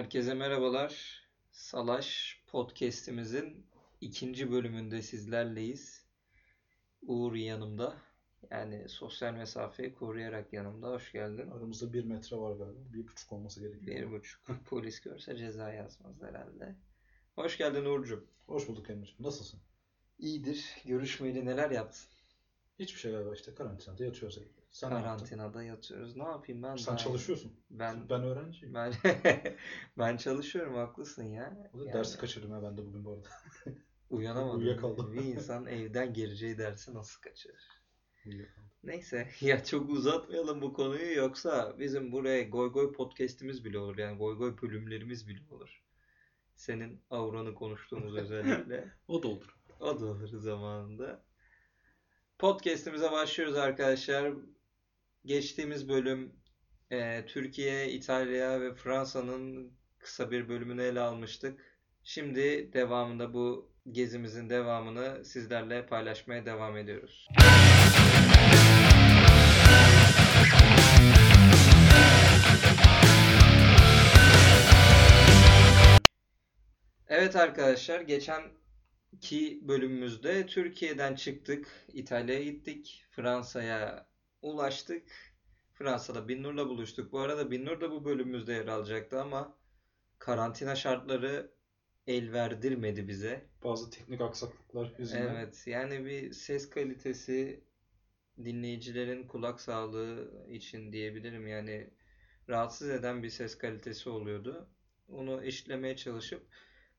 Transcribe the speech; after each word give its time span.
Herkese 0.00 0.34
merhabalar. 0.34 1.22
Salaş 1.50 2.40
podcast'imizin 2.46 3.66
ikinci 4.00 4.52
bölümünde 4.52 5.02
sizlerleyiz. 5.02 6.06
Uğur 7.02 7.34
yanımda. 7.34 7.96
Yani 8.50 8.88
sosyal 8.88 9.34
mesafeyi 9.34 9.94
koruyarak 9.94 10.52
yanımda. 10.52 10.88
Hoş 10.88 11.12
geldin. 11.12 11.50
Aramızda 11.50 11.92
bir 11.92 12.04
metre 12.04 12.36
var 12.36 12.56
galiba. 12.56 12.92
Bir 12.92 13.06
buçuk 13.08 13.32
olması 13.32 13.60
gerekiyor. 13.60 13.96
Bir 13.96 14.12
buçuk. 14.12 14.42
Polis 14.66 15.00
görse 15.00 15.36
ceza 15.36 15.72
yazmaz 15.72 16.22
herhalde. 16.22 16.76
Hoş 17.34 17.58
geldin 17.58 17.84
Uğur'cum. 17.84 18.26
Hoş 18.46 18.68
bulduk 18.68 18.90
Emre'ciğim. 18.90 19.22
Nasılsın? 19.22 19.60
İyidir. 20.18 20.64
Görüşmeyeli 20.84 21.46
neler 21.46 21.70
yaptın? 21.70 22.10
Hiçbir 22.78 23.00
şey 23.00 23.12
galiba 23.12 23.34
işte 23.34 23.54
karantinada 23.54 24.04
yatıyoruz 24.04 24.38
evde. 24.38 24.59
Sen? 24.70 24.90
Karantinada 24.90 25.62
yatıyoruz. 25.62 26.16
Ne 26.16 26.22
yapayım 26.24 26.62
ben? 26.62 26.76
Sen 26.76 26.86
daha- 26.86 26.96
çalışıyorsun. 26.96 27.52
Ben 27.70 28.08
Ben 28.08 28.22
öğrenciyim. 28.22 28.74
ben 28.74 28.92
ben 29.98 30.16
çalışıyorum 30.16 30.74
haklısın 30.74 31.24
ya. 31.24 31.70
Yani 31.74 31.92
Dersi 31.92 32.18
kaçırdım 32.18 32.50
ya 32.50 32.62
ben 32.62 32.76
de 32.78 32.86
bugün 32.86 33.04
bu 33.04 33.12
arada. 33.12 33.28
uyanamadım. 34.10 34.60
Uyuyakaldım. 34.60 35.12
Bir 35.12 35.24
insan 35.24 35.66
evden 35.66 36.12
gireceği 36.12 36.58
dersi 36.58 36.94
nasıl 36.94 37.20
kaçırır? 37.20 37.62
Uyuyakaldım. 38.26 38.70
Neyse 38.84 39.28
ya 39.40 39.64
çok 39.64 39.90
uzatmayalım 39.90 40.62
bu 40.62 40.72
konuyu 40.72 41.16
yoksa 41.16 41.76
bizim 41.78 42.12
buraya 42.12 42.42
Goy 42.42 42.72
Goy 42.72 42.92
podcast'imiz 42.92 43.64
bile 43.64 43.78
olur 43.78 43.98
yani 43.98 44.18
Goy 44.18 44.36
Goy 44.36 44.56
bölümlerimiz 44.62 45.28
bile 45.28 45.40
olur. 45.50 45.82
Senin 46.56 47.02
auranı 47.10 47.54
konuştuğumuz 47.54 48.16
özellikle. 48.16 48.92
O 49.08 49.22
da 49.22 49.28
olur. 49.28 49.56
O 49.80 50.00
da 50.00 50.06
olur 50.06 50.28
zamanında. 50.28 51.22
Podcast'imize 52.38 53.12
başlıyoruz 53.12 53.56
arkadaşlar. 53.56 54.32
Geçtiğimiz 55.24 55.88
bölüm 55.88 56.32
e, 56.90 57.26
Türkiye, 57.26 57.92
İtalya 57.92 58.60
ve 58.60 58.74
Fransa'nın 58.74 59.72
kısa 59.98 60.30
bir 60.30 60.48
bölümünü 60.48 60.82
ele 60.82 61.00
almıştık. 61.00 61.78
Şimdi 62.04 62.72
devamında 62.72 63.34
bu 63.34 63.72
gezimizin 63.90 64.50
devamını 64.50 65.24
sizlerle 65.24 65.86
paylaşmaya 65.86 66.46
devam 66.46 66.76
ediyoruz. 66.76 67.28
Evet 77.08 77.36
arkadaşlar 77.36 78.00
geçen 78.00 78.42
iki 79.12 79.68
bölümümüzde 79.68 80.46
Türkiye'den 80.46 81.14
çıktık, 81.14 81.68
İtalya'ya 81.92 82.42
gittik, 82.42 83.06
Fransa'ya 83.10 84.09
ulaştık. 84.42 85.02
Fransa'da 85.72 86.28
Binnur'la 86.28 86.68
buluştuk. 86.68 87.12
Bu 87.12 87.18
arada 87.18 87.50
Binnur 87.50 87.80
da 87.80 87.90
bu 87.90 88.04
bölümümüzde 88.04 88.52
yer 88.52 88.66
alacaktı 88.66 89.20
ama 89.20 89.56
karantina 90.18 90.76
şartları 90.76 91.50
el 92.06 92.32
verdirmedi 92.32 93.08
bize. 93.08 93.46
Bazı 93.64 93.90
teknik 93.90 94.20
aksaklıklar 94.20 94.94
yüzünden. 94.98 95.34
Evet, 95.34 95.66
yani 95.66 96.04
bir 96.04 96.32
ses 96.32 96.70
kalitesi 96.70 97.64
dinleyicilerin 98.44 99.28
kulak 99.28 99.60
sağlığı 99.60 100.30
için 100.48 100.92
diyebilirim. 100.92 101.46
Yani 101.46 101.90
rahatsız 102.48 102.90
eden 102.90 103.22
bir 103.22 103.30
ses 103.30 103.58
kalitesi 103.58 104.08
oluyordu. 104.08 104.68
Onu 105.08 105.44
eşitlemeye 105.44 105.96
çalışıp 105.96 106.46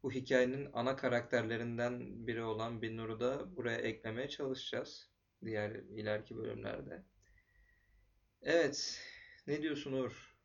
bu 0.03 0.11
hikayenin 0.11 0.69
ana 0.73 0.95
karakterlerinden 0.95 2.27
biri 2.27 2.43
olan 2.43 2.81
Binnur'u 2.81 3.19
da 3.19 3.55
buraya 3.55 3.77
eklemeye 3.77 4.29
çalışacağız. 4.29 5.09
Diğer 5.45 5.71
ileriki 5.71 6.37
bölümlerde. 6.37 7.03
Evet, 8.43 8.99
ne 9.47 9.61
diyorsun 9.61 9.93
Uğur? 9.93 10.35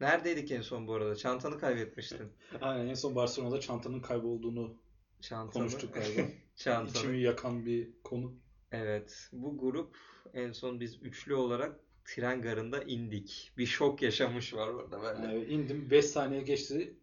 Neredeydik 0.00 0.50
en 0.50 0.60
son 0.60 0.86
bu 0.86 0.94
arada? 0.94 1.16
Çantanı 1.16 1.58
kaybetmiştin. 1.58 2.32
Aynen 2.60 2.86
en 2.86 2.94
son 2.94 3.14
Barcelona'da 3.14 3.60
çantanın 3.60 4.00
kaybolduğunu 4.00 4.76
Çantanı. 5.20 5.52
konuştuk 5.52 5.94
galiba. 5.94 6.22
Çantanı. 6.56 6.98
İçimi 6.98 7.20
yakan 7.20 7.66
bir 7.66 8.02
konu. 8.04 8.34
Evet, 8.72 9.28
bu 9.32 9.58
grup 9.58 9.96
en 10.34 10.52
son 10.52 10.80
biz 10.80 11.02
üçlü 11.02 11.34
olarak 11.34 11.80
tren 12.04 12.42
garında 12.42 12.82
indik. 12.82 13.52
Bir 13.58 13.66
şok 13.66 14.02
yaşamış 14.02 14.54
var 14.54 14.68
orada 14.68 15.02
böyle. 15.02 15.38
Ee, 15.38 15.46
indim 15.48 15.90
5 15.90 16.04
saniye 16.06 16.42
geçti. 16.42 16.96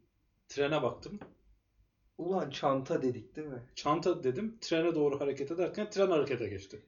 Trene 0.47 0.81
baktım. 0.81 1.19
Ulan 2.17 2.49
çanta 2.49 3.01
dedik 3.01 3.35
değil 3.35 3.47
mi? 3.47 3.61
Çanta 3.75 4.23
dedim. 4.23 4.57
Trene 4.61 4.95
doğru 4.95 5.19
hareket 5.21 5.51
ederken 5.51 5.89
tren 5.89 6.07
harekete 6.07 6.49
geçti. 6.49 6.85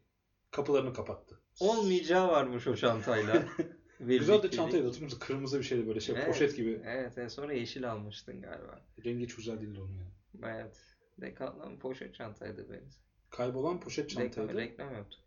Kapılarını 0.52 0.94
kapattı. 0.94 1.40
Olmayacağı 1.60 2.28
varmış 2.28 2.68
o 2.68 2.76
çantayla. 2.76 3.44
Güzel 4.00 4.44
de 4.44 4.52
çantaydı 4.52 4.86
hatırlıyor 4.86 5.04
musun? 5.04 5.20
Kırmızı 5.20 5.60
bir 5.60 5.64
şeydi 5.64 5.88
böyle 5.88 6.00
şey 6.00 6.16
Evet, 6.16 6.28
poşet 6.28 6.56
gibi. 6.56 6.82
Evet, 6.86 7.18
en 7.18 7.28
sonra 7.28 7.54
yeşil 7.54 7.92
almıştın 7.92 8.42
galiba. 8.42 8.82
Rengi 9.06 9.24
hiç 9.24 9.36
güzel 9.36 9.62
değildi 9.62 9.80
onun 9.80 9.94
yani. 9.94 10.56
Evet. 10.56 10.78
Decathlon 11.22 11.78
poşet 11.78 12.16
çantaydı 12.16 12.70
benim. 12.70 12.90
Kaybolan 13.30 13.80
poşet 13.80 14.12
Reklam, 14.12 14.24
çantaydı. 14.24 14.58
reklam 14.58 14.94
yaptık. 14.94 15.20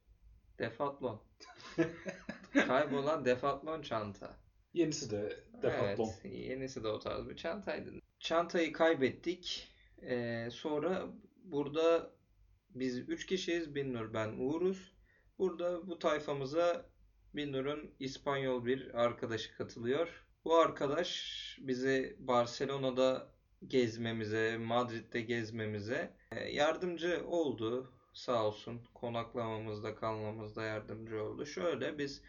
Defaltlon. 0.58 1.20
Kaybolan 2.52 3.24
Defaltlon 3.24 3.82
çanta. 3.82 4.36
Yenisi 4.74 5.10
de 5.10 5.44
Decathlon. 5.62 6.10
Evet, 6.24 6.34
yenisi 6.34 6.84
de 6.84 6.88
o 6.88 6.98
tarz 6.98 7.28
bir 7.28 7.36
çantaydı. 7.36 7.90
Çantayı 8.20 8.72
kaybettik. 8.72 9.68
Ee, 10.02 10.48
sonra 10.52 11.06
burada 11.44 12.10
biz 12.70 12.98
üç 12.98 13.26
kişiyiz. 13.26 13.74
Binnur, 13.74 14.14
ben, 14.14 14.28
Uğur'uz. 14.38 14.97
Burada 15.38 15.88
bu 15.88 15.98
tayfamıza 15.98 16.86
Binnur'un 17.34 17.90
İspanyol 17.98 18.64
bir 18.64 19.04
arkadaşı 19.04 19.56
katılıyor. 19.56 20.24
Bu 20.44 20.56
arkadaş 20.56 21.58
bizi 21.60 22.16
Barcelona'da 22.18 23.32
gezmemize, 23.66 24.58
Madrid'de 24.58 25.20
gezmemize 25.20 26.16
e, 26.32 26.52
yardımcı 26.52 27.22
oldu. 27.26 27.92
Sağ 28.12 28.46
olsun 28.46 28.80
konaklamamızda, 28.94 29.94
kalmamızda 29.94 30.64
yardımcı 30.64 31.22
oldu. 31.22 31.46
Şöyle 31.46 31.98
biz 31.98 32.22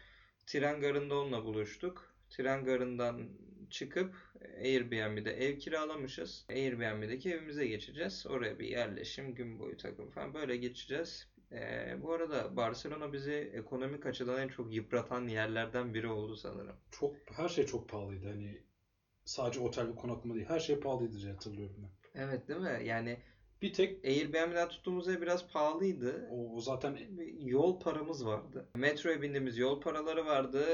tren 0.46 0.80
garında 0.80 1.18
onunla 1.18 1.44
buluştuk. 1.44 2.14
Tren 2.30 2.64
garından 2.64 3.28
çıkıp 3.70 4.14
Airbnb'de 4.62 5.30
ev 5.30 5.58
kiralamışız. 5.58 6.46
Airbnb'deki 6.50 7.30
evimize 7.30 7.66
geçeceğiz. 7.66 8.26
Oraya 8.26 8.58
bir 8.58 8.68
yerleşim, 8.68 9.34
gün 9.34 9.58
boyu 9.58 9.76
takım 9.76 10.10
falan 10.10 10.34
böyle 10.34 10.56
geçeceğiz. 10.56 11.28
Ee, 11.52 11.96
bu 12.02 12.12
arada 12.12 12.56
Barcelona 12.56 13.12
bizi 13.12 13.32
ekonomik 13.32 14.06
açıdan 14.06 14.40
en 14.42 14.48
çok 14.48 14.72
yıpratan 14.74 15.28
yerlerden 15.28 15.94
biri 15.94 16.08
oldu 16.08 16.36
sanırım. 16.36 16.76
Çok 16.90 17.16
her 17.32 17.48
şey 17.48 17.66
çok 17.66 17.88
pahalıydı. 17.88 18.26
Hani 18.28 18.62
sadece 19.24 19.60
otel 19.60 19.88
ve 19.88 19.94
konaklama 19.94 20.34
değil. 20.34 20.46
Her 20.48 20.60
şey 20.60 20.80
pahalıydı 20.80 21.18
diye 21.20 21.32
hatırlıyorum 21.32 21.76
ben. 21.78 22.20
Evet 22.22 22.48
değil 22.48 22.60
mi? 22.60 22.80
Yani 22.84 23.18
Bir 23.62 23.72
tek 23.72 24.04
Airbnb'den 24.04 24.68
tuttuğumuz 24.68 25.08
ev 25.08 25.20
biraz 25.20 25.48
pahalıydı. 25.52 26.26
o, 26.30 26.56
o 26.56 26.60
zaten 26.60 26.98
yol 27.38 27.80
paramız 27.80 28.26
vardı. 28.26 28.68
Metroya 28.76 29.22
bindiğimiz 29.22 29.58
yol 29.58 29.80
paraları 29.80 30.26
vardı. 30.26 30.64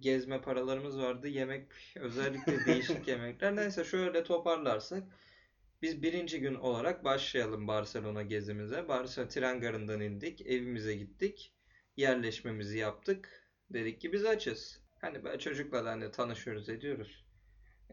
Gezme 0.00 0.40
paralarımız 0.40 0.98
vardı. 0.98 1.28
Yemek 1.28 1.66
özellikle 1.96 2.66
değişik 2.66 3.08
yemekler. 3.08 3.56
Neyse 3.56 3.84
şöyle 3.84 4.24
toparlarsak 4.24 5.02
biz 5.82 6.02
birinci 6.02 6.40
gün 6.40 6.54
olarak 6.54 7.04
başlayalım 7.04 7.68
Barcelona 7.68 8.22
gezimize. 8.22 8.88
Barcelona 8.88 9.28
tren 9.28 9.60
garından 9.60 10.00
indik. 10.00 10.40
Evimize 10.40 10.94
gittik. 10.96 11.52
Yerleşmemizi 11.96 12.78
yaptık. 12.78 13.48
Dedik 13.70 14.00
ki 14.00 14.12
biz 14.12 14.24
açız. 14.24 14.82
Hani 15.00 15.24
böyle 15.24 15.38
çocuklarla 15.38 15.90
hani 15.90 16.10
tanışıyoruz 16.10 16.68
ediyoruz. 16.68 17.24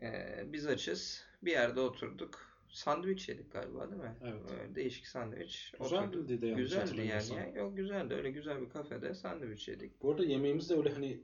Ee, 0.01 0.43
biz 0.45 0.67
açız. 0.67 1.25
Bir 1.41 1.51
yerde 1.51 1.79
oturduk. 1.79 2.53
Sandviç 2.69 3.29
yedik 3.29 3.51
galiba 3.51 3.91
değil 3.91 4.01
mi? 4.01 4.15
Evet. 4.23 4.41
Böyle 4.49 4.75
değişik 4.75 5.07
sandviç. 5.07 5.73
güzel 5.81 5.99
Oturduk. 6.07 6.41
de 6.41 6.47
yanlış 6.47 6.63
Güzeldi 6.63 7.01
yani. 7.07 7.33
ya. 7.55 7.61
Yok 7.61 7.77
güzeldi. 7.77 8.13
Öyle 8.13 8.31
güzel 8.31 8.61
bir 8.61 8.69
kafede 8.69 9.13
sandviç 9.13 9.67
yedik. 9.67 10.01
Bu 10.01 10.11
arada 10.11 10.25
yemeğimiz 10.25 10.69
de 10.69 10.73
öyle 10.75 10.89
hani 10.89 11.23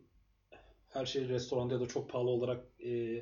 her 0.89 1.05
şey 1.05 1.29
restoranda 1.29 1.73
ya 1.73 1.79
da 1.79 1.88
çok 1.88 2.09
pahalı 2.09 2.29
olarak 2.29 2.65
e, 2.85 3.21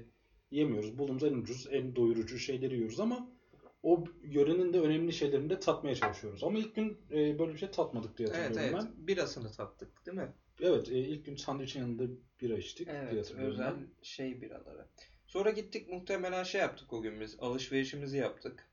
yemiyoruz. 0.52 0.98
Bulduğumuz 0.98 1.24
en 1.24 1.34
ucuz, 1.34 1.68
en 1.72 1.96
doyurucu 1.96 2.40
şeyleri 2.40 2.76
yiyoruz 2.76 3.00
ama 3.00 3.30
o 3.84 4.04
yörenin 4.24 4.74
de 4.74 4.80
önemli 4.80 5.14
şeylerini 5.14 5.50
de 5.50 5.60
tatmaya 5.60 5.96
çalışıyoruz. 5.96 6.44
Ama 6.44 6.60
ilk 6.60 6.76
gün 6.76 6.98
e, 7.12 7.40
böyle 7.40 7.54
bir 7.54 7.58
şey 7.58 7.72
tatmadık 7.72 8.18
diye 8.18 8.30
Evet 8.30 8.40
hatırlıyorum 8.50 8.80
evet. 8.84 8.92
ben. 8.98 9.08
Birasını 9.08 9.52
tattık 9.52 10.06
değil 10.06 10.18
mi? 10.18 10.34
Evet, 10.62 10.90
e, 10.90 11.00
ilk 11.00 11.26
gün 11.26 11.36
sandviçin 11.36 11.80
yanında 11.80 12.04
bira 12.42 12.58
içtik 12.58 12.88
diye 12.88 12.98
Evet. 12.98 13.18
hatırlıyorum 13.18 13.54
Özel 13.54 13.74
ben. 13.76 13.88
şey 14.02 14.42
biraları. 14.42 14.86
Sonra 15.28 15.50
gittik 15.50 15.90
muhtemelen 15.90 16.44
şey 16.44 16.62
yaptık 16.62 16.94
o 16.94 17.02
gün 17.02 17.22
biz. 17.22 17.36
Alışverişimizi 17.40 18.18
yaptık. 18.18 18.70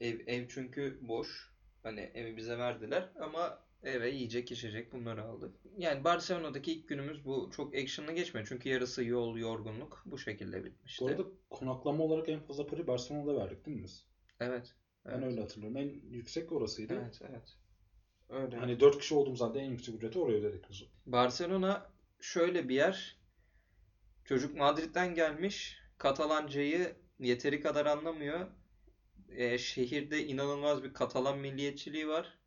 Ev, 0.00 0.20
ev 0.26 0.48
çünkü 0.48 0.98
boş. 1.02 1.54
Hani 1.82 2.00
evi 2.00 2.36
bize 2.36 2.58
verdiler 2.58 3.08
ama 3.20 3.63
eve 3.84 4.10
yiyecek 4.10 4.52
içecek 4.52 4.92
bunları 4.92 5.24
aldık. 5.24 5.56
Yani 5.78 6.04
Barcelona'daki 6.04 6.72
ilk 6.72 6.88
günümüz 6.88 7.24
bu. 7.24 7.50
Çok 7.56 7.74
action'lı 7.74 8.12
geçmiyor. 8.12 8.46
Çünkü 8.48 8.68
yarısı 8.68 9.04
yol, 9.04 9.36
yorgunluk 9.38 10.02
bu 10.06 10.18
şekilde 10.18 10.64
bitmişti. 10.64 11.04
Bu 11.04 11.08
arada 11.08 11.22
konaklama 11.50 12.04
olarak 12.04 12.28
en 12.28 12.40
fazla 12.40 12.66
parayı 12.66 12.86
Barcelona'da 12.86 13.36
verdik 13.36 13.66
değil 13.66 13.76
mi 13.76 13.84
biz? 13.84 14.06
Evet. 14.40 14.74
Ben 15.06 15.10
Evet. 15.12 15.24
öyle 15.24 15.40
hatırlıyorum. 15.40 15.76
En 15.76 16.00
yüksek 16.10 16.52
orasıydı. 16.52 16.94
Evet, 16.94 17.20
evet. 17.30 17.56
Öyle. 18.28 18.56
Hani 18.56 18.80
4 18.80 18.98
kişi 18.98 19.14
olduğumuz 19.14 19.40
halde 19.40 19.60
en 19.60 19.70
yüksek 19.70 19.94
ücreti 19.94 20.18
oraya 20.18 20.38
ödedik 20.38 20.70
biz. 20.70 20.82
Barcelona 21.06 21.90
şöyle 22.20 22.68
bir 22.68 22.74
yer. 22.74 23.16
Çocuk 24.24 24.56
Madrid'den 24.56 25.14
gelmiş. 25.14 25.78
Katalancayı 25.98 26.96
yeteri 27.18 27.60
kadar 27.60 27.86
anlamıyor. 27.86 28.46
E, 29.28 29.58
şehirde 29.58 30.26
inanılmaz 30.26 30.82
bir 30.82 30.92
Katalan 30.92 31.38
milliyetçiliği 31.38 32.08
var. 32.08 32.38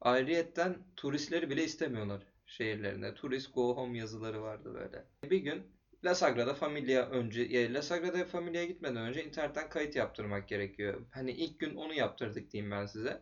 Ayrıyetten 0.00 0.76
turistleri 0.96 1.50
bile 1.50 1.64
istemiyorlar 1.64 2.22
şehirlerine. 2.46 3.14
Turist 3.14 3.54
go 3.54 3.76
home 3.76 3.98
yazıları 3.98 4.42
vardı 4.42 4.74
böyle. 4.74 5.04
Bir 5.30 5.38
gün 5.38 5.62
La 6.04 6.14
Sagrada 6.14 6.54
Familia 6.54 7.06
önce 7.10 7.42
e, 7.42 7.72
La 7.72 7.82
Sagrada 7.82 8.24
Familia'ya 8.24 8.66
gitmeden 8.66 8.96
önce 8.96 9.24
internetten 9.24 9.68
kayıt 9.68 9.96
yaptırmak 9.96 10.48
gerekiyor. 10.48 11.06
Hani 11.10 11.30
ilk 11.32 11.60
gün 11.60 11.74
onu 11.74 11.94
yaptırdık 11.94 12.52
diyeyim 12.52 12.70
ben 12.70 12.86
size. 12.86 13.20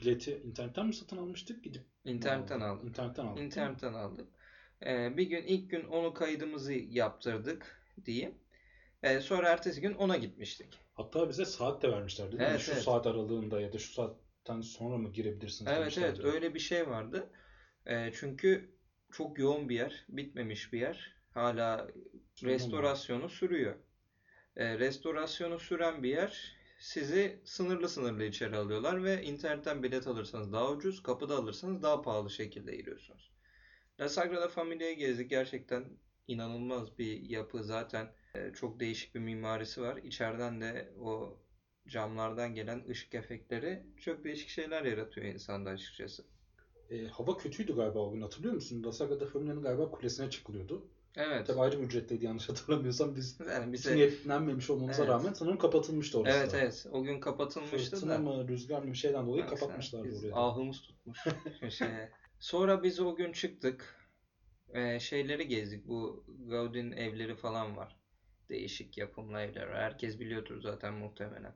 Bileti 0.00 0.42
internetten 0.44 0.86
mi 0.86 0.94
satın 0.94 1.16
almıştık 1.16 1.64
gidip? 1.64 1.82
İnternetten 2.04 2.60
aldık. 2.60 2.84
İnternetten 2.84 3.26
aldık. 3.26 3.42
İnternetten 3.42 3.92
aldık. 3.92 4.28
Ee, 4.86 5.16
bir 5.16 5.26
gün 5.26 5.42
ilk 5.42 5.70
gün 5.70 5.84
onu 5.84 6.14
kaydımızı 6.14 6.72
yaptırdık 6.72 7.82
diyeyim. 8.04 8.34
Ee, 9.02 9.20
sonra 9.20 9.48
ertesi 9.48 9.80
gün 9.80 9.94
ona 9.94 10.16
gitmiştik. 10.16 10.78
Hatta 10.94 11.28
bize 11.28 11.44
saat 11.44 11.82
de 11.82 11.92
vermişlerdi 11.92 12.36
mi? 12.36 12.42
Evet, 12.48 12.60
Şu 12.60 12.72
evet. 12.72 12.82
saat 12.82 13.06
aralığında 13.06 13.60
ya 13.60 13.72
da 13.72 13.78
şu 13.78 13.92
saatten 13.92 14.21
sonra 14.62 14.98
mı 14.98 15.12
girebilirsiniz 15.12 15.72
Evet 15.72 15.80
demişlerdi. 15.80 16.20
evet 16.22 16.34
öyle 16.34 16.54
bir 16.54 16.58
şey 16.60 16.88
vardı. 16.88 17.30
Ee, 17.86 18.12
çünkü 18.14 18.74
çok 19.12 19.38
yoğun 19.38 19.68
bir 19.68 19.74
yer, 19.74 20.04
bitmemiş 20.08 20.72
bir 20.72 20.80
yer. 20.80 21.16
Hala 21.30 21.88
restorasyonu 22.42 23.28
sürüyor. 23.28 23.74
Ee, 24.56 24.78
restorasyonu 24.78 25.58
süren 25.58 26.02
bir 26.02 26.08
yer. 26.08 26.56
Sizi 26.80 27.42
sınırlı 27.44 27.88
sınırlı 27.88 28.24
içeri 28.24 28.56
alıyorlar 28.56 29.04
ve 29.04 29.22
internetten 29.22 29.82
bilet 29.82 30.06
alırsanız 30.06 30.52
daha 30.52 30.70
ucuz, 30.70 31.02
kapıda 31.02 31.36
alırsanız 31.36 31.82
daha 31.82 32.02
pahalı 32.02 32.30
şekilde 32.30 32.76
giriyorsunuz. 32.76 33.32
La 34.00 34.08
Sagrada 34.08 34.48
Familia'yı 34.48 34.96
gezdik. 34.96 35.30
Gerçekten 35.30 35.98
inanılmaz 36.28 36.98
bir 36.98 37.20
yapı. 37.20 37.64
Zaten 37.64 38.14
e, 38.34 38.52
çok 38.52 38.80
değişik 38.80 39.14
bir 39.14 39.20
mimarisi 39.20 39.82
var. 39.82 39.96
İçeriden 39.96 40.60
de 40.60 40.92
o 41.00 41.41
camlardan 41.88 42.54
gelen 42.54 42.84
ışık 42.88 43.14
efektleri 43.14 43.86
çok 43.96 44.24
değişik 44.24 44.48
şeyler 44.48 44.84
yaratıyor 44.84 45.26
insanda 45.26 45.70
açıkçası. 45.70 46.24
E, 46.90 47.06
hava 47.06 47.36
kötüydü 47.36 47.76
galiba 47.76 47.98
o 47.98 48.12
gün 48.12 48.22
hatırlıyor 48.22 48.54
musun? 48.54 48.82
La 48.84 48.92
Sagrada 48.92 49.26
Familia'nın 49.26 49.62
galiba 49.62 49.90
kulesine 49.90 50.30
çıkılıyordu. 50.30 50.88
Evet. 51.16 51.46
Tabii 51.46 51.60
ayrı 51.60 51.80
bir 51.80 51.84
ücretliydi 51.84 52.24
yanlış 52.24 52.48
hatırlamıyorsam. 52.48 53.16
Biz 53.16 53.40
Yani 53.46 53.72
bize 53.72 53.96
niyetlenmemiş 53.96 54.70
olmamıza 54.70 55.02
Evet. 55.02 55.12
rağmen 55.12 55.32
sanırım 55.32 55.58
kapatılmıştı 55.58 56.18
orası 56.20 56.38
evet 56.38 56.52
da. 56.52 56.58
evet 56.58 56.86
o 56.92 57.02
gün 57.02 57.20
kapatılmıştı 57.20 57.96
Fırtına 57.96 58.14
da. 58.14 58.18
mı 58.18 58.48
rüzgar 58.48 58.82
mı 58.82 58.92
bir 58.92 58.96
şeyden 58.96 59.26
dolayı 59.26 59.42
Baksana, 59.42 59.60
kapatmışlardı 59.60 60.08
biz 60.08 60.18
orayı. 60.18 60.34
Ahımız 60.36 60.80
tutmuş 60.82 61.18
şeye. 61.78 62.10
Sonra 62.40 62.82
biz 62.82 63.00
o 63.00 63.14
gün 63.16 63.32
çıktık. 63.32 64.02
Ee, 64.74 65.00
şeyleri 65.00 65.48
gezdik. 65.48 65.88
Bu 65.88 66.24
Gaudi'nin 66.48 66.92
evleri 66.92 67.36
falan 67.36 67.76
var. 67.76 67.96
Değişik 68.48 68.98
yapımlı 68.98 69.40
evler. 69.40 69.68
Herkes 69.68 70.20
biliyordur 70.20 70.60
zaten 70.60 70.94
muhtemelen. 70.94 71.54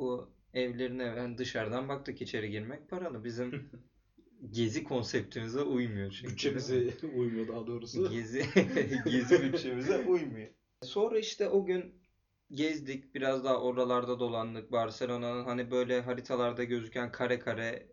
Bu 0.00 0.30
evlerine 0.54 1.16
ben 1.16 1.38
dışarıdan 1.38 1.88
baktık 1.88 2.22
içeri 2.22 2.50
girmek 2.50 2.90
paralı. 2.90 3.24
Bizim 3.24 3.70
gezi 4.50 4.84
konseptimize 4.84 5.60
uymuyor 5.62 6.10
çünkü. 6.10 6.32
Bütçemize 6.32 7.06
uymuyor 7.16 7.48
daha 7.48 7.66
doğrusu. 7.66 8.10
Gezi 8.10 8.44
gezi 9.04 9.42
bütçemize 9.42 9.98
uymuyor. 9.98 10.48
Sonra 10.82 11.18
işte 11.18 11.48
o 11.48 11.64
gün 11.64 12.02
gezdik, 12.50 13.14
biraz 13.14 13.44
daha 13.44 13.60
oralarda 13.60 14.20
dolandık. 14.20 14.72
Barcelona'nın 14.72 15.44
hani 15.44 15.70
böyle 15.70 16.00
haritalarda 16.00 16.64
gözüken 16.64 17.12
kare 17.12 17.38
kare 17.38 17.92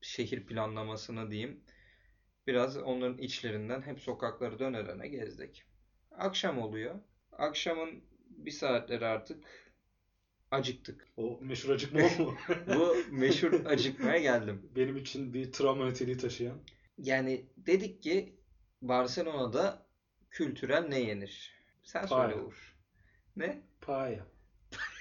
şehir 0.00 0.46
planlamasını 0.46 1.30
diyeyim. 1.30 1.64
Biraz 2.46 2.76
onların 2.76 3.18
içlerinden 3.18 3.82
hep 3.82 4.00
sokakları 4.00 4.58
döne 4.58 4.86
döne 4.86 5.08
gezdik. 5.08 5.64
Akşam 6.10 6.58
oluyor. 6.58 7.00
Akşamın 7.32 8.04
bir 8.30 8.50
saatleri 8.50 9.06
artık 9.06 9.65
acıktık. 10.50 11.08
O 11.16 11.38
meşhur 11.42 11.70
acıkma 11.70 12.00
mu? 12.00 12.34
Bu 12.76 12.96
meşhur 13.10 13.64
acıkmaya 13.66 14.18
geldim. 14.18 14.70
Benim 14.76 14.96
için 14.96 15.34
bir 15.34 15.52
travma 15.52 15.86
niteliği 15.86 16.16
taşıyan. 16.16 16.58
Yani 16.98 17.46
dedik 17.56 18.02
ki 18.02 18.36
Barcelona'da 18.82 19.86
kültürel 20.30 20.88
ne 20.88 21.00
yenir? 21.00 21.52
Sen 21.82 22.06
söyle 22.06 22.22
Paella. 22.22 22.42
Uğur. 22.42 22.76
Ne? 23.36 23.62
Paella. 23.80 24.26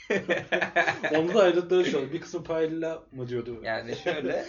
Onda 1.18 1.34
da 1.34 1.40
ayrıntıları 1.44 1.98
an. 1.98 2.14
Bir 2.14 2.22
kısmı 2.22 2.44
paella 2.44 3.08
mı 3.12 3.30
diyordu? 3.30 3.60
Yani 3.64 3.96
şöyle 3.96 4.46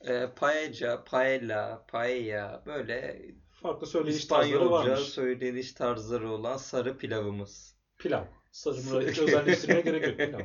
e, 0.00 0.26
paella, 0.36 1.04
paella, 1.04 1.86
paella 1.88 2.62
böyle 2.66 3.22
Farklı 3.50 3.86
söyleyiş 3.86 4.24
tarzları 4.24 4.70
varmış. 4.70 5.00
söyleniş 5.00 5.72
tarzları 5.72 6.30
olan 6.30 6.56
sarı 6.56 6.98
pilavımız. 6.98 7.76
Pilav. 7.98 8.24
Sarımını 8.50 9.10
hiç 9.10 9.18
özelleştirmeye 9.18 9.80
gerek 9.80 10.32
yok. 10.32 10.42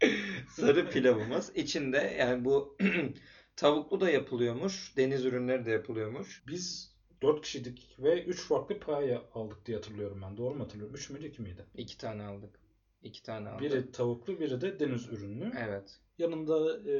Sarı 0.48 0.90
pilavımız. 0.90 1.52
İçinde 1.56 2.16
yani 2.18 2.44
bu 2.44 2.76
tavuklu 3.56 4.00
da 4.00 4.10
yapılıyormuş, 4.10 4.96
deniz 4.96 5.24
ürünleri 5.24 5.66
de 5.66 5.70
yapılıyormuş. 5.70 6.44
Biz 6.46 6.94
4 7.22 7.42
kişiydik 7.42 7.96
ve 7.98 8.24
3 8.24 8.40
farklı 8.40 8.80
paella 8.80 9.22
aldık 9.34 9.66
diye 9.66 9.76
hatırlıyorum 9.76 10.22
ben. 10.22 10.36
Doğru 10.36 10.54
mu 10.54 10.64
hatırlıyorum? 10.64 10.94
3 10.94 11.10
müydü 11.10 11.26
2 11.26 11.42
miydi? 11.42 11.64
İki 11.74 11.98
tane 11.98 12.22
aldık. 12.22 12.60
İki 13.02 13.22
tane 13.22 13.48
aldık. 13.48 13.60
Biri 13.60 13.92
tavuklu, 13.92 14.40
biri 14.40 14.60
de 14.60 14.80
deniz 14.80 15.08
ürünlü. 15.08 15.52
Evet. 15.58 16.00
Yanında 16.18 16.78
e, 16.90 16.94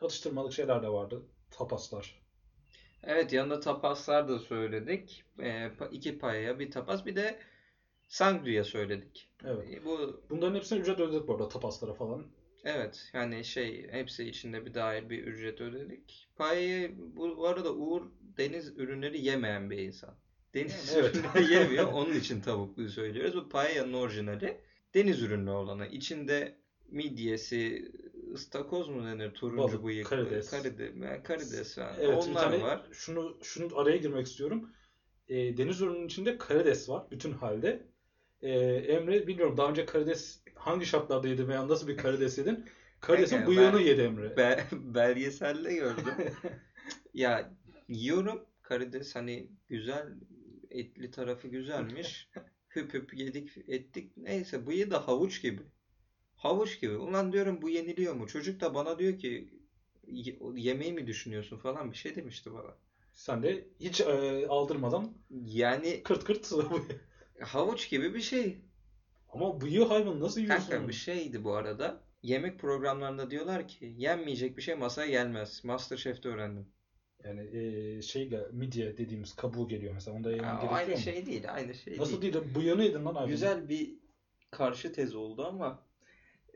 atıştırmalık 0.00 0.52
şeyler 0.52 0.82
de 0.82 0.88
vardı. 0.88 1.22
Tapaslar. 1.50 2.22
Evet 3.02 3.32
yanında 3.32 3.60
tapaslar 3.60 4.28
da 4.28 4.38
söyledik. 4.38 5.24
E, 5.42 5.70
iki 5.90 6.18
paella, 6.18 6.58
bir 6.58 6.70
tapas, 6.70 7.06
bir 7.06 7.16
de 7.16 7.38
sangria 8.08 8.64
söyledik. 8.64 9.30
Evet. 9.44 9.68
E, 9.74 9.84
Bu 9.84 10.22
Bunların 10.30 10.54
hepsine 10.54 10.78
ücret 10.78 11.00
ödedik 11.00 11.28
bu 11.28 11.32
arada 11.34 11.48
tapaslara 11.48 11.94
falan. 11.94 12.26
evet 12.64 13.10
yani 13.14 13.44
şey 13.44 13.88
hepsi 13.90 14.24
içinde 14.28 14.66
bir 14.66 14.74
dahil 14.74 15.10
bir 15.10 15.24
ücret 15.24 15.60
ödedik. 15.60 16.28
Paella 16.36 16.88
bu, 17.16 17.46
arada 17.46 17.72
Uğur 17.74 18.02
deniz 18.20 18.68
ürünleri 18.78 19.20
yemeyen 19.24 19.70
bir 19.70 19.78
insan. 19.78 20.14
Deniz 20.54 20.92
Yani 20.94 21.00
evet. 21.06 21.16
ürünleri 21.16 21.52
yemiyor. 21.54 21.92
Onun 21.92 22.14
için 22.14 22.40
tavukluyu 22.40 22.88
söylüyoruz. 22.88 23.36
Bu 23.36 23.48
paella'nın 23.48 23.92
orijinali 23.92 24.60
deniz 24.94 25.22
ürünlü 25.22 25.50
olanı. 25.50 25.86
İçinde 25.86 26.56
midyesi, 26.88 27.92
ıstakoz 28.34 28.88
mu 28.88 29.04
denir? 29.06 29.30
Turuncu 29.30 29.58
Balık, 29.62 29.84
bıyık, 29.84 30.06
karides. 30.06 30.50
karides, 30.50 31.22
karides 31.24 31.74
falan. 31.74 31.94
Evet, 32.00 32.24
Onlar 32.28 32.42
tane 32.42 32.62
var. 32.62 32.86
şunu 32.92 33.38
şunu 33.42 33.78
araya 33.78 33.96
girmek 33.96 34.26
istiyorum. 34.26 34.70
E, 35.28 35.56
deniz 35.56 35.80
ürünün 35.80 36.06
içinde 36.06 36.38
karides 36.38 36.88
var 36.88 37.10
bütün 37.10 37.32
halde. 37.32 37.86
E, 38.46 38.76
Emre 38.92 39.26
bilmiyorum 39.26 39.56
daha 39.56 39.70
önce 39.70 39.86
karides 39.86 40.40
hangi 40.54 40.86
şartlarda 40.86 41.28
yedi 41.28 41.48
veya 41.48 41.68
nasıl 41.68 41.88
bir 41.88 41.96
karides 41.96 42.38
yedin? 42.38 42.64
Karidesin 43.00 43.36
Kanka, 43.36 43.50
bıyığını 43.50 43.72
ben- 43.76 43.84
yedi 43.84 44.00
Emre. 44.00 44.36
Be 44.36 44.64
belgeselde 44.72 45.74
gördüm. 45.74 46.14
ya 47.14 47.50
yiyorum 47.88 48.44
karides 48.62 49.14
hani 49.16 49.50
güzel 49.68 50.06
etli 50.70 51.10
tarafı 51.10 51.48
güzelmiş. 51.48 52.28
Hüp 52.76 52.94
hüp 52.94 53.14
yedik 53.14 53.56
ettik. 53.68 54.12
Neyse 54.16 54.66
bıyığı 54.66 54.90
da 54.90 55.08
havuç 55.08 55.42
gibi. 55.42 55.62
Havuç 56.36 56.80
gibi. 56.80 56.96
Ulan 56.96 57.32
diyorum 57.32 57.62
bu 57.62 57.68
yeniliyor 57.68 58.14
mu? 58.14 58.26
Çocuk 58.26 58.60
da 58.60 58.74
bana 58.74 58.98
diyor 58.98 59.18
ki 59.18 59.50
"Ye- 60.06 60.38
yemeği 60.54 60.92
mi 60.92 61.06
düşünüyorsun 61.06 61.58
falan 61.58 61.92
bir 61.92 61.96
şey 61.96 62.14
demişti 62.14 62.52
bana. 62.52 62.74
Sen 63.12 63.42
de 63.42 63.64
hiç 63.80 64.00
e, 64.00 64.46
aldırmadan 64.48 65.12
Yani 65.46 66.02
kırt 66.02 66.24
kırt 66.24 66.52
havuç 67.40 67.90
gibi 67.90 68.14
bir 68.14 68.20
şey. 68.20 68.58
Ama 69.28 69.60
bıyığı 69.60 69.84
hayvan 69.84 70.20
nasıl 70.20 70.40
yiyorsun? 70.40 70.70
Kanka 70.70 70.88
bir 70.88 70.92
şeydi 70.92 71.44
bu 71.44 71.52
arada. 71.54 72.00
Yemek 72.22 72.58
programlarında 72.58 73.30
diyorlar 73.30 73.68
ki 73.68 73.94
yenmeyecek 73.98 74.56
bir 74.56 74.62
şey 74.62 74.74
masaya 74.74 75.10
gelmez. 75.10 75.64
Masterchef'te 75.64 76.28
öğrendim. 76.28 76.66
Yani 77.24 77.58
e, 77.58 78.02
şey 78.02 78.28
gel- 78.28 78.50
midye 78.52 78.96
dediğimiz 78.98 79.36
kabuğu 79.36 79.68
geliyor 79.68 79.94
mesela. 79.94 80.16
Onda 80.16 80.30
yemen 80.30 80.48
o 80.54 80.56
gerekiyor 80.56 80.72
aynı 80.72 80.90
mu? 80.90 80.96
şey 80.98 81.26
değil, 81.26 81.54
aynı 81.54 81.74
şey 81.74 81.98
Nasıl 81.98 82.22
değil. 82.22 82.34
değil 82.34 82.44
de 82.44 82.54
bıyığını 82.54 82.84
yedin 82.84 83.04
lan 83.04 83.14
hayvan. 83.14 83.30
Güzel 83.30 83.68
bir 83.68 83.94
karşı 84.50 84.92
tez 84.92 85.14
oldu 85.14 85.44
ama 85.46 85.86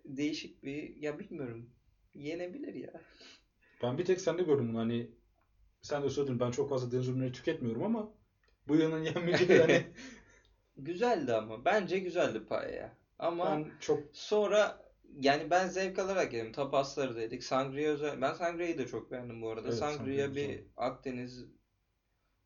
değişik 0.04 0.64
bir 0.64 0.96
ya 0.96 1.18
bilmiyorum. 1.18 1.70
Yenebilir 2.14 2.75
ya. 2.75 2.92
Ben 3.82 3.99
bir 3.99 4.04
tek 4.04 4.20
sende 4.20 4.42
gördüm 4.42 4.68
bunu 4.68 4.78
hani 4.78 5.10
sen 5.82 6.02
de 6.02 6.10
söyledin 6.10 6.40
ben 6.40 6.50
çok 6.50 6.68
fazla 6.68 6.92
deniz 6.92 7.08
ürünleri 7.08 7.32
tüketmiyorum 7.32 7.82
ama 7.82 8.12
bıyığının 8.68 9.02
yenmeyeceği 9.04 9.50
yani 9.60 9.82
Güzeldi 10.84 11.34
ama. 11.34 11.64
Bence 11.64 11.99
güzeldi 11.99 12.44
paella. 12.44 12.96
Ama 13.18 13.50
ben 13.50 13.70
çok 13.80 14.02
sonra 14.12 14.90
yani 15.20 15.50
ben 15.50 15.68
zevk 15.68 15.99
alarak 15.99 16.32
yedim. 16.32 16.52
Tapasları 16.52 17.16
da 17.16 17.20
yedik. 17.20 17.44
Sangria 17.44 17.90
özel. 17.90 18.20
Ben 18.20 18.32
Sangria'yı 18.32 18.78
da 18.78 18.87
çok 18.87 19.10
beğendim 19.12 19.42
bu 19.42 19.50
arada. 19.50 19.68
Evet, 19.68 19.78
Sangria 19.78 19.96
Sangria 19.99 20.28
bir 20.28 20.49
güzel. 20.49 20.64
Akdeniz 20.76 21.44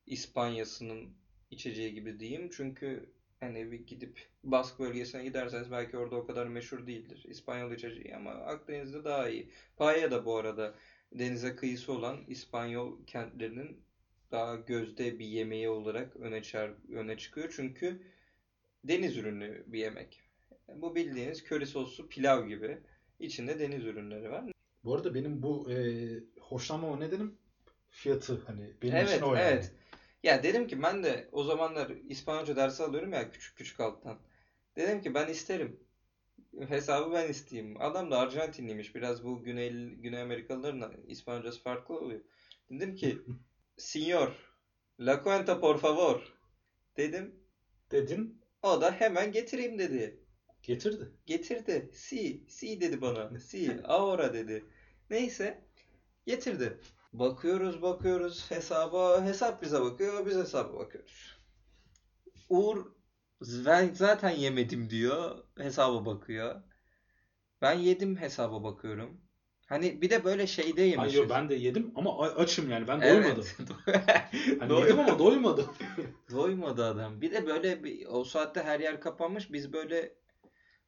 İspanyası'nın 0.07 1.17
içeceği 1.51 1.95
gibi 1.95 2.21
diyeyim. 2.21 2.51
Çünkü 2.57 3.13
hani 3.41 3.73
bir 3.73 3.87
gidip 3.87 4.29
Bask 4.45 4.79
bölgesine 4.79 5.25
giderseniz 5.25 5.71
belki 5.71 5.99
orada 5.99 6.17
o 6.17 6.27
kadar 6.27 6.47
meşhur 6.47 6.87
değildir. 6.87 7.25
İspanyol 7.29 7.73
içeceği 7.73 8.17
ama 8.17 8.31
Akdeniz'de 8.31 9.05
daha 9.05 9.29
iyi. 9.29 9.51
Paella 9.77 10.11
da 10.11 10.25
bu 10.25 10.37
arada 10.37 10.75
denize 11.13 11.57
kıyısı 11.57 11.93
olan 11.93 12.25
İspanyol 12.29 13.07
kentlerinin 13.07 13.85
daha 14.31 14.57
gözde 14.57 15.19
bir 15.19 15.27
yemeği 15.27 15.69
olarak 15.69 16.17
öne, 16.17 16.39
çar- 16.39 16.95
öne 16.97 17.17
çıkıyor. 17.17 17.53
Çünkü 17.57 18.03
deniz 18.85 19.17
ürünü 19.17 19.65
bir 19.67 19.79
yemek. 19.79 20.21
Bu 20.69 20.95
bildiğiniz 20.95 21.45
köri 21.45 21.67
soslu 21.67 22.09
pilav 22.09 22.47
gibi. 22.47 22.79
İçinde 23.19 23.59
deniz 23.59 23.85
ürünleri 23.85 24.31
var. 24.31 24.45
Bu 24.85 24.95
arada 24.95 25.15
benim 25.15 25.43
bu 25.43 25.71
e, 25.71 25.77
hoşlanmama 26.41 26.97
nedenim 26.97 27.39
fiyatı 27.91 28.43
hani 28.47 28.73
benim 28.83 28.97
Evet, 28.97 29.11
için 29.11 29.23
o 29.23 29.35
yani. 29.35 29.45
evet. 29.45 29.73
Ya 30.23 30.43
dedim 30.43 30.67
ki 30.67 30.83
ben 30.83 31.03
de 31.05 31.29
o 31.33 31.45
zamanlar 31.45 31.91
İspanyolca 32.09 32.57
dersi 32.57 32.83
alıyorum 32.83 33.13
ya 33.13 33.31
küçük 33.31 33.57
küçük 33.57 33.81
alttan. 33.81 34.19
Dedim 34.77 35.03
ki 35.03 35.15
ben 35.15 35.29
isterim. 35.29 35.81
Hesabı 36.69 37.13
ben 37.13 37.29
isteyeyim. 37.29 37.81
Adam 37.81 38.11
da 38.11 38.19
Arjantinliymiş. 38.19 38.95
Biraz 38.95 39.25
bu 39.25 39.43
Güney, 39.43 39.71
Güney 39.95 40.21
Amerikalıların 40.21 40.93
İspanyolcası 41.07 41.63
farklı 41.63 41.99
oluyor. 41.99 42.21
Dedim 42.71 42.95
ki 42.95 43.19
Señor, 43.79 44.29
la 45.01 45.23
cuenta 45.25 45.61
por 45.61 45.79
favor. 45.79 46.35
Dedim. 46.97 47.35
Dedin 47.91 48.44
O 48.65 48.81
da 48.81 48.93
hemen 48.93 49.33
getireyim 49.33 49.79
dedi. 49.79 50.21
getirdi. 50.63 51.13
Getirdi. 51.27 51.91
Si, 51.93 52.45
si 52.49 52.81
dedi 52.81 53.01
bana. 53.01 53.41
Si, 53.41 53.81
ahora 53.85 54.35
dedi. 54.35 54.65
Neyse. 55.11 55.65
Getirdi. 56.27 56.79
Bakıyoruz 57.13 57.83
bakıyoruz 57.83 58.51
hesaba. 58.51 59.25
Hesap 59.25 59.63
bize 59.63 59.81
bakıyor. 59.81 60.27
Biz 60.27 60.37
hesaba 60.37 60.79
bakıyoruz. 60.79 61.39
Uğur 62.49 62.87
ben 63.41 63.95
zaten 63.95 64.31
yemedim 64.31 64.91
diyor. 64.91 65.45
Hesaba 65.59 66.07
bakıyor. 66.07 66.63
Ben 67.63 67.79
yedim 67.79 68.17
hesaba 68.17 68.65
bakıyorum. 68.65 69.21
Hani 69.67 70.03
bir 70.03 70.11
de 70.11 70.25
böyle 70.25 70.47
şeyde 70.47 70.83
yemişiz. 70.83 71.17
Hayır 71.19 71.29
ben 71.31 71.49
de 71.49 71.55
yedim 71.55 71.93
ama 71.97 72.19
açım 72.21 72.71
yani 72.71 72.89
ben 72.89 73.01
Evet. 73.01 73.25
doymadım. 73.25 73.45
Hani 74.61 74.71
Doy- 74.73 74.81
yedim 74.83 74.99
ama 75.01 75.19
doymadım. 75.19 75.67
Doymadı 76.33 76.85
adam. 76.85 77.21
Bir 77.21 77.33
de 77.33 77.47
böyle 77.47 77.85
bir, 77.85 78.07
o 78.07 78.25
saatte 78.25 78.63
her 78.63 78.81
yer 78.81 79.01
kapanmış. 79.01 79.53
Biz 79.53 79.73
böyle 79.73 80.15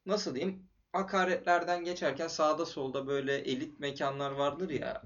nasıl 0.05 0.35
diyeyim 0.35 0.63
akaretlerden 0.93 1.83
geçerken 1.83 2.27
sağda 2.27 2.65
solda 2.65 3.07
böyle 3.07 3.35
elit 3.37 3.79
mekanlar 3.79 4.31
vardır 4.31 4.69
ya. 4.69 5.01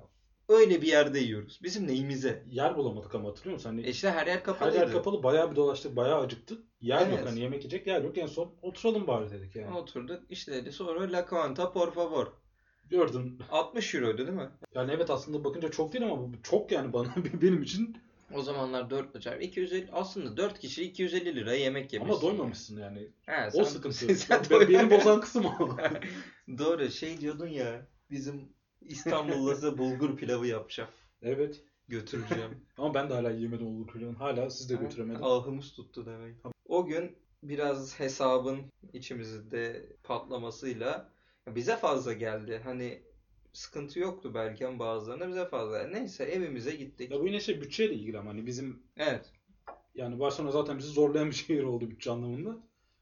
Öyle 0.50 0.82
bir 0.82 0.88
yerde 0.88 1.20
yiyoruz. 1.20 1.60
Bizim 1.64 1.88
neyimize? 1.88 2.44
Yer 2.50 2.78
bulamadık 2.78 3.16
ama 3.16 3.30
hatırlıyor 3.30 3.54
musun? 3.54 3.70
Hani 3.70 3.82
E 3.82 3.90
işte 3.90 4.12
her 4.12 4.28
yer 4.28 4.34
her 4.34 4.44
kapalıydı. 4.44 4.78
yer 4.78 4.92
kapalı 4.92 5.24
bayağı 5.24 5.52
bir 5.52 5.56
dolaştık 5.56 5.96
bayağı 5.96 6.20
acıktık. 6.22 6.64
Yer 6.82 7.02
Evet. 7.08 7.20
yok 7.20 7.28
hani 7.30 7.40
yemek 7.40 7.60
yiyecek 7.60 7.88
yer 7.88 8.02
yok. 8.02 8.18
En 8.18 8.28
son 8.28 8.56
oturalım 8.62 9.08
bari 9.08 9.32
dedik 9.32 9.56
yani. 9.56 9.78
Oturduk 9.78 10.24
işte 10.30 10.52
dedi 10.54 10.72
sonra 10.72 11.12
La 11.12 11.26
Cuanta 11.30 11.72
por 11.74 11.92
favor. 11.94 12.28
Gördün. 12.92 13.40
60 13.52 13.96
euroydu 13.96 14.18
değil 14.18 14.38
mi? 14.38 14.50
Yani 14.76 14.92
evet 14.92 15.10
aslında 15.10 15.44
bakınca 15.44 15.72
çok 15.72 15.94
değil 15.94 16.06
ama 16.06 16.18
bu 16.22 16.32
çok 16.44 16.72
yani 16.72 16.94
bana 16.94 17.08
benim 17.42 17.64
için. 17.64 17.98
O 18.34 18.42
zamanlar 18.42 18.90
4 18.90 19.22
çarpı 19.22 19.44
250 19.44 19.90
aslında 19.92 20.38
4 20.38 20.60
kişi 20.60 20.84
250 20.84 21.36
lira 21.36 21.54
yemek 21.56 21.94
yemişsin. 21.94 22.14
Ama 22.14 22.22
doymamışsın 22.22 22.80
yani. 22.80 23.08
He, 23.26 23.48
O 23.48 23.52
sen- 23.52 23.64
sıkıntı. 23.64 24.16
sen 24.16 24.42
ben- 24.52 24.60
beni 24.62 24.78
doy- 24.78 24.92
bozan 24.92 25.22
kısım 25.22 25.46
o. 25.46 25.78
Doğru 26.58 26.90
şey 26.92 27.22
diyordun 27.22 27.48
ya 27.48 27.88
bizim 28.12 28.50
İstanbul'da 28.82 29.78
bulgur 29.78 30.18
pilavı 30.18 30.48
yapacağım. 30.48 30.90
evet. 31.22 31.62
Götüreceğim. 31.88 32.66
Ama 32.78 32.94
ben 32.94 33.10
de 33.10 33.14
hala 33.14 33.32
yiyemedim 33.32 33.68
olur 33.68 33.88
kulübün. 33.88 34.14
Hala 34.14 34.50
siz 34.50 34.70
de 34.70 34.76
götüremedin. 34.76 35.22
Ahımız 35.22 35.74
tuttu 35.74 36.06
demek. 36.06 36.36
O 36.66 36.86
gün 36.86 37.18
biraz 37.44 38.00
hesabın 38.00 38.62
içimizde 38.94 39.86
patlamasıyla 40.04 41.11
bize 41.48 41.78
fazla 41.78 42.14
geldi. 42.14 42.62
Hani 42.64 43.04
sıkıntı 43.54 44.00
yoktu 44.00 44.34
belki 44.34 44.68
ama 44.68 44.80
bazılarına 44.80 45.28
bize 45.28 45.46
fazla. 45.46 45.84
Neyse 45.84 46.24
evimize 46.24 46.72
gittik. 46.72 47.12
Ya 47.12 47.20
bu 47.20 47.28
yine 47.28 47.40
şey 47.40 47.62
bütçeyle 47.62 47.94
ilgili 47.94 48.20
ama 48.20 48.32
hani 48.32 48.46
bizim 48.46 48.84
Evet. 48.98 49.32
yani 49.96 50.20
Barcelona 50.20 50.52
zaten 50.52 50.78
bizi 50.78 50.90
zorlayan 50.90 51.30
bir 51.30 51.36
şehir 51.36 51.64
oldu 51.64 51.92
bütçe 51.92 52.12
anlamında. 52.12 52.58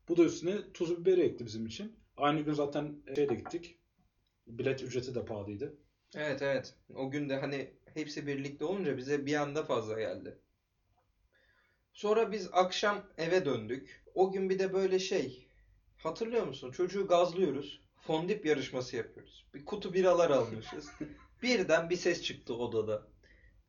Bu 0.08 0.18
da 0.18 0.24
üstüne 0.24 0.74
tuz 0.74 1.00
biberi 1.00 1.22
ekti 1.22 1.46
bizim 1.46 1.66
için. 1.66 1.96
Aynı 2.18 2.42
gün 2.42 2.54
zaten 2.54 2.96
şeye 3.16 3.30
de 3.30 3.36
gittik. 3.36 3.78
Bilet 4.48 4.84
ücreti 4.84 5.16
de 5.16 5.26
pahalıydı. 5.26 5.78
Evet 6.16 6.42
evet. 6.42 6.76
O 6.96 7.12
gün 7.12 7.30
de 7.30 7.38
hani 7.38 7.74
hepsi 7.94 8.28
birlikte 8.28 8.66
olunca 8.66 8.98
bize 8.98 9.26
bir 9.26 9.36
anda 9.36 9.64
fazla 9.64 10.00
geldi. 10.00 10.40
Sonra 11.94 12.32
biz 12.32 12.50
akşam 12.52 13.06
eve 13.18 13.46
döndük. 13.46 14.04
O 14.14 14.32
gün 14.32 14.50
bir 14.50 14.60
de 14.60 14.74
böyle 14.74 15.00
şey. 15.00 15.48
Hatırlıyor 15.98 16.48
musun? 16.48 16.72
Çocuğu 16.72 17.08
gazlıyoruz. 17.08 17.82
Fondip 18.02 18.46
yarışması 18.46 18.96
yapıyoruz. 18.96 19.46
Bir 19.54 19.66
kutu 19.66 19.94
biralar 19.94 20.30
almışız. 20.30 20.90
Birden 21.44 21.90
bir 21.90 21.96
ses 21.96 22.24
çıktı 22.24 22.56
odada. 22.56 23.08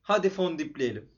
Hadi 0.02 0.30
fondipleyelim. 0.30 1.08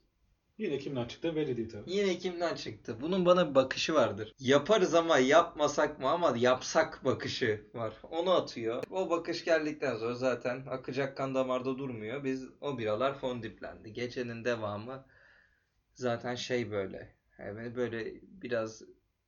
Yine 0.57 0.77
kimden 0.77 1.07
çıktı 1.07 1.35
belli 1.35 1.57
değil 1.57 1.69
tabii. 1.69 1.91
Yine 1.91 2.17
kimden 2.17 2.55
çıktı? 2.55 2.97
Bunun 3.01 3.25
bana 3.25 3.49
bir 3.49 3.55
bakışı 3.55 3.93
vardır. 3.93 4.33
Yaparız 4.39 4.93
ama 4.93 5.17
yapmasak 5.17 5.99
mı 5.99 6.09
ama 6.09 6.37
yapsak 6.37 7.05
bakışı 7.05 7.65
var. 7.73 7.93
Onu 8.11 8.31
atıyor. 8.31 8.83
O 8.89 9.09
bakış 9.09 9.45
geldikten 9.45 9.97
sonra 9.97 10.15
zaten 10.15 10.65
akacak 10.69 11.17
kan 11.17 11.35
damarda 11.35 11.77
durmuyor. 11.77 12.23
Biz 12.23 12.49
o 12.61 12.77
biralar 12.77 13.19
fondiplendi. 13.19 13.93
Gecenin 13.93 14.45
devamı 14.45 15.05
zaten 15.93 16.35
şey 16.35 16.71
böyle. 16.71 17.15
Yani 17.39 17.75
böyle 17.75 18.13
biraz 18.21 18.83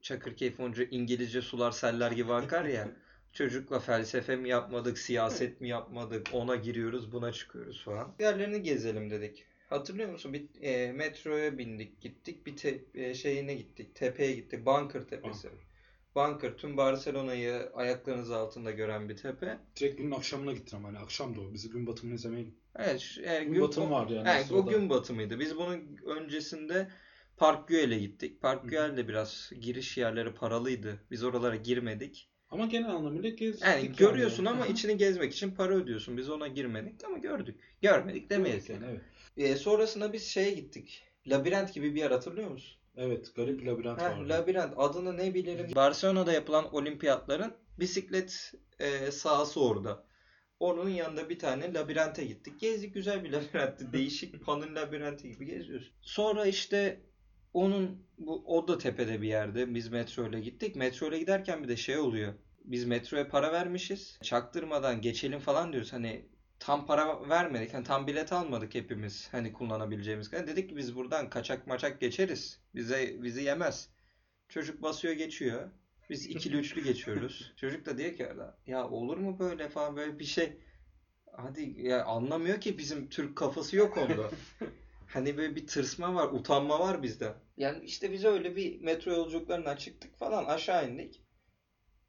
Çakırkeyf 0.06 0.60
olunca 0.60 0.84
İngilizce 0.84 1.42
sular 1.42 1.72
seller 1.72 2.12
gibi 2.12 2.34
akar 2.34 2.65
ya. 2.65 2.88
Çocukla 3.39 3.80
felsefe 3.80 4.36
mi 4.36 4.50
yapmadık, 4.50 4.98
siyaset 4.98 5.62
mi 5.62 5.70
yapmadık, 5.70 6.27
ona 6.34 6.56
giriyoruz, 6.56 7.12
buna 7.12 7.32
çıkıyoruz 7.32 7.84
falan. 7.84 8.15
Yerlerini 8.20 8.63
gezelim 8.63 9.10
dedik. 9.10 9.46
Hatırlıyor 9.70 10.10
musun? 10.12 10.34
Bir 10.34 10.48
e, 10.62 10.92
metroya 10.92 11.58
bindik, 11.58 12.01
gittik. 12.01 12.46
Bir 12.46 12.58
te- 12.58 12.84
e, 12.94 13.13
şeyine 13.13 13.54
gittik. 13.56 13.96
Tepeye 13.96 14.32
gittik. 14.36 14.65
Bunker 14.65 15.01
Tepesi. 15.01 15.50
Bunker 16.15 16.58
tüm 16.58 16.77
Barcelona'yı 16.77 17.70
ayaklarınız 17.74 18.32
altında 18.32 18.72
gören 18.72 19.10
bir 19.10 19.18
tepe. 19.18 19.58
Direkt 19.80 19.98
günün 19.98 20.12
akşamına 20.12 20.51
gittin 20.54 20.77
ama 20.77 20.88
hani 20.88 21.00
akşamdı 21.00 21.39
o. 21.42 21.54
Bizi 21.54 21.70
gün 21.70 21.88
batımını 21.88 22.15
izlemeye 22.15 22.44
gittik. 22.44 22.63
Evet, 22.75 23.18
e, 23.24 23.44
Gün 23.44 23.54
gün- 23.54 23.62
batımı 23.62 23.92
vardı 23.92 24.13
yani. 24.13 24.30
Evet, 24.36 24.51
o 24.51 24.68
gün 24.68 24.89
batımıydı. 24.89 25.39
Biz 25.39 25.58
bunun 25.58 25.98
öncesinde 26.06 26.88
Park 27.38 27.68
Güell'e 27.68 28.00
gittik. 28.00 28.42
Park. 28.42 28.70
Güell'de 28.70 29.08
biraz 29.08 29.51
giriş 29.62 29.98
yerleri 29.98 30.34
paralıydı. 30.34 31.00
Biz 31.12 31.24
oralara 31.24 31.56
girmedik. 31.56 32.30
Ama 32.56 32.66
genel 32.66 32.90
anlamıyla 32.90 33.30
gezdik. 33.30 33.62
Yani 33.62 33.86
yani. 33.86 33.96
görüyorsun 33.96 34.46
ama 34.46 34.64
Aha. 34.64 34.68
içini 34.68 34.98
gezmek 34.98 35.34
için 35.34 35.52
para 35.52 35.74
ödüyorsun. 35.74 36.18
Biz 36.18 36.30
ona 36.30 36.48
girmedik 36.48 37.04
ama 37.04 37.18
gördük. 37.18 37.60
Görmedik 37.82 38.30
demeyiz. 38.30 38.70
yani. 38.70 38.86
Evet. 38.90 39.02
E, 39.38 39.56
sonrasında 39.56 40.14
biz 40.14 40.24
şeye 40.28 40.52
gittik. 40.52 41.04
Labirent 41.28 41.74
gibi 41.74 41.96
bir 41.96 42.00
yer 42.00 42.12
hatırlıyor 42.12 42.50
musun? 42.50 42.78
Evet 42.98 43.36
garip 43.36 43.62
bir 43.62 43.66
labirent 43.66 44.02
vardı. 44.02 44.30
labirent 44.30 44.74
adını 44.78 45.18
ne 45.18 45.34
bilirim. 45.34 45.68
Barcelona'da 45.76 46.34
yapılan 46.34 46.76
olimpiyatların 46.76 47.54
bisiklet 47.80 48.54
e, 48.80 49.12
sahası 49.12 49.62
orada. 49.62 50.04
Onun 50.60 50.90
yanında 50.90 51.30
bir 51.30 51.40
tane 51.40 51.74
labirente 51.74 52.26
gittik. 52.26 52.60
Gezdik 52.60 52.94
güzel 52.94 53.24
bir 53.24 53.32
labirentti. 53.32 53.86
Değişik 53.94 54.46
panın 54.46 54.76
labirenti 54.76 55.32
gibi 55.32 55.46
geziyoruz. 55.46 55.92
Sonra 56.02 56.46
işte 56.46 57.02
onun 57.54 58.06
bu 58.18 58.44
o 58.46 58.68
da 58.68 58.78
tepede 58.78 59.22
bir 59.22 59.28
yerde. 59.28 59.76
Biz 59.76 59.90
metro 59.90 60.30
ile 60.30 60.40
gittik. 60.40 60.76
Metro 60.76 61.08
ile 61.08 61.20
giderken 61.20 61.64
bir 61.64 61.68
de 61.68 61.78
şey 61.78 61.98
oluyor. 61.98 62.34
Biz 62.67 62.86
metroya 62.86 63.27
para 63.27 63.51
vermişiz. 63.51 64.19
Çaktırmadan 64.24 65.01
geçelim 65.01 65.39
falan 65.39 65.72
diyoruz. 65.74 65.93
Hani 65.93 66.25
tam 66.60 66.86
para 66.86 67.29
vermedik. 67.29 67.74
Hani 67.74 67.84
tam 67.84 68.07
bilet 68.07 68.34
almadık 68.34 68.75
hepimiz. 68.75 69.27
Hani 69.31 69.53
kullanabileceğimiz 69.53 70.29
kadar. 70.29 70.48
Dedik 70.48 70.69
ki 70.69 70.77
biz 70.77 70.95
buradan 70.95 71.29
kaçak 71.29 71.67
maçak 71.67 72.01
geçeriz. 72.01 72.60
Bize 72.75 73.24
bizi 73.24 73.43
yemez. 73.43 73.89
Çocuk 74.50 74.81
basıyor 74.81 75.13
geçiyor. 75.13 75.69
Biz 76.10 76.25
ikili 76.25 76.57
üçlü 76.57 76.84
geçiyoruz. 76.84 77.53
Çocuk 77.57 77.86
da 77.86 77.98
diyor 77.98 78.13
ki 78.13 78.27
ya 78.67 78.89
olur 78.89 79.17
mu 79.17 79.39
böyle 79.39 79.69
falan 79.69 79.95
böyle 79.95 80.19
bir 80.19 80.25
şey. 80.25 80.57
Hadi 81.31 81.81
ya 81.81 82.05
anlamıyor 82.05 82.62
ki 82.62 82.77
bizim 82.77 83.10
Türk 83.10 83.36
kafası 83.36 83.75
yok 83.75 83.98
onda. 83.98 84.31
Hani 85.07 85.38
böyle 85.38 85.55
bir 85.55 85.67
tırsma 85.67 86.15
var, 86.15 86.27
utanma 86.27 86.79
var 86.79 87.03
bizde. 87.03 87.34
Yani 87.57 87.86
işte 87.86 88.12
biz 88.12 88.25
öyle 88.25 88.55
bir 88.55 88.81
metro 88.81 89.12
yolculuklarından 89.12 89.75
çıktık 89.75 90.17
falan 90.17 90.45
aşağı 90.45 90.89
indik. 90.89 91.25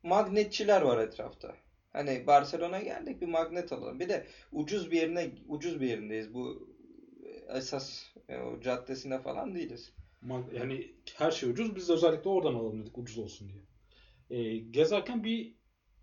Magnetçiler 0.03 0.83
var 0.83 0.99
etrafta. 0.99 1.57
Hani 1.93 2.27
Barcelona'ya 2.27 2.83
geldik 2.83 3.21
bir 3.21 3.27
magnet 3.27 3.73
alalım. 3.73 4.01
Bir 4.01 4.09
de 4.09 4.27
ucuz 4.53 4.91
bir 4.91 4.97
yerine 4.97 5.31
ucuz 5.49 5.81
bir 5.81 5.87
yerindeyiz. 5.87 6.35
Bu 6.35 6.69
esas 7.49 8.03
e, 8.29 8.39
o 8.39 8.61
caddesinde 8.61 9.19
falan 9.19 9.55
değiliz. 9.55 9.93
Yani 10.53 10.95
her 11.15 11.31
şey 11.31 11.51
ucuz. 11.51 11.77
Biz 11.77 11.89
de 11.89 11.93
özellikle 11.93 12.31
oradan 12.31 12.55
alalım 12.55 12.83
dedik 12.83 12.99
ucuz 12.99 13.19
olsun 13.19 13.49
diye. 13.49 13.63
Ee, 14.31 14.57
gezerken 14.57 15.25
bir 15.25 15.55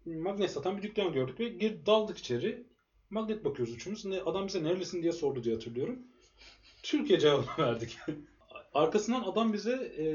magnet 0.05 0.51
satan 0.51 0.77
bir 0.77 0.83
dükkan 0.83 1.13
gördük 1.13 1.39
ve 1.39 1.49
gir 1.49 1.85
daldık 1.85 2.17
içeri. 2.17 2.67
Magnet 3.09 3.45
bakıyoruz 3.45 3.75
üçümüz. 3.75 4.05
Ne, 4.05 4.21
adam 4.21 4.47
bize 4.47 4.63
nerelisin 4.63 5.01
diye 5.01 5.11
sordu 5.11 5.43
diye 5.43 5.55
hatırlıyorum. 5.55 6.07
Türkiye 6.83 7.19
cevabı 7.19 7.45
verdik. 7.57 7.97
Arkasından 8.73 9.23
adam 9.23 9.53
bize 9.53 9.93
e, 9.97 10.05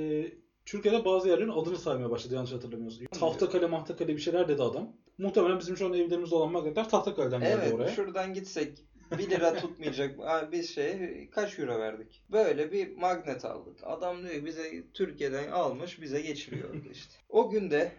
Türkiye'de 0.68 1.04
bazı 1.04 1.28
yerlerin 1.28 1.48
adını 1.48 1.78
saymaya 1.78 2.10
başladı 2.10 2.34
yanlış 2.34 2.52
hatırlamıyorsam. 2.52 3.06
Tahtakale, 3.06 3.66
Mahtakale 3.66 4.16
bir 4.16 4.20
şeyler 4.20 4.48
dedi 4.48 4.62
adam. 4.62 4.92
Muhtemelen 5.18 5.58
bizim 5.58 5.76
şu 5.76 5.86
an 5.86 5.92
evlerimizde 5.94 6.34
olan 6.34 6.52
magnetler 6.52 6.88
Tahtakale'den 6.88 7.40
geldi 7.40 7.60
Evet, 7.62 7.74
oraya. 7.74 7.88
şuradan 7.88 8.34
gitsek 8.34 8.78
1 9.18 9.30
lira 9.30 9.54
tutmayacak. 9.60 10.18
Biz 10.52 10.74
şey 10.74 11.28
kaç 11.30 11.58
euro 11.58 11.78
verdik? 11.78 12.22
Böyle 12.32 12.72
bir 12.72 12.96
magnet 12.96 13.44
aldık. 13.44 13.78
Adam 13.82 14.22
diyor 14.22 14.44
bize 14.44 14.92
Türkiye'den 14.94 15.50
almış 15.50 16.00
bize 16.00 16.20
geçiriyor 16.20 16.70
orada 16.74 16.88
işte. 16.92 17.12
O 17.28 17.50
günde 17.50 17.92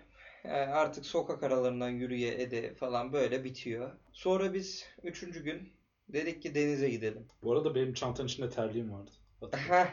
Yani 0.43 0.57
artık 0.73 1.05
sokak 1.05 1.43
aralarından 1.43 1.89
yürüye 1.89 2.41
ede 2.41 2.73
falan 2.73 3.13
böyle 3.13 3.43
bitiyor. 3.43 3.91
Sonra 4.13 4.53
biz 4.53 4.85
üçüncü 5.03 5.43
gün 5.43 5.69
dedik 6.09 6.41
ki 6.41 6.55
denize 6.55 6.89
gidelim. 6.89 7.27
Bu 7.43 7.51
arada 7.53 7.75
benim 7.75 7.93
çantanın 7.93 8.27
içinde 8.27 8.49
terliğim 8.49 8.91
vardı. 8.93 9.11
Heh, 9.51 9.85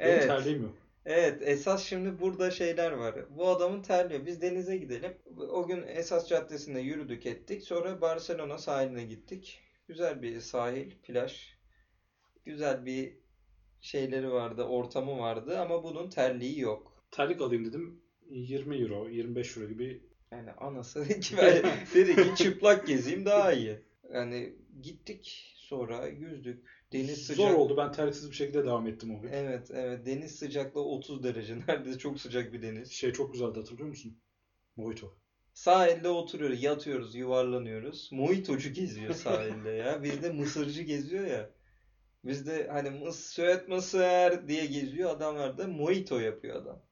Benim 0.00 0.12
evet. 0.12 0.26
terliğim 0.26 0.62
yok. 0.62 0.74
Evet, 1.10 1.42
esas 1.42 1.84
şimdi 1.84 2.20
burada 2.20 2.50
şeyler 2.50 2.92
var. 2.92 3.14
Bu 3.36 3.48
adamın 3.48 3.82
terliyor. 3.82 4.26
Biz 4.26 4.42
denize 4.42 4.76
gidelim. 4.76 5.12
O 5.50 5.66
gün 5.66 5.82
esas 5.86 6.28
caddesinde 6.28 6.80
yürüdük 6.80 7.26
ettik. 7.26 7.62
Sonra 7.62 8.00
Barcelona 8.00 8.58
sahiline 8.58 9.04
gittik. 9.04 9.60
Güzel 9.86 10.22
bir 10.22 10.40
sahil, 10.40 10.90
plaj. 11.02 11.54
Güzel 12.44 12.86
bir 12.86 13.18
şeyleri 13.80 14.30
vardı, 14.30 14.62
ortamı 14.62 15.18
vardı 15.18 15.58
ama 15.58 15.84
bunun 15.84 16.10
terliği 16.10 16.60
yok. 16.60 17.04
Terlik 17.10 17.40
alayım 17.40 17.64
dedim. 17.64 18.02
20 18.30 18.76
euro, 18.76 19.08
25 19.08 19.56
euro 19.56 19.68
gibi. 19.68 20.02
Yani 20.32 20.50
anası 20.52 21.08
dedi 21.08 21.20
ki 21.20 21.36
ben 21.36 21.62
dedi 21.94 22.16
ki 22.16 22.34
çıplak 22.36 22.86
gezeyim 22.86 23.26
daha 23.26 23.52
iyi. 23.52 23.78
Yani 24.12 24.52
gittik 24.82 25.54
sonra 25.56 26.06
yüzdük. 26.06 26.77
Deniz 26.92 27.26
Zor 27.26 27.34
sıcak. 27.34 27.58
oldu. 27.58 27.76
Ben 27.76 27.92
terliksiz 27.92 28.30
bir 28.30 28.36
şekilde 28.36 28.64
devam 28.64 28.86
ettim 28.86 29.16
o 29.18 29.20
gün. 29.20 29.28
Evet, 29.32 29.70
evet. 29.70 30.06
Deniz 30.06 30.38
sıcaklığı 30.38 30.84
30 30.84 31.22
derece. 31.22 31.58
Neredeyse 31.68 31.98
çok 31.98 32.20
sıcak 32.20 32.52
bir 32.52 32.62
deniz. 32.62 32.90
Şey 32.92 33.12
çok 33.12 33.32
güzeldi 33.32 33.58
hatırlıyor 33.58 33.88
musun? 33.88 34.18
Mojito. 34.76 35.14
Sahilde 35.52 36.08
oturuyoruz, 36.08 36.62
yatıyoruz, 36.62 37.14
yuvarlanıyoruz. 37.14 38.08
Mojitocu 38.12 38.72
geziyor 38.72 39.14
sahilde 39.14 39.70
ya. 39.70 40.02
Bizde 40.02 40.30
mısırcı 40.32 40.82
geziyor 40.82 41.26
ya. 41.26 41.50
Bizde 42.24 42.68
hani 42.72 42.90
mıs 42.90 43.16
Söğüt 43.26 43.68
mısır 43.68 44.48
diye 44.48 44.66
geziyor. 44.66 45.10
Adamlar 45.10 45.58
da 45.58 45.66
mojito 45.68 46.18
yapıyor 46.18 46.62
adam. 46.62 46.82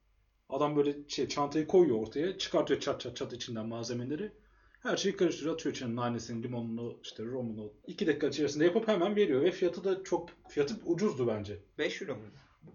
Adam 0.49 0.75
böyle 0.75 1.09
şey 1.09 1.27
çantayı 1.27 1.67
koyuyor 1.67 1.97
ortaya. 1.97 2.37
Çıkartıyor 2.37 2.79
çat 2.79 3.01
çat 3.01 3.15
çat 3.15 3.33
içinden 3.33 3.65
malzemeleri. 3.67 4.31
Her 4.79 4.97
şeyi 4.97 5.15
karıştırıyor. 5.15 5.55
Atıyor 5.55 5.75
içine 5.75 5.95
nanesini, 5.95 6.43
limonunu, 6.43 6.99
işte 7.03 7.25
romunu. 7.25 7.73
2 7.87 8.07
dakika 8.07 8.27
içerisinde 8.27 8.65
yapıp 8.65 8.87
hemen 8.87 9.15
veriyor. 9.15 9.41
Ve 9.41 9.51
fiyatı 9.51 9.83
da 9.83 10.03
çok 10.03 10.29
fiyatı 10.49 10.75
ucuzdu 10.85 11.27
bence. 11.27 11.59
5 11.77 12.01
euro 12.01 12.15
mu? 12.15 12.21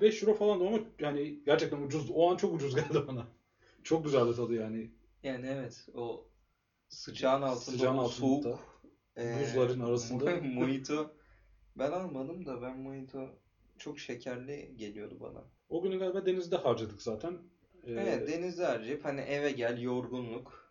5 0.00 0.22
euro 0.22 0.34
falan 0.34 0.60
da 0.60 0.64
ama 0.66 0.78
yani 0.98 1.44
gerçekten 1.46 1.82
ucuzdu. 1.82 2.12
O 2.12 2.30
an 2.32 2.36
çok 2.36 2.54
ucuz 2.54 2.74
geldi 2.74 3.06
bana. 3.08 3.26
Çok 3.82 4.04
güzeldi 4.04 4.36
tadı 4.36 4.54
yani. 4.54 4.90
Yani 5.22 5.46
evet 5.46 5.86
o 5.94 6.26
sıcağın 6.88 7.42
altında 7.42 7.60
Sıcağın 7.76 7.96
altında, 7.98 8.10
soğuk 8.26 8.82
eee, 9.16 9.36
buzların 9.40 9.80
arasında. 9.80 10.36
mojito. 10.54 11.12
Ben 11.76 11.90
almadım 11.90 12.46
da 12.46 12.62
ben 12.62 12.78
mojito 12.78 13.28
çok 13.78 13.98
şekerli 13.98 14.76
geliyordu 14.76 15.16
bana. 15.20 15.44
O 15.68 15.82
günü 15.82 15.98
galiba 15.98 16.26
denizde 16.26 16.56
harcadık 16.56 17.02
zaten. 17.02 17.32
Ee, 17.86 17.92
Evet 17.92 18.28
denizde 18.28 18.64
harcayıp 18.64 19.04
hani 19.04 19.20
eve 19.20 19.50
gel 19.52 19.80
yorgunluk, 19.80 20.61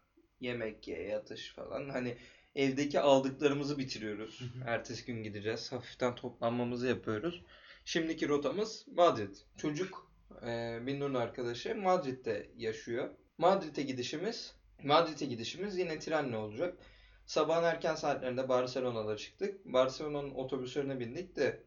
yemek 0.41 0.87
ye, 0.87 1.01
yatış 1.01 1.53
falan. 1.53 1.89
Hani 1.89 2.17
evdeki 2.55 2.99
aldıklarımızı 2.99 3.77
bitiriyoruz. 3.77 4.41
Ertesi 4.65 5.05
gün 5.05 5.23
gideceğiz. 5.23 5.71
Hafiften 5.71 6.15
toplanmamızı 6.15 6.87
yapıyoruz. 6.87 7.43
Şimdiki 7.85 8.29
rotamız 8.29 8.87
Madrid. 8.87 9.35
Çocuk 9.57 10.11
e, 10.45 10.79
Binnur'un 10.85 11.13
arkadaşı 11.13 11.75
Madrid'de 11.75 12.51
yaşıyor. 12.57 13.09
Madrid'e 13.37 13.81
gidişimiz 13.81 14.55
Madrid'e 14.83 15.25
gidişimiz 15.25 15.77
yine 15.77 15.99
trenle 15.99 16.37
olacak. 16.37 16.77
Sabahın 17.25 17.63
erken 17.63 17.95
saatlerinde 17.95 18.49
Barcelona'da 18.49 19.17
çıktık. 19.17 19.65
Barcelona'nın 19.65 20.31
otobüslerine 20.31 20.99
bindik 20.99 21.35
de 21.35 21.63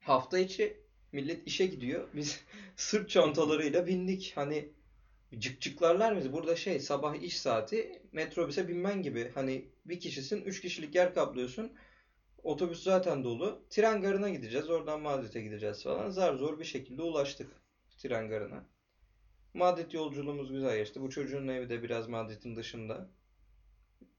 hafta 0.00 0.38
içi 0.38 0.86
millet 1.12 1.46
işe 1.46 1.66
gidiyor. 1.66 2.08
Biz 2.14 2.40
sırt 2.76 3.10
çantalarıyla 3.10 3.86
bindik. 3.86 4.32
Hani 4.34 4.72
cıkcıklarlar 5.38 6.16
bizi. 6.16 6.32
Burada 6.32 6.56
şey 6.56 6.80
sabah 6.80 7.14
iş 7.14 7.38
saati 7.38 8.02
metrobüse 8.12 8.68
binmen 8.68 9.02
gibi. 9.02 9.30
Hani 9.34 9.70
bir 9.84 10.00
kişisin, 10.00 10.42
üç 10.42 10.60
kişilik 10.60 10.94
yer 10.94 11.14
kaplıyorsun. 11.14 11.72
Otobüs 12.42 12.82
zaten 12.82 13.24
dolu. 13.24 13.66
Tren 13.70 14.02
garına 14.02 14.28
gideceğiz. 14.28 14.70
Oradan 14.70 15.00
Madrid'e 15.00 15.40
gideceğiz 15.40 15.82
falan. 15.82 16.10
Zar 16.10 16.34
zor 16.34 16.58
bir 16.58 16.64
şekilde 16.64 17.02
ulaştık 17.02 17.52
tren 17.98 18.28
garına. 18.28 18.68
Madrid 19.54 19.92
yolculuğumuz 19.92 20.52
güzel 20.52 20.76
geçti. 20.76 21.00
Bu 21.00 21.10
çocuğun 21.10 21.48
evi 21.48 21.68
de 21.68 21.82
biraz 21.82 22.08
Madrid'in 22.08 22.56
dışında. 22.56 23.10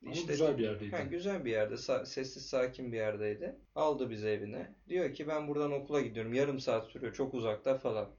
Ama 0.05 0.11
İşte- 0.11 0.31
güzel 0.31 0.57
bir 0.57 0.63
yerdeydi. 0.63 0.95
Ha, 0.95 1.01
güzel 1.01 1.45
bir 1.45 1.51
yerde, 1.51 1.73
sa- 1.73 2.05
sessiz 2.05 2.45
sakin 2.45 2.91
bir 2.91 2.97
yerdeydi. 2.97 3.55
Aldı 3.75 4.09
bizi 4.09 4.27
evine. 4.27 4.75
Diyor 4.89 5.13
ki 5.13 5.27
ben 5.27 5.47
buradan 5.47 5.71
okula 5.71 6.01
gidiyorum. 6.01 6.33
Yarım 6.33 6.59
saat 6.59 6.87
sürüyor. 6.87 7.13
Çok 7.13 7.33
uzakta 7.33 7.77
falan. 7.77 8.09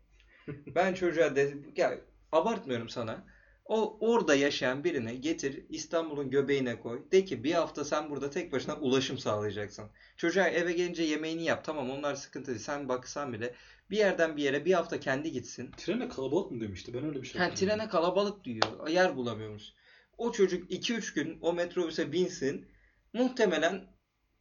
ben 0.74 0.94
çocuğa 0.94 1.36
dedim 1.36 1.72
ya 1.76 1.98
abartmıyorum 2.32 2.88
sana. 2.88 3.24
O 3.64 3.98
orada 4.00 4.34
yaşayan 4.34 4.84
birini 4.84 5.20
getir 5.20 5.64
İstanbul'un 5.68 6.30
göbeğine 6.30 6.80
koy. 6.80 7.10
De 7.12 7.24
ki 7.24 7.44
bir 7.44 7.52
hafta 7.52 7.84
sen 7.84 8.10
burada 8.10 8.30
tek 8.30 8.52
başına 8.52 8.74
ulaşım 8.76 9.18
sağlayacaksın. 9.18 9.84
Çocuğa 10.16 10.48
eve 10.48 10.72
gelince 10.72 11.02
yemeğini 11.02 11.44
yap. 11.44 11.64
Tamam 11.64 11.90
onlar 11.90 12.14
sıkıntı 12.14 12.46
değil. 12.46 12.58
Sen 12.58 12.88
baksan 12.88 13.32
bile 13.32 13.54
bir 13.90 13.96
yerden 13.96 14.36
bir 14.36 14.42
yere 14.42 14.64
bir 14.64 14.72
hafta 14.72 15.00
kendi 15.00 15.32
gitsin. 15.32 15.70
Trene 15.76 16.08
kalabalık 16.08 16.50
mı 16.50 16.60
demişti? 16.60 16.94
Ben 16.94 17.04
öyle 17.04 17.22
bir 17.22 17.26
şey 17.26 17.40
Ha, 17.40 17.54
trene 17.54 17.88
kalabalık 17.88 18.44
diyor. 18.44 18.88
Yer 18.88 19.16
bulamıyormuş. 19.16 19.62
O 20.18 20.32
çocuk 20.32 20.70
2-3 20.70 21.14
gün 21.14 21.38
o 21.40 21.52
metrobüse 21.52 22.12
binsin. 22.12 22.68
Muhtemelen 23.12 23.97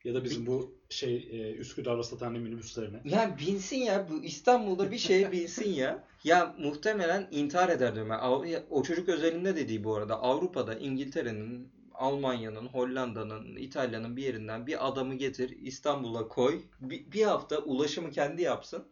Ya 0.07 0.13
da 0.13 0.23
bizim 0.23 0.45
bu 0.47 0.75
şey 0.89 1.15
e, 1.31 1.51
Üsküdar'da 1.55 2.03
satan 2.03 2.33
minibüslerine. 2.33 3.01
ya 3.05 3.37
binsin 3.39 3.77
ya 3.77 4.09
bu 4.09 4.23
İstanbul'da 4.23 4.91
bir 4.91 4.97
şeye 4.97 5.31
binsin 5.31 5.69
ya. 5.69 6.07
Ya 6.23 6.55
muhtemelen 6.59 7.27
intihar 7.31 7.69
eder 7.69 7.95
diyorum. 7.95 8.09
ben. 8.11 8.17
Av- 8.19 8.45
ya, 8.45 8.63
O 8.69 8.83
çocuk 8.83 9.09
özelinde 9.09 9.55
dediği 9.55 9.83
bu 9.83 9.95
arada 9.95 10.21
Avrupa'da 10.21 10.75
İngiltere'nin, 10.75 11.71
Almanya'nın, 11.93 12.65
Hollanda'nın, 12.67 13.55
İtalya'nın 13.55 14.17
bir 14.17 14.23
yerinden 14.23 14.67
bir 14.67 14.87
adamı 14.87 15.15
getir 15.15 15.49
İstanbul'a 15.49 16.27
koy. 16.27 16.61
Bir, 16.79 17.11
bir 17.11 17.23
hafta 17.23 17.57
ulaşımı 17.57 18.11
kendi 18.11 18.41
yapsın. 18.41 18.87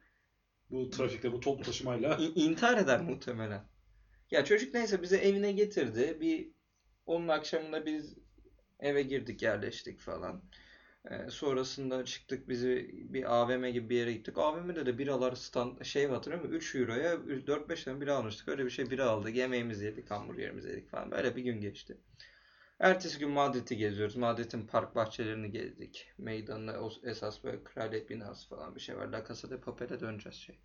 Bu 0.69 0.89
trafikte 0.89 1.31
bu 1.31 1.39
toplu 1.39 1.63
taşımayla. 1.63 2.17
İ- 2.17 2.39
intihar 2.45 2.77
eder 2.77 3.01
muhtemelen. 3.01 3.63
Ya 4.31 4.45
çocuk 4.45 4.73
neyse 4.73 5.01
bizi 5.01 5.15
evine 5.17 5.51
getirdi. 5.51 6.17
Bir 6.21 6.51
onun 7.05 7.27
akşamında 7.27 7.85
biz 7.85 8.15
eve 8.79 9.01
girdik 9.03 9.41
yerleştik 9.41 9.99
falan. 9.99 10.41
Ee, 11.11 11.29
sonrasında 11.29 12.05
çıktık 12.05 12.49
bizi 12.49 12.89
bir 12.93 13.35
AVM 13.35 13.69
gibi 13.69 13.89
bir 13.89 13.95
yere 13.95 14.13
gittik. 14.13 14.37
AVM'de 14.37 14.85
de 14.85 14.97
biralar 14.97 15.35
stand 15.35 15.83
şey 15.83 16.07
hatırlıyor 16.07 16.43
musun? 16.43 16.55
3 16.55 16.75
euroya 16.75 17.13
4-5 17.13 17.83
tane 17.83 18.01
bira 18.01 18.15
almıştık. 18.15 18.47
Öyle 18.47 18.65
bir 18.65 18.69
şey 18.69 18.89
bira 18.91 19.05
aldık. 19.05 19.35
Yemeğimizi 19.35 19.85
yedik, 19.85 20.11
hamburgerimizi 20.11 20.69
yedik 20.69 20.89
falan. 20.89 21.11
Böyle 21.11 21.35
bir 21.35 21.43
gün 21.43 21.61
geçti. 21.61 21.97
Ertesi 22.79 23.19
gün 23.19 23.29
Madrid'i 23.29 23.77
geziyoruz. 23.77 24.15
Madrid'in 24.15 24.67
park 24.67 24.95
bahçelerini 24.95 25.51
gezdik. 25.51 26.07
Meydanına 26.17 26.89
esas 27.03 27.43
böyle 27.43 27.63
kraliyet 27.63 28.09
binası 28.09 28.49
falan 28.49 28.75
bir 28.75 28.79
şey 28.79 28.97
var. 28.97 29.07
La 29.07 29.25
Casa 29.27 29.49
de 29.49 29.59
Papel'e 29.59 29.99
döneceğiz 29.99 30.37
şey. 30.37 30.59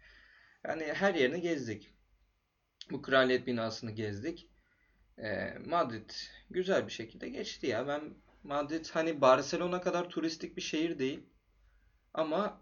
Yani 0.64 0.84
her 0.84 1.14
yerini 1.14 1.40
gezdik. 1.40 1.94
Bu 2.90 3.02
kraliyet 3.02 3.46
binasını 3.46 3.90
gezdik. 3.90 4.48
Ee, 5.18 5.58
Madrid 5.66 6.10
güzel 6.50 6.86
bir 6.86 6.92
şekilde 6.92 7.28
geçti 7.28 7.66
ya. 7.66 7.88
Ben 7.88 8.00
Madrid 8.42 8.86
hani 8.92 9.20
Barcelona 9.20 9.80
kadar 9.80 10.08
turistik 10.10 10.56
bir 10.56 10.62
şehir 10.62 10.98
değil. 10.98 11.20
Ama 12.14 12.60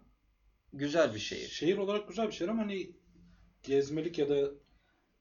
güzel 0.73 1.13
bir 1.13 1.19
şehir. 1.19 1.47
Şehir 1.47 1.77
olarak 1.77 2.07
güzel 2.07 2.27
bir 2.27 2.31
şehir 2.31 2.49
ama 2.49 2.61
hani 2.61 2.91
gezmelik 3.63 4.19
ya 4.19 4.29
da 4.29 4.51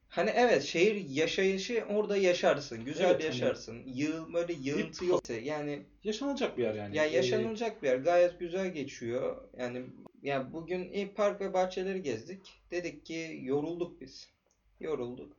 Hani 0.09 0.31
evet 0.31 0.63
şehir 0.63 1.09
yaşayışı 1.09 1.85
orada 1.91 2.17
yaşarsın. 2.17 2.85
Güzel 2.85 3.05
Evet, 3.05 3.15
hani- 3.15 3.25
yaşarsın. 3.25 3.83
Yığıl, 3.87 4.33
böyle 4.33 4.53
yığıntı 4.53 5.05
yok. 5.05 5.23
Yani 5.43 5.83
yaşanılacak 6.05 6.59
bir 6.59 6.63
yer 6.63 6.75
yani. 6.75 6.97
Ya 6.97 7.05
Ee, 7.05 7.09
yaşanılacak 7.09 7.83
bir 7.83 7.89
yer. 7.89 7.97
Gayet 7.97 8.41
güzel 8.41 8.73
geçiyor. 8.73 9.49
Yani 9.59 9.87
ya 10.23 10.53
bugün 10.53 10.93
ilk 10.93 11.17
park 11.17 11.41
ve 11.41 11.53
bahçeleri 11.55 12.03
gezdik. 12.03 12.63
Dedik 12.71 13.07
ki 13.07 13.39
yorulduk 13.43 14.01
biz. 14.01 14.29
Yorulduk. 14.81 15.37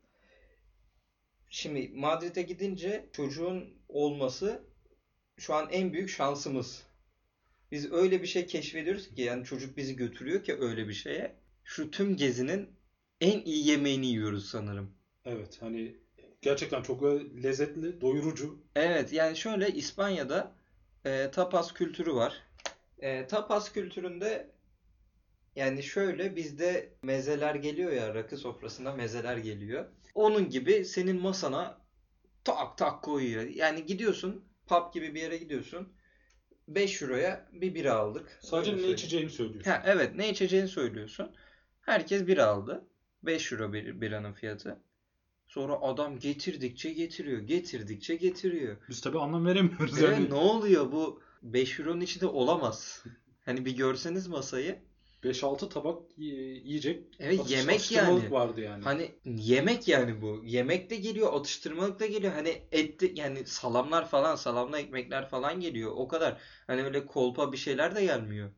Şimdi 1.50 1.92
Madrid'e 1.96 2.42
gidince 2.42 3.10
çocuğun 3.14 3.70
olması 3.88 4.64
şu 5.40 5.54
an 5.54 5.70
en 5.72 5.94
büyük 5.94 6.10
şansımız. 6.10 6.84
Biz 7.72 7.92
öyle 7.92 8.22
bir 8.22 8.28
şey 8.28 8.46
keşfediyoruz 8.46 9.16
ki 9.16 9.22
yani 9.22 9.46
çocuk 9.46 9.78
bizi 9.78 9.96
götürüyor 9.96 10.44
ki 10.44 10.58
öyle 10.60 10.88
bir 10.88 10.94
şeye. 10.94 11.36
Şu 11.64 11.92
tüm 11.92 12.18
gezinin 12.18 12.70
en 13.22 13.42
iyi 13.42 13.68
yemeğini 13.68 14.06
yiyoruz 14.06 14.50
sanırım. 14.50 14.92
evet 15.26 15.58
hani 15.62 15.96
gerçekten 16.42 16.82
çok 16.82 17.04
lezzetli, 17.44 18.02
doyurucu. 18.02 18.60
Evet 18.76 19.14
yani 19.14 19.38
şöyle 19.38 19.70
İspanya'da 19.70 20.56
e, 21.06 21.32
tapas 21.32 21.74
kültürü 21.74 22.14
var. 22.14 22.44
E, 23.00 23.28
tapas 23.28 23.72
kültüründe 23.72 24.52
yani 25.56 25.84
şöyle 25.84 26.36
bizde 26.36 26.94
mezeler 27.04 27.56
geliyor 27.56 27.92
ya 27.92 28.16
rakı 28.16 28.38
sofrasında 28.38 28.94
mezeler 28.94 29.38
geliyor. 29.38 29.86
Onun 30.16 30.50
gibi 30.50 30.86
senin 30.86 31.22
masana 31.22 31.82
tak 32.44 32.78
tak 32.78 33.04
koyuyor. 33.04 33.44
Yani 33.44 33.86
gidiyorsun 33.86 34.49
pub 34.70 34.94
gibi 34.94 35.16
bir 35.16 35.22
yere 35.22 35.38
gidiyorsun. 35.38 35.94
5 36.68 37.02
euroya 37.02 37.50
bir 37.52 37.76
bira 37.76 37.94
aldık. 37.94 38.40
Sadece 38.42 38.72
Öyle 38.72 38.88
ne 38.88 38.92
içeceğini 38.92 39.30
söylüyorsun. 39.30 39.72
Ha, 39.72 39.84
evet 39.86 40.16
ne 40.16 40.30
içeceğini 40.30 40.68
söylüyorsun. 40.68 41.32
Herkes 41.82 42.28
bira 42.28 42.46
aldı. 42.46 42.88
5 43.24 43.52
euro 43.52 43.74
bir 43.74 44.02
biranın 44.02 44.34
fiyatı. 44.34 44.80
Sonra 45.48 45.82
adam 45.82 46.20
getirdikçe 46.20 46.94
getiriyor. 46.94 47.40
Getirdikçe 47.40 48.16
getiriyor. 48.16 48.78
Biz 48.90 49.02
tabii 49.02 49.20
anlam 49.20 49.46
veremiyoruz 49.46 50.04
Evet, 50.04 50.20
yani. 50.20 50.30
ne 50.30 50.34
oluyor 50.36 50.92
bu 50.92 51.22
5 51.42 51.80
euronun 51.80 52.02
içinde 52.02 52.26
olamaz. 52.26 53.04
Hani 53.46 53.66
bir 53.66 53.76
görseniz 53.76 54.28
masayı. 54.28 54.80
5-6 55.24 55.70
tabak 55.70 56.18
yiyecek 56.18 57.04
Evet 57.20 57.52
yemek 57.52 57.92
yani. 57.92 58.32
vardı 58.32 58.62
yani. 58.62 58.84
Hani 58.84 59.12
yemek 59.26 59.88
yani 59.88 60.22
bu. 60.22 60.42
Yemek 60.46 60.90
de 60.90 60.96
geliyor, 60.96 61.34
atıştırmalık 61.34 62.00
da 62.00 62.06
geliyor. 62.06 62.34
Hani 62.34 62.62
etli 62.72 63.20
yani 63.20 63.46
salamlar 63.46 64.10
falan, 64.10 64.36
salamlı 64.36 64.80
ekmekler 64.80 65.30
falan 65.30 65.60
geliyor. 65.60 65.92
O 65.96 66.08
kadar. 66.08 66.42
Hani 66.68 66.84
öyle 66.84 67.06
kolpa 67.06 67.52
bir 67.52 67.58
şeyler 67.58 67.96
de 67.96 68.06
gelmiyor. 68.06 68.50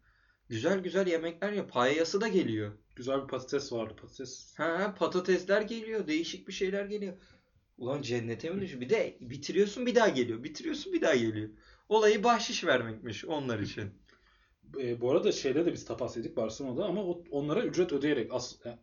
Güzel 0.50 0.80
güzel 0.80 1.08
yemekler 1.08 1.52
ya. 1.52 1.67
Payası 1.67 2.21
da 2.21 2.28
geliyor. 2.28 2.71
Güzel 2.95 3.24
bir 3.24 3.28
patates 3.28 3.74
vardı. 3.74 3.95
Patates 4.02 4.54
ha, 4.58 4.95
patatesler 5.00 5.62
geliyor. 5.62 6.08
Değişik 6.08 6.47
bir 6.47 6.54
şeyler 6.54 6.86
geliyor. 6.86 7.13
Ulan 7.78 8.02
cennete 8.02 8.50
mi 8.50 8.62
düşüyor? 8.62 8.82
Bir 8.82 8.89
de 8.89 9.17
bitiriyorsun 9.21 9.86
bir 9.86 9.95
daha 9.95 10.10
geliyor. 10.10 10.43
Bitiriyorsun 10.43 10.93
bir 10.93 11.02
daha 11.02 11.15
geliyor. 11.15 11.50
Olayı 11.89 12.24
bahşiş 12.24 12.65
vermekmiş 12.65 13.26
onlar 13.26 13.60
için. 13.60 14.01
E, 14.80 15.02
bu 15.02 15.12
arada 15.12 15.32
şeyde 15.32 15.66
de 15.66 15.74
biz 15.74 15.86
tapas 15.86 16.18
yedik 16.18 16.38
Barcelona'da 16.38 16.86
ama 16.86 17.04
o- 17.04 17.24
onlara 17.32 17.62
ücret 17.64 17.94
ödeyerek 17.94 18.34
as, 18.34 18.66
e, 18.66 18.80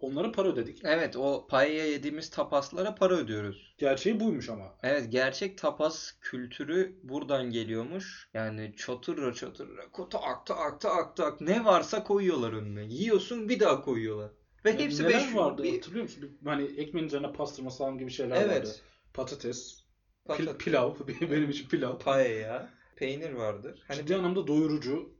onlara 0.00 0.32
para 0.32 0.48
ödedik. 0.48 0.80
Evet 0.84 1.16
o 1.16 1.46
paella 1.50 1.82
yediğimiz 1.84 2.30
tapaslara 2.30 2.94
para 2.94 3.14
ödüyoruz. 3.14 3.74
Gerçeği 3.78 4.20
buymuş 4.20 4.48
ama. 4.48 4.78
Evet 4.82 5.12
gerçek 5.12 5.58
tapas 5.58 6.12
kültürü 6.20 7.00
buradan 7.02 7.50
geliyormuş. 7.50 8.28
Yani 8.34 8.74
çatırra 8.76 9.32
çatırra 9.34 9.82
tak 10.10 10.46
tak 10.46 10.80
tak 10.80 11.16
tak 11.16 11.40
ne 11.40 11.64
varsa 11.64 12.04
koyuyorlar 12.04 12.52
önüne. 12.52 12.84
Yiyorsun 12.84 13.48
bir 13.48 13.60
daha 13.60 13.80
koyuyorlar. 13.82 14.30
Ve 14.64 14.74
Ne- 14.76 14.78
hepsi 14.84 15.02
neler 15.02 15.14
5 15.28 15.34
vardı 15.34 15.62
bir... 15.62 15.72
hatırlıyor 15.74 16.02
musun? 16.02 16.38
Hani 16.44 16.64
ekmeğin 16.64 17.06
üzerine 17.06 17.32
pastırma 17.32 17.70
salam 17.70 17.98
gibi 17.98 18.10
şeyler 18.10 18.36
vardı. 18.36 18.50
Evet. 18.52 18.82
Patates, 19.14 19.80
pil- 20.28 20.56
pilav, 20.58 20.94
benim 21.20 21.50
için 21.50 21.68
pilav. 21.68 21.98
paella, 21.98 22.70
peynir 23.00 23.32
vardır. 23.32 23.82
Hani 23.88 23.98
Ciddi 23.98 24.16
anlamda 24.16 24.46
doyurucu. 24.46 25.14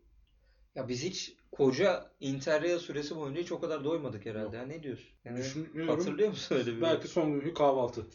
ya 0.74 0.88
biz 0.88 1.04
hiç 1.04 1.36
koca 1.52 2.10
Interrail 2.20 2.78
süresi 2.78 3.16
boyunca 3.16 3.40
hiç 3.40 3.52
o 3.52 3.60
kadar 3.60 3.84
doymadık 3.84 4.26
herhalde. 4.26 4.56
Ya 4.56 4.62
ne 4.66 4.82
diyorsun? 4.82 5.08
Yani 5.24 5.38
Düşünüyorum. 5.38 5.88
hatırlıyor 5.98 6.28
musun 6.28 6.56
öyle 6.56 6.76
bir? 6.76 6.82
Belki 6.82 7.08
son 7.08 7.32
günkü 7.32 7.54
kahvaltı. 7.54 8.06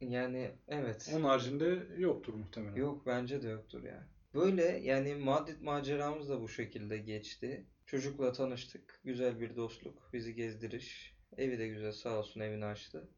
Yani 0.00 0.50
evet. 0.68 1.10
Onun 1.14 1.24
haricinde 1.24 1.86
yoktur 1.98 2.34
muhtemelen. 2.34 2.76
Yok 2.76 3.06
bence 3.06 3.42
de 3.42 3.48
yoktur 3.48 3.82
ya. 3.84 4.08
Böyle 4.34 4.62
yani 4.64 5.14
Madrid 5.14 5.60
maceramız 5.60 6.28
da 6.28 6.40
bu 6.40 6.48
şekilde 6.48 6.98
geçti. 6.98 7.66
Çocukla 7.86 8.32
tanıştık. 8.32 9.00
Güzel 9.04 9.40
bir 9.40 9.56
dostluk. 9.56 10.10
Bizi 10.12 10.34
gezdiriş. 10.34 11.16
Evi 11.36 11.58
de 11.58 11.68
güzel 11.68 11.92
sağ 11.92 12.18
olsun 12.18 12.40
evini 12.40 12.64
açtı. 12.64 13.08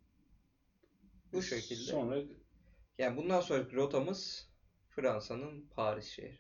Bu 1.32 1.42
şekilde. 1.42 1.80
Sonra 1.80 2.22
Yani 2.98 3.16
bundan 3.16 3.40
sonraki 3.40 3.76
rotamız 3.76 4.47
Fransa'nın 5.02 5.64
Paris 5.76 6.06
şehri. 6.06 6.38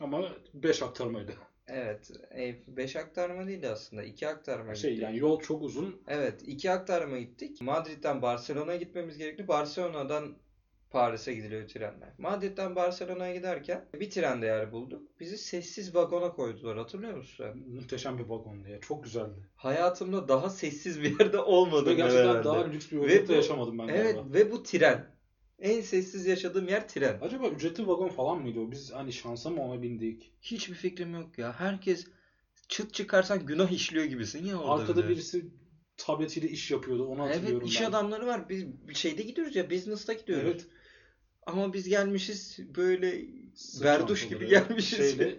ama 0.00 0.28
5 0.54 0.82
aktarmaydı. 0.82 1.32
Evet. 1.66 2.10
Ev 2.30 2.54
5 2.66 2.96
aktarma 2.96 3.46
değil 3.46 3.70
aslında. 3.72 4.02
2 4.02 4.28
aktarma 4.28 4.74
Şey 4.74 4.90
gittik. 4.90 5.04
yani 5.04 5.18
yol 5.18 5.40
çok 5.40 5.62
uzun. 5.62 6.02
Evet. 6.08 6.42
2 6.46 6.70
aktarma 6.70 7.18
gittik. 7.18 7.60
Madrid'den 7.60 8.22
Barcelona'ya 8.22 8.78
gitmemiz 8.78 9.18
gerekli. 9.18 9.48
Barcelona'dan 9.48 10.36
Paris'e 10.90 11.34
gidiliyor 11.34 11.68
trenler. 11.68 12.08
Madrid'den 12.18 12.76
Barcelona'ya 12.76 13.34
giderken 13.34 13.84
bir 13.94 14.10
trende 14.10 14.46
yer 14.46 14.72
bulduk. 14.72 15.20
Bizi 15.20 15.38
sessiz 15.38 15.94
vagona 15.94 16.32
koydular. 16.32 16.78
Hatırlıyor 16.78 17.14
musun 17.16 17.44
sen? 17.44 17.58
Muhteşem 17.74 18.18
bir 18.18 18.24
vagondu 18.24 18.68
ya. 18.68 18.80
Çok 18.80 19.04
güzeldi. 19.04 19.48
Hayatımda 19.56 20.28
daha 20.28 20.50
sessiz 20.50 21.02
bir 21.02 21.20
yerde 21.20 21.38
olmadım 21.38 21.86
Ve 21.86 21.94
gerçekten 21.94 22.22
herhalde. 22.28 22.44
daha 22.44 22.64
lüks 22.66 22.92
bir 22.92 23.28
bu- 23.28 23.32
yaşamadım 23.32 23.78
ben 23.78 23.88
Evet 23.88 24.14
galiba. 24.14 24.34
ve 24.34 24.52
bu 24.52 24.62
tren. 24.62 25.15
En 25.58 25.80
sessiz 25.80 26.26
yaşadığım 26.26 26.68
yer 26.68 26.88
tren. 26.88 27.18
Acaba 27.22 27.48
ücretli 27.48 27.86
vagon 27.86 28.08
falan 28.08 28.38
mıydı 28.42 28.60
o? 28.60 28.70
Biz 28.70 28.92
hani 28.92 29.12
şansa 29.12 29.50
mı 29.50 29.62
ona 29.62 29.82
bindik? 29.82 30.32
Hiçbir 30.42 30.74
fikrim 30.74 31.14
yok 31.14 31.38
ya. 31.38 31.60
Herkes 31.60 32.06
çıt 32.68 32.94
çıkarsan 32.94 33.46
günah 33.46 33.70
işliyor 33.70 34.04
gibisin 34.04 34.44
ya 34.44 34.56
orada 34.56 34.82
Arkada 34.82 34.98
bir 34.98 35.04
de. 35.04 35.08
birisi 35.08 35.44
tabletiyle 35.96 36.48
iş 36.48 36.70
yapıyordu. 36.70 37.06
Onu 37.06 37.22
hatırlıyorum 37.22 37.58
Evet 37.60 37.68
iş 37.70 37.80
ben. 37.80 37.86
adamları 37.86 38.26
var. 38.26 38.48
Biz 38.48 38.64
şeyde 38.94 39.22
gidiyoruz 39.22 39.56
ya. 39.56 39.70
Business'ta 39.70 40.12
gidiyoruz. 40.12 40.46
Evet. 40.46 40.66
Ama 41.46 41.72
biz 41.72 41.88
gelmişiz 41.88 42.58
böyle 42.76 43.22
berduş 43.82 44.28
gibi 44.28 44.46
gelmişiz. 44.48 44.98
Şeyle 44.98 45.38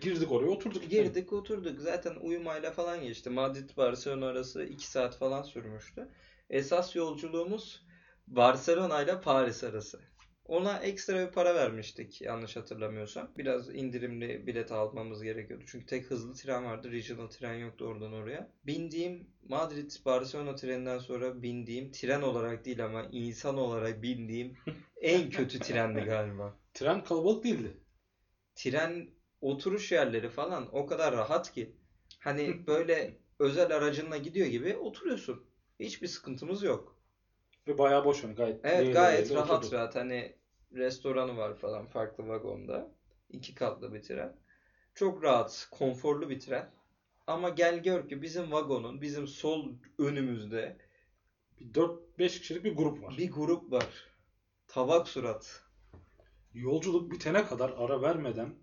girdik 0.00 0.32
oraya 0.32 0.46
oturduk. 0.46 0.90
Girdik 0.90 1.32
oturduk. 1.32 1.80
Zaten 1.80 2.14
uyumayla 2.14 2.70
falan 2.70 3.02
geçti. 3.02 3.30
Madrid 3.30 3.70
Barcelona 3.76 4.26
arası 4.26 4.64
2 4.64 4.86
saat 4.86 5.18
falan 5.18 5.42
sürmüştü. 5.42 6.08
Esas 6.50 6.96
yolculuğumuz 6.96 7.85
Barcelona 8.26 9.02
ile 9.02 9.20
Paris 9.20 9.64
arası. 9.64 10.00
Ona 10.44 10.78
ekstra 10.78 11.26
bir 11.26 11.32
para 11.32 11.54
vermiştik 11.54 12.22
yanlış 12.22 12.56
hatırlamıyorsam. 12.56 13.32
Biraz 13.38 13.74
indirimli 13.74 14.46
bilet 14.46 14.72
almamız 14.72 15.22
gerekiyordu. 15.22 15.64
Çünkü 15.66 15.86
tek 15.86 16.10
hızlı 16.10 16.34
tren 16.34 16.64
vardı. 16.64 16.92
Regional 16.92 17.26
tren 17.26 17.54
yoktu 17.54 17.84
oradan 17.84 18.12
oraya. 18.12 18.50
Bindiğim 18.66 19.26
Madrid 19.48 19.90
Barcelona 20.04 20.54
treninden 20.54 20.98
sonra 20.98 21.42
bindiğim 21.42 21.92
tren 21.92 22.22
olarak 22.22 22.64
değil 22.64 22.84
ama 22.84 23.08
insan 23.12 23.58
olarak 23.58 24.02
bindiğim 24.02 24.56
en 25.02 25.30
kötü 25.30 25.58
trendi 25.58 26.00
galiba. 26.00 26.56
Tren 26.74 27.04
kalabalık 27.04 27.44
değildi. 27.44 27.76
Tren 28.54 29.10
oturuş 29.40 29.92
yerleri 29.92 30.28
falan 30.28 30.68
o 30.76 30.86
kadar 30.86 31.16
rahat 31.16 31.52
ki. 31.52 31.76
Hani 32.18 32.54
böyle 32.66 33.16
özel 33.38 33.76
aracınla 33.76 34.16
gidiyor 34.16 34.46
gibi 34.46 34.76
oturuyorsun. 34.76 35.46
Hiçbir 35.80 36.08
sıkıntımız 36.08 36.62
yok. 36.62 36.95
Ve 37.68 37.78
bayağı 37.78 38.04
boş 38.04 38.24
hani 38.24 38.34
gayet. 38.34 38.60
Evet 38.64 38.94
gayet 38.94 39.34
rahat 39.34 39.50
oturduk. 39.50 39.72
rahat. 39.72 39.94
Hani 39.94 40.32
restoranı 40.74 41.36
var 41.36 41.54
falan 41.54 41.86
farklı 41.86 42.28
vagonda. 42.28 42.90
İki 43.30 43.54
katlı 43.54 43.94
bir 43.94 44.02
tren. 44.02 44.36
Çok 44.94 45.22
rahat, 45.22 45.68
konforlu 45.70 46.30
bir 46.30 46.40
tren. 46.40 46.70
Ama 47.26 47.48
gel 47.48 47.82
gör 47.82 48.08
ki 48.08 48.22
bizim 48.22 48.52
vagonun 48.52 49.02
bizim 49.02 49.26
sol 49.26 49.68
önümüzde 49.98 50.76
Bir 51.60 51.74
4-5 51.74 52.40
kişilik 52.40 52.64
bir 52.64 52.76
grup 52.76 53.02
var. 53.02 53.14
bir 53.18 53.30
grup 53.30 53.72
var. 53.72 53.86
Tabak 54.68 55.08
surat. 55.08 55.62
Yolculuk 56.54 57.12
bitene 57.12 57.46
kadar 57.46 57.70
ara 57.78 58.02
vermeden 58.02 58.54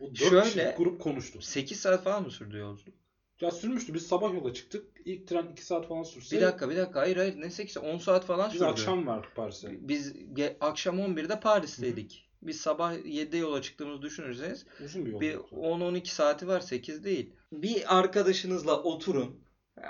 o 0.00 0.06
4 0.10 0.16
Şöyle- 0.18 0.42
kişilik 0.42 0.76
grup 0.76 1.00
konuştu. 1.00 1.40
8 1.42 1.80
saat 1.80 2.04
falan 2.04 2.22
mı 2.22 2.30
sürdü 2.30 2.58
yolculuk? 2.58 2.98
Ya 3.40 3.50
sürmüştü. 3.50 3.94
Biz 3.94 4.06
sabah 4.06 4.34
yola 4.34 4.54
çıktık. 4.54 4.86
İlk 5.04 5.28
tren 5.28 5.46
2 5.52 5.66
saat 5.66 5.88
falan 5.88 6.02
sürse. 6.02 6.36
Bir 6.36 6.42
dakika 6.42 6.70
bir 6.70 6.76
dakika. 6.76 7.00
Hayır 7.00 7.16
hayır. 7.16 7.40
Ne 7.40 7.50
8 7.50 7.76
10 7.76 7.98
saat 7.98 8.24
falan 8.24 8.46
Biz 8.50 8.58
sürdü. 8.58 8.64
akşam 8.64 9.06
var 9.06 9.28
Paris'e. 9.34 9.88
Biz 9.88 10.12
ge- 10.12 10.56
akşam 10.60 10.98
11'de 10.98 11.40
Paris'teydik. 11.40 12.28
Biz 12.42 12.60
sabah 12.60 12.94
7'de 12.94 13.36
yola 13.36 13.62
çıktığımızı 13.62 14.02
düşünürseniz 14.02 14.66
Uzun 14.84 15.06
bir 15.06 15.20
bir 15.20 15.32
yolculuk. 15.32 15.64
10-12 15.64 16.06
saati 16.06 16.48
var 16.48 16.60
8 16.60 17.04
değil. 17.04 17.32
Bir 17.52 17.98
arkadaşınızla 17.98 18.82
oturun. 18.82 19.40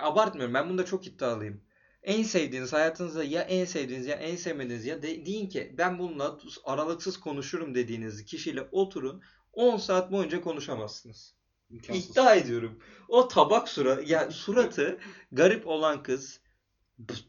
Abartmıyorum 0.01 0.55
ben 0.55 0.69
bunda 0.71 0.85
çok 0.85 1.07
iddialıyım. 1.07 1.61
En 2.03 2.23
sevdiğiniz 2.23 2.73
hayatınızda 2.73 3.25
ya 3.25 3.43
en 3.43 3.65
sevdiğiniz 3.65 4.07
ya 4.07 4.17
en 4.17 4.37
sevmediğiniz 4.37 4.87
ya 4.87 5.03
de, 5.03 5.27
deyin 5.27 5.49
ki 5.49 5.75
ben 5.79 5.99
bununla 5.99 6.39
aralıksız 6.65 7.21
konuşurum 7.21 7.75
dediğiniz 7.75 8.25
kişiyle 8.25 8.63
oturun. 8.73 9.23
10 9.53 9.77
saat 9.77 10.13
boyunca 10.13 10.41
konuşamazsınız. 10.41 11.36
İmkansız. 11.71 12.11
İddia 12.11 12.35
ediyorum. 12.35 12.79
O 13.09 13.29
tabak 13.29 13.69
sura 13.69 14.01
ya 14.07 14.31
suratı 14.31 14.99
garip 15.33 15.67
olan 15.67 16.03
kız 16.03 16.41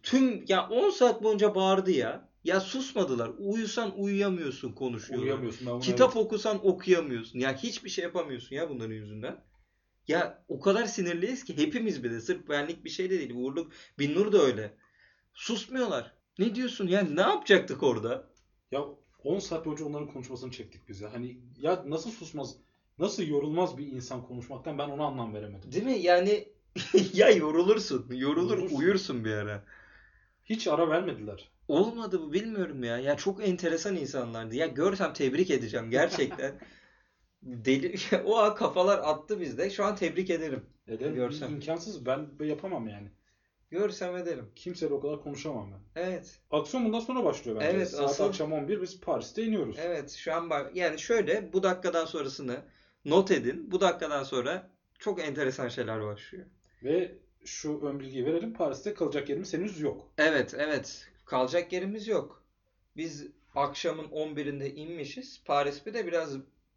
tüm 0.03 0.45
ya 0.47 0.69
10 0.69 0.89
saat 0.89 1.23
boyunca 1.23 1.55
bağırdı 1.55 1.91
ya. 1.91 2.29
Ya 2.43 2.59
susmadılar. 2.59 3.31
Uyusan 3.37 3.99
uyuyamıyorsun 3.99 4.71
konuşuyorlar. 4.71 5.23
Uyuyamıyorsun. 5.23 5.67
Ben 5.67 5.79
Kitap 5.79 6.15
evet. 6.15 6.25
okusan 6.25 6.67
okuyamıyorsun. 6.67 7.39
Ya 7.39 7.57
hiçbir 7.57 7.89
şey 7.89 8.03
yapamıyorsun 8.03 8.55
ya 8.55 8.69
bunların 8.69 8.93
yüzünden. 8.93 9.43
Ya 10.07 10.45
o 10.47 10.59
kadar 10.59 10.85
sinirliyiz 10.85 11.43
ki 11.43 11.57
hepimiz 11.57 12.03
bir 12.03 12.11
de 12.11 12.21
sırf 12.21 12.49
benlik 12.49 12.85
bir 12.85 12.89
şey 12.89 13.09
de 13.09 13.19
değil. 13.19 13.31
Uğurluk 13.35 13.71
Binnur 13.99 14.31
da 14.31 14.41
öyle. 14.41 14.77
Susmuyorlar. 15.33 16.13
Ne 16.39 16.55
diyorsun 16.55 16.87
ya 16.87 17.01
ne 17.01 17.21
yapacaktık 17.21 17.83
orada? 17.83 18.29
Ya 18.71 18.85
10 19.23 19.39
saat 19.39 19.65
boyunca 19.65 19.85
onların 19.85 20.07
konuşmasını 20.07 20.51
çektik 20.51 20.89
biz 20.89 21.01
ya. 21.01 21.13
Hani 21.13 21.37
ya 21.57 21.83
nasıl 21.87 22.11
susmaz, 22.11 22.55
nasıl 22.99 23.23
yorulmaz 23.23 23.77
bir 23.77 23.87
insan 23.87 24.27
konuşmaktan 24.27 24.77
ben 24.77 24.89
ona 24.89 25.05
anlam 25.05 25.33
veremedim. 25.33 25.71
Değil 25.71 25.85
mi? 25.85 25.97
Yani 25.99 26.47
ya 27.13 27.29
yorulursun. 27.29 28.05
Yorulur 28.11 28.51
Yorulursun. 28.51 28.77
uyursun 28.77 29.25
bir 29.25 29.31
ara. 29.33 29.63
Hiç 30.45 30.67
ara 30.67 30.89
vermediler. 30.89 31.49
Olmadı 31.67 32.21
bu 32.21 32.33
bilmiyorum 32.33 32.83
ya. 32.83 32.97
Ya 32.99 33.17
çok 33.17 33.47
enteresan 33.47 33.95
insanlardı. 33.95 34.55
Ya 34.55 34.67
görsem 34.67 35.13
tebrik 35.13 35.51
edeceğim 35.51 35.89
gerçekten. 35.91 36.51
Deli 37.41 37.95
o 38.25 38.37
an 38.37 38.55
kafalar 38.55 38.99
attı 38.99 39.39
bizde. 39.41 39.69
Şu 39.69 39.85
an 39.85 39.95
tebrik 39.95 40.29
ederim. 40.29 40.65
Ederim. 40.87 41.15
Görsem. 41.15 41.53
imkansız. 41.53 42.05
Ben 42.05 42.27
yapamam 42.39 42.87
yani. 42.87 43.07
Görsem 43.71 44.15
ederim. 44.15 44.45
Kimseyle 44.55 44.93
o 44.93 44.99
kadar 45.01 45.21
konuşamam 45.23 45.71
ben. 45.71 46.01
Evet. 46.01 46.39
Aksiyon 46.51 46.85
bundan 46.85 46.99
sonra 46.99 47.23
başlıyor 47.23 47.57
bence. 47.59 47.77
Evet, 47.77 47.89
Saat 47.89 48.09
asıl- 48.09 48.23
akşam 48.23 48.53
11 48.53 48.81
biz 48.81 49.01
Paris'te 49.01 49.43
iniyoruz. 49.43 49.75
Evet 49.79 50.11
şu 50.11 50.33
an 50.33 50.49
bak 50.49 50.75
yani 50.75 50.99
şöyle 50.99 51.53
bu 51.53 51.63
dakikadan 51.63 52.05
sonrasını 52.05 52.57
not 53.07 53.31
edin. 53.31 53.71
Bu 53.71 53.81
dakikadan 53.81 54.23
sonra 54.23 54.69
çok 54.99 55.21
enteresan 55.21 55.67
şeyler 55.67 56.03
başlıyor. 56.03 56.45
Ve 56.83 57.15
şu 57.45 57.81
ön 57.81 57.99
bilgiyi 57.99 58.25
verelim. 58.25 58.53
Paris'te 58.53 58.93
kalacak 58.93 59.29
yerimiz 59.29 59.53
henüz 59.53 59.81
yok. 59.81 60.11
Evet, 60.17 60.53
evet. 60.57 61.07
Kalacak 61.25 61.73
yerimiz 61.73 62.07
yok. 62.07 62.43
Biz 62.97 63.27
akşamın 63.55 64.07
11'inde 64.07 64.73
inmişiz. 64.73 65.41
Paris 65.45 65.85
bir 65.85 65.93
de 65.93 66.07
biraz 66.07 66.35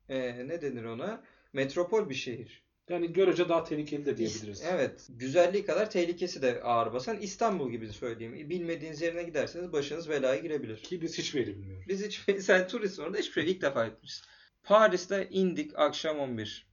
e, 0.09 0.49
ne 0.49 0.63
denir 0.63 0.85
ona? 0.85 1.25
Metropol 1.53 2.11
bir 2.11 2.15
şehir. 2.15 2.63
Yani 2.89 3.13
görece 3.13 3.49
daha 3.49 3.65
tehlikeli 3.65 4.07
de 4.07 4.17
diyebiliriz. 4.17 4.63
Evet. 4.73 5.07
Güzelliği 5.09 5.65
kadar 5.65 5.91
tehlikesi 5.91 6.43
de 6.43 6.63
ağır 6.63 6.93
basan. 6.93 7.17
İstanbul 7.17 7.71
gibi 7.71 7.89
söyleyeyim. 7.89 8.51
Bilmediğiniz 8.51 9.03
yerine 9.03 9.23
giderseniz 9.23 9.73
başınız 9.73 10.11
belaya 10.11 10.41
girebilir. 10.41 10.77
Ki 10.77 11.03
biz 11.03 11.19
hiçbir 11.19 11.41
yeri 11.41 11.57
bilmiyoruz. 11.57 11.89
Biz 11.89 12.07
hiç 12.07 12.21
sen 12.43 12.69
turist 12.69 12.99
orada 12.99 13.19
hiçbir 13.19 13.43
şey 13.43 13.53
ilk 13.53 13.63
defa 13.63 13.89
gitmişsin. 13.89 14.27
Paris'te 14.63 15.29
indik 15.31 15.79
akşam 15.79 16.19
11. 16.19 16.67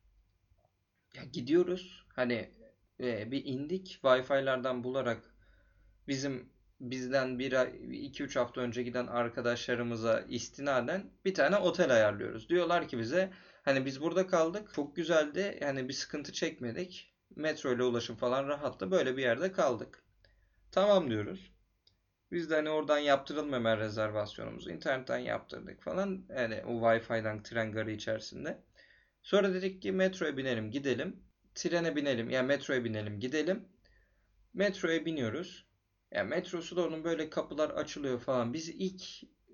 Ya 1.15 1.23
gidiyoruz. 1.23 2.05
Hani 2.15 2.51
e, 2.99 3.31
bir 3.31 3.45
indik 3.45 3.99
Wi-Fi'lerden 4.01 4.83
bularak 4.83 5.35
bizim 6.07 6.49
bizden 6.79 7.39
bir 7.39 7.53
ay, 7.53 7.71
iki 8.05 8.23
üç 8.23 8.35
hafta 8.35 8.61
önce 8.61 8.83
giden 8.83 9.07
arkadaşlarımıza 9.07 10.21
istinaden 10.21 11.11
bir 11.25 11.33
tane 11.33 11.57
otel 11.57 11.93
ayarlıyoruz. 11.93 12.49
Diyorlar 12.49 12.87
ki 12.87 12.97
bize 12.97 13.33
hani 13.63 13.85
biz 13.85 14.01
burada 14.01 14.27
kaldık. 14.27 14.71
Çok 14.75 14.95
güzeldi. 14.95 15.57
Yani 15.61 15.87
bir 15.87 15.93
sıkıntı 15.93 16.33
çekmedik. 16.33 17.13
Metro 17.35 17.73
ile 17.73 17.83
ulaşım 17.83 18.15
falan 18.15 18.47
rahattı. 18.47 18.91
Böyle 18.91 19.17
bir 19.17 19.21
yerde 19.21 19.51
kaldık. 19.51 20.03
Tamam 20.71 21.09
diyoruz. 21.09 21.51
Biz 22.31 22.49
de 22.49 22.55
hani 22.55 22.69
oradan 22.69 22.97
yaptıralım 22.97 23.53
hemen 23.53 23.79
rezervasyonumuzu. 23.79 24.71
İnternetten 24.71 25.17
yaptırdık 25.17 25.81
falan. 25.81 26.25
Yani 26.29 26.63
o 26.65 26.71
Wi-Fi'den 26.71 27.43
tren 27.43 27.71
garı 27.71 27.91
içerisinde. 27.91 28.63
Sonra 29.21 29.53
dedik 29.53 29.81
ki 29.81 29.91
metroya 29.91 30.37
binelim 30.37 30.71
gidelim. 30.71 31.23
Trene 31.55 31.95
binelim 31.95 32.29
yani 32.29 32.47
metroya 32.47 32.83
binelim 32.83 33.19
gidelim. 33.19 33.65
Metroya 34.53 35.05
biniyoruz. 35.05 35.65
Yani 36.11 36.29
metrosu 36.29 36.75
da 36.75 36.87
onun 36.87 37.03
böyle 37.03 37.29
kapılar 37.29 37.69
açılıyor 37.69 38.19
falan. 38.19 38.53
Biz 38.53 38.69
ilk 38.69 39.03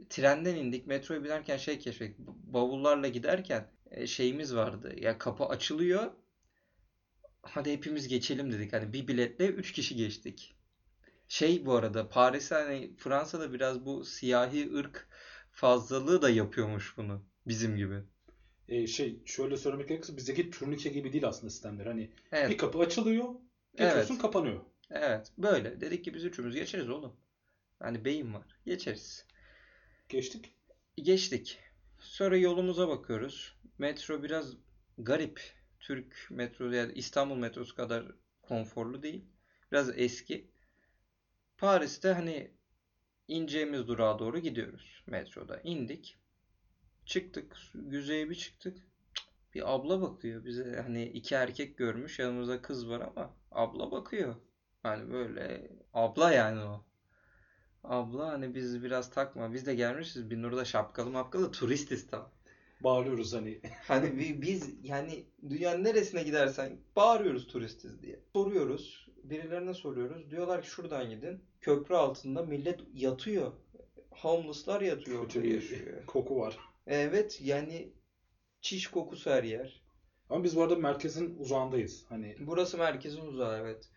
trenden 0.10 0.56
indik. 0.56 0.88
Metroya 0.88 1.24
binerken 1.24 1.58
şey 1.58 1.80
keşfettik. 1.80 2.28
Bavullarla 2.28 3.08
giderken 3.08 3.68
e, 3.92 4.08
şeyimiz 4.08 4.56
vardı. 4.56 4.94
Ya 4.98 5.18
kapı 5.18 5.46
açılıyor. 5.46 6.12
Hadi 7.42 7.72
hepimiz 7.72 8.08
geçelim 8.08 8.52
dedik. 8.52 8.74
Hani 8.74 8.94
bir 8.94 9.08
biletle 9.08 9.48
3 9.48 9.72
kişi 9.72 9.96
geçtik. 9.96 10.56
Şey 11.28 11.66
bu 11.66 11.74
arada 11.74 12.10
Paris 12.10 12.52
hani 12.52 12.96
Fransa'da 12.98 13.54
biraz 13.54 13.86
bu 13.86 14.06
siyahi 14.06 14.74
ırk 14.76 15.08
fazlalığı 15.52 16.22
da 16.22 16.30
yapıyormuş 16.30 16.98
bunu. 16.98 17.26
Bizim 17.48 17.76
gibi. 17.78 18.04
Ee, 18.68 18.88
şey 18.88 19.22
şöyle 19.26 19.58
söylemek 19.58 19.88
gerekirse 19.90 20.18
bizdeki 20.18 20.52
turnike 20.52 20.90
gibi 20.90 21.14
değil 21.14 21.28
aslında 21.28 21.50
sistemler. 21.50 21.86
Hani 21.86 22.12
Evet. 22.32 22.50
bir 22.50 22.58
kapı 22.58 22.80
açılıyor, 22.80 23.30
geçiyorsun 23.78 24.14
Evet. 24.14 24.22
kapanıyor. 24.22 24.60
Evet. 24.92 25.32
Böyle. 25.38 25.82
Dedik 25.82 26.04
ki 26.06 26.14
biz 26.14 26.24
üçümüz 26.26 26.56
geçeriz 26.56 26.90
oğlum. 26.90 27.16
Hani 27.80 28.06
beyin 28.06 28.34
var. 28.34 28.48
Geçeriz. 28.66 29.26
Geçtik. 30.10 30.56
Geçtik. 30.98 31.60
Sonra 32.00 32.38
yolumuza 32.38 32.88
bakıyoruz. 32.88 33.56
Metro 33.78 34.24
biraz 34.24 34.54
garip. 34.98 35.42
Türk 35.80 36.28
metro 36.30 36.72
yani 36.72 36.94
İstanbul 36.94 37.36
metrosu 37.36 37.76
kadar 37.76 38.06
konforlu 38.42 39.04
değil. 39.04 39.26
Biraz 39.72 40.00
eski. 40.00 40.52
Paris'te 41.58 42.14
hani 42.14 42.52
ineceğimiz 43.28 43.88
durağa 43.88 44.20
doğru 44.20 44.40
gidiyoruz 44.40 45.04
metroda. 45.08 45.62
İndik. 45.64 46.18
Çıktık. 47.06 47.58
Yüzeye 47.74 48.30
bir 48.30 48.36
çıktık. 48.36 48.78
Bir 49.54 49.74
abla 49.76 50.02
bakıyor 50.02 50.46
bize. 50.46 50.82
Hani 50.82 51.06
iki 51.06 51.36
erkek 51.36 51.78
görmüş. 51.78 52.20
Yanımızda 52.20 52.62
kız 52.62 52.90
var 52.90 53.02
ama 53.02 53.36
abla 53.52 53.92
bakıyor. 53.92 54.36
Hani 54.84 55.12
böyle 55.12 55.72
abla 55.94 56.32
yani 56.32 56.64
o. 56.64 56.86
Abla 57.84 58.28
hani 58.28 58.56
biz 58.56 58.84
biraz 58.84 59.10
takma. 59.10 59.54
Biz 59.54 59.66
de 59.66 59.76
gelmişiz. 59.76 60.30
Bir 60.30 60.42
Nur'da 60.42 60.66
şapkalı 60.66 61.10
mapkalı 61.10 61.52
turistiz 61.52 62.08
tam. 62.08 62.32
Bağırıyoruz 62.84 63.34
hani. 63.34 63.62
Hani 63.88 64.20
bi- 64.20 64.42
biz 64.42 64.70
yani 64.84 65.26
dünyanın 65.50 65.84
neresine 65.84 66.24
gidersen 66.24 66.78
bağırıyoruz 66.96 67.48
turistiz 67.48 68.02
diye. 68.02 68.20
Soruyoruz. 68.34 69.08
Birilerine 69.24 69.74
soruyoruz. 69.74 70.32
Diyorlar 70.32 70.62
ki 70.62 70.70
şuradan 70.70 71.10
gidin. 71.10 71.44
Köprü 71.62 71.96
altında 71.96 72.44
millet 72.44 72.80
yatıyor. 72.94 73.52
Homeless'lar 74.10 74.82
yatıyor 74.82 75.22
Kötü 75.22 75.40
orada 75.40 75.50
bir 75.50 75.54
yaşıyor. 75.56 76.06
koku 76.06 76.40
var. 76.40 76.58
Evet 76.88 77.40
yani 77.42 77.94
çiş 78.62 78.88
kokusu 78.88 79.30
her 79.30 79.44
yer. 79.44 79.84
Ama 80.30 80.44
biz 80.44 80.56
bu 80.56 80.62
arada 80.62 80.76
merkezin 80.76 81.36
uzağındayız. 81.40 82.06
Hani 82.10 82.36
Burası 82.40 82.78
merkezin 82.78 83.22
uzağı 83.22 83.60
evet. 83.60 83.90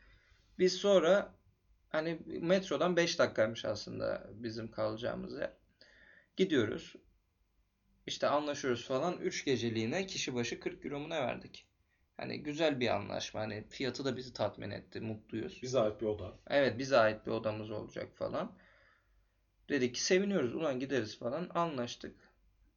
Biz 0.59 0.73
sonra 0.73 1.35
hani 1.89 2.19
metrodan 2.27 2.97
5 2.97 3.19
dakikaymış 3.19 3.65
aslında 3.65 4.31
bizim 4.35 4.71
kalacağımız 4.71 5.33
yer. 5.39 5.53
Gidiyoruz. 6.37 6.95
İşte 8.07 8.29
anlaşıyoruz 8.29 8.87
falan. 8.87 9.19
3 9.19 9.45
geceliğine 9.45 10.07
kişi 10.07 10.35
başı 10.35 10.61
40 10.61 10.85
euro 10.85 11.01
mu 11.01 11.11
ne 11.11 11.21
verdik? 11.21 11.67
Hani 12.17 12.43
güzel 12.43 12.81
bir 12.81 12.89
anlaşma. 12.89 13.41
Hani 13.41 13.65
fiyatı 13.69 14.05
da 14.05 14.17
bizi 14.17 14.33
tatmin 14.33 14.71
etti. 14.71 15.01
Mutluyuz. 15.01 15.63
bize 15.63 15.81
ait 15.81 16.01
bir 16.01 16.07
oda. 16.07 16.39
Evet 16.47 16.79
bize 16.79 16.97
ait 16.99 17.27
bir 17.27 17.31
odamız 17.31 17.71
olacak 17.71 18.17
falan. 18.17 18.53
Dedik 19.69 19.95
ki 19.95 20.03
seviniyoruz. 20.03 20.55
Ulan 20.55 20.81
gideriz 20.81 21.19
falan. 21.19 21.51
Anlaştık. 21.55 22.15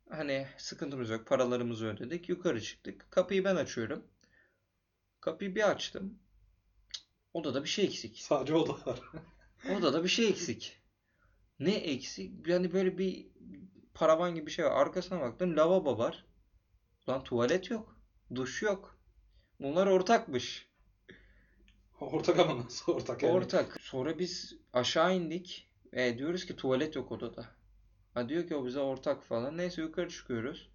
Hani 0.09 0.47
sıkıntımız 0.57 1.09
yok. 1.09 1.27
Paralarımızı 1.27 1.87
ödedik. 1.87 2.29
Yukarı 2.29 2.61
çıktık. 2.61 3.11
Kapıyı 3.11 3.43
ben 3.43 3.55
açıyorum. 3.55 4.03
Kapıyı 5.21 5.55
bir 5.55 5.69
açtım. 5.69 6.19
Odada 7.33 7.63
bir 7.63 7.69
şey 7.69 7.85
eksik. 7.85 8.19
Sadece 8.19 8.53
oda 8.53 8.73
var. 8.73 8.99
Odada 9.77 10.03
bir 10.03 10.09
şey 10.09 10.29
eksik. 10.29 10.79
Ne 11.59 11.75
eksik? 11.75 12.47
Yani 12.47 12.73
böyle 12.73 12.97
bir 12.97 13.27
paravan 13.93 14.36
gibi 14.36 14.45
bir 14.45 14.52
şey 14.52 14.65
var. 14.65 14.71
Arkasına 14.71 15.21
baktım. 15.21 15.58
Lavabo 15.58 15.97
var. 15.97 16.25
Lan 17.10 17.23
tuvalet 17.23 17.71
yok. 17.71 17.99
Duş 18.36 18.62
yok. 18.62 18.97
Bunlar 19.60 19.88
ortakmış. 19.88 20.69
ortak 21.99 22.39
ama 22.39 22.58
nasıl 22.58 22.93
ortak 22.93 23.23
yani? 23.23 23.34
Ortak. 23.34 23.78
Sonra 23.82 24.19
biz 24.19 24.56
aşağı 24.73 25.15
indik. 25.15 25.69
E, 25.93 26.17
diyoruz 26.17 26.45
ki 26.45 26.56
tuvalet 26.56 26.95
yok 26.95 27.12
odada. 27.12 27.45
Ha 28.13 28.30
diyor 28.30 28.47
ki 28.47 28.56
o 28.56 28.65
bize 28.65 28.80
ortak 28.80 29.23
falan. 29.23 29.58
Neyse 29.58 29.82
yukarı 29.82 30.10
çıkıyoruz. 30.10 30.69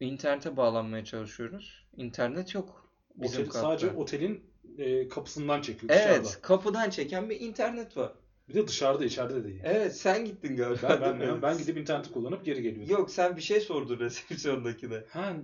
İnternete 0.00 0.56
bağlanmaya 0.56 1.04
çalışıyoruz. 1.04 1.86
İnternet 1.96 2.54
yok. 2.54 2.92
Bizim 3.14 3.40
Otel, 3.40 3.52
katta. 3.52 3.60
sadece 3.60 3.90
otelin 3.90 4.50
e, 4.78 5.08
kapısından 5.08 5.62
çekiyor 5.62 5.92
Evet, 5.96 6.24
dışarıda. 6.24 6.42
kapıdan 6.42 6.90
çeken 6.90 7.30
bir 7.30 7.40
internet 7.40 7.96
var. 7.96 8.12
Bir 8.48 8.54
de 8.54 8.68
dışarıda 8.68 9.04
içeride 9.04 9.34
de 9.34 9.44
değil. 9.44 9.60
Evet, 9.64 9.96
sen 9.96 10.24
gittin 10.24 10.56
galiba. 10.56 10.98
Ben, 11.00 11.20
ben, 11.20 11.34
mi? 11.36 11.42
ben 11.42 11.58
gidip 11.58 11.76
interneti 11.76 12.12
kullanıp 12.12 12.44
geri 12.44 12.62
geliyorum. 12.62 12.90
Yok, 12.92 13.10
sen 13.10 13.36
bir 13.36 13.42
şey 13.42 13.60
sordun 13.60 13.98
resepsiyondakine. 14.00 15.04
Ha, 15.08 15.36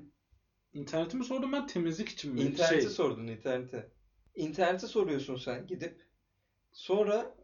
internetimi 0.74 1.24
sordum 1.24 1.52
ben 1.52 1.66
temizlik 1.66 2.08
için 2.08 2.32
mi? 2.32 2.40
İnterneti 2.40 2.82
Şey, 2.82 2.90
sordun, 2.90 3.26
internete. 3.26 3.88
İnterneti 4.34 4.86
soruyorsun 4.86 5.36
sen 5.36 5.66
gidip. 5.66 6.06
Sonra 6.72 7.34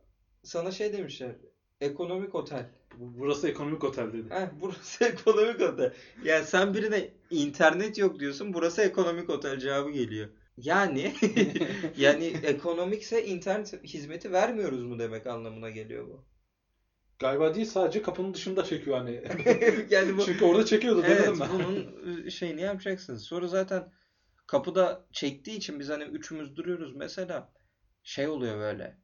sana 0.43 0.71
şey 0.71 0.93
demişler. 0.93 1.33
Ekonomik 1.81 2.35
otel. 2.35 2.67
bu- 2.95 3.19
burası 3.19 3.49
ekonomik 3.49 3.85
otel 3.85 4.12
dedi. 4.12 4.31
Heh, 4.35 4.47
burası 4.61 5.05
ekonomik 5.14 5.61
otel. 5.61 5.93
Yani 6.25 6.45
sen 6.45 6.75
birine 6.75 7.11
internet 7.31 7.99
yok 7.99 8.21
diyorsun. 8.21 8.55
Burası 8.55 8.83
ekonomik 8.83 9.31
otel 9.31 9.59
cevabı 9.59 9.90
geliyor. 9.90 10.29
Yani 10.57 11.14
yani 11.97 12.25
ekonomikse 12.27 13.27
internet 13.27 13.83
hizmeti 13.85 14.33
vermiyoruz 14.33 14.85
mu 14.85 14.99
demek 14.99 15.27
anlamına 15.27 15.71
geliyor 15.71 16.09
bu. 16.09 16.25
Galiba 17.19 17.55
değil 17.55 17.67
sadece 17.67 18.03
kapının 18.03 18.35
dışında 18.35 18.64
çekiyor 18.64 18.99
hani. 18.99 19.11
Yani 19.90 20.17
bu 20.17 20.25
Çünkü 20.25 20.45
orada 20.45 20.64
çekiyordu 20.64 21.03
evet 21.05 21.19
demedim 21.19 21.40
ben. 21.40 21.49
bunun 21.53 22.29
şeyini 22.29 22.61
yapacaksınız. 22.61 23.23
Sonra 23.23 23.49
zaten 23.49 23.93
kapıda 24.47 25.07
çektiği 25.12 25.57
için 25.57 25.81
biz 25.81 25.88
hani 25.88 26.05
üçümüz 26.05 26.57
duruyoruz 26.57 26.97
mesela 26.97 27.53
şey 28.03 28.29
oluyor 28.29 28.59
böyle. 28.59 28.99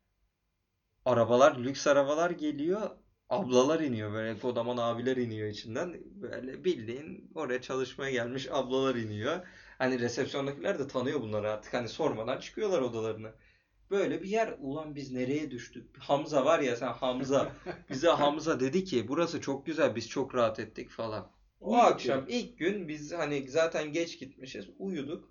Arabalar, 1.05 1.59
lüks 1.59 1.87
arabalar 1.87 2.31
geliyor. 2.31 2.91
Ablalar 3.29 3.81
iniyor 3.81 4.13
böyle 4.13 4.39
kodaman 4.39 4.77
abiler 4.77 5.17
iniyor 5.17 5.49
içinden. 5.49 6.01
Böyle 6.05 6.65
bildiğin 6.65 7.31
oraya 7.35 7.63
çalışmaya 7.63 8.11
gelmiş 8.11 8.49
ablalar 8.51 8.95
iniyor. 8.95 9.47
Hani 9.81 10.01
resepsiyondakiler 10.01 10.79
de 10.79 10.89
tanıyor 10.89 11.21
bunları 11.21 11.51
artık. 11.51 11.75
Hani 11.75 11.89
sormadan 11.89 12.41
çıkıyorlar 12.41 12.81
odalarına. 12.81 13.33
Böyle 13.91 14.23
bir 14.23 14.29
yer. 14.29 14.55
Ulan 14.61 14.95
biz 14.95 15.13
nereye 15.13 15.51
düştük? 15.51 15.99
Hamza 15.99 16.45
var 16.45 16.61
ya 16.61 16.77
sen 16.77 16.93
Hamza. 16.93 17.53
Bize 17.91 18.09
Hamza 18.09 18.61
dedi 18.61 18.85
ki 18.85 19.09
burası 19.09 19.41
çok 19.41 19.67
güzel 19.67 19.97
biz 19.97 20.09
çok 20.09 20.35
rahat 20.35 20.59
ettik 20.61 20.91
falan. 20.91 21.31
O 21.61 21.71
Uyuduk 21.71 21.87
akşam 21.87 22.25
ilk 22.29 22.59
gün 22.59 22.89
biz 22.89 23.13
hani 23.13 23.49
zaten 23.49 23.93
geç 23.93 24.19
gitmişiz 24.19 24.67
uyuduk. 24.79 25.31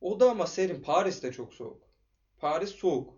Oda 0.00 0.30
ama 0.30 0.46
serin. 0.46 0.82
Paris 0.82 1.22
de 1.22 1.32
çok 1.32 1.54
soğuk. 1.54 1.82
Paris 2.38 2.70
soğuk. 2.70 3.14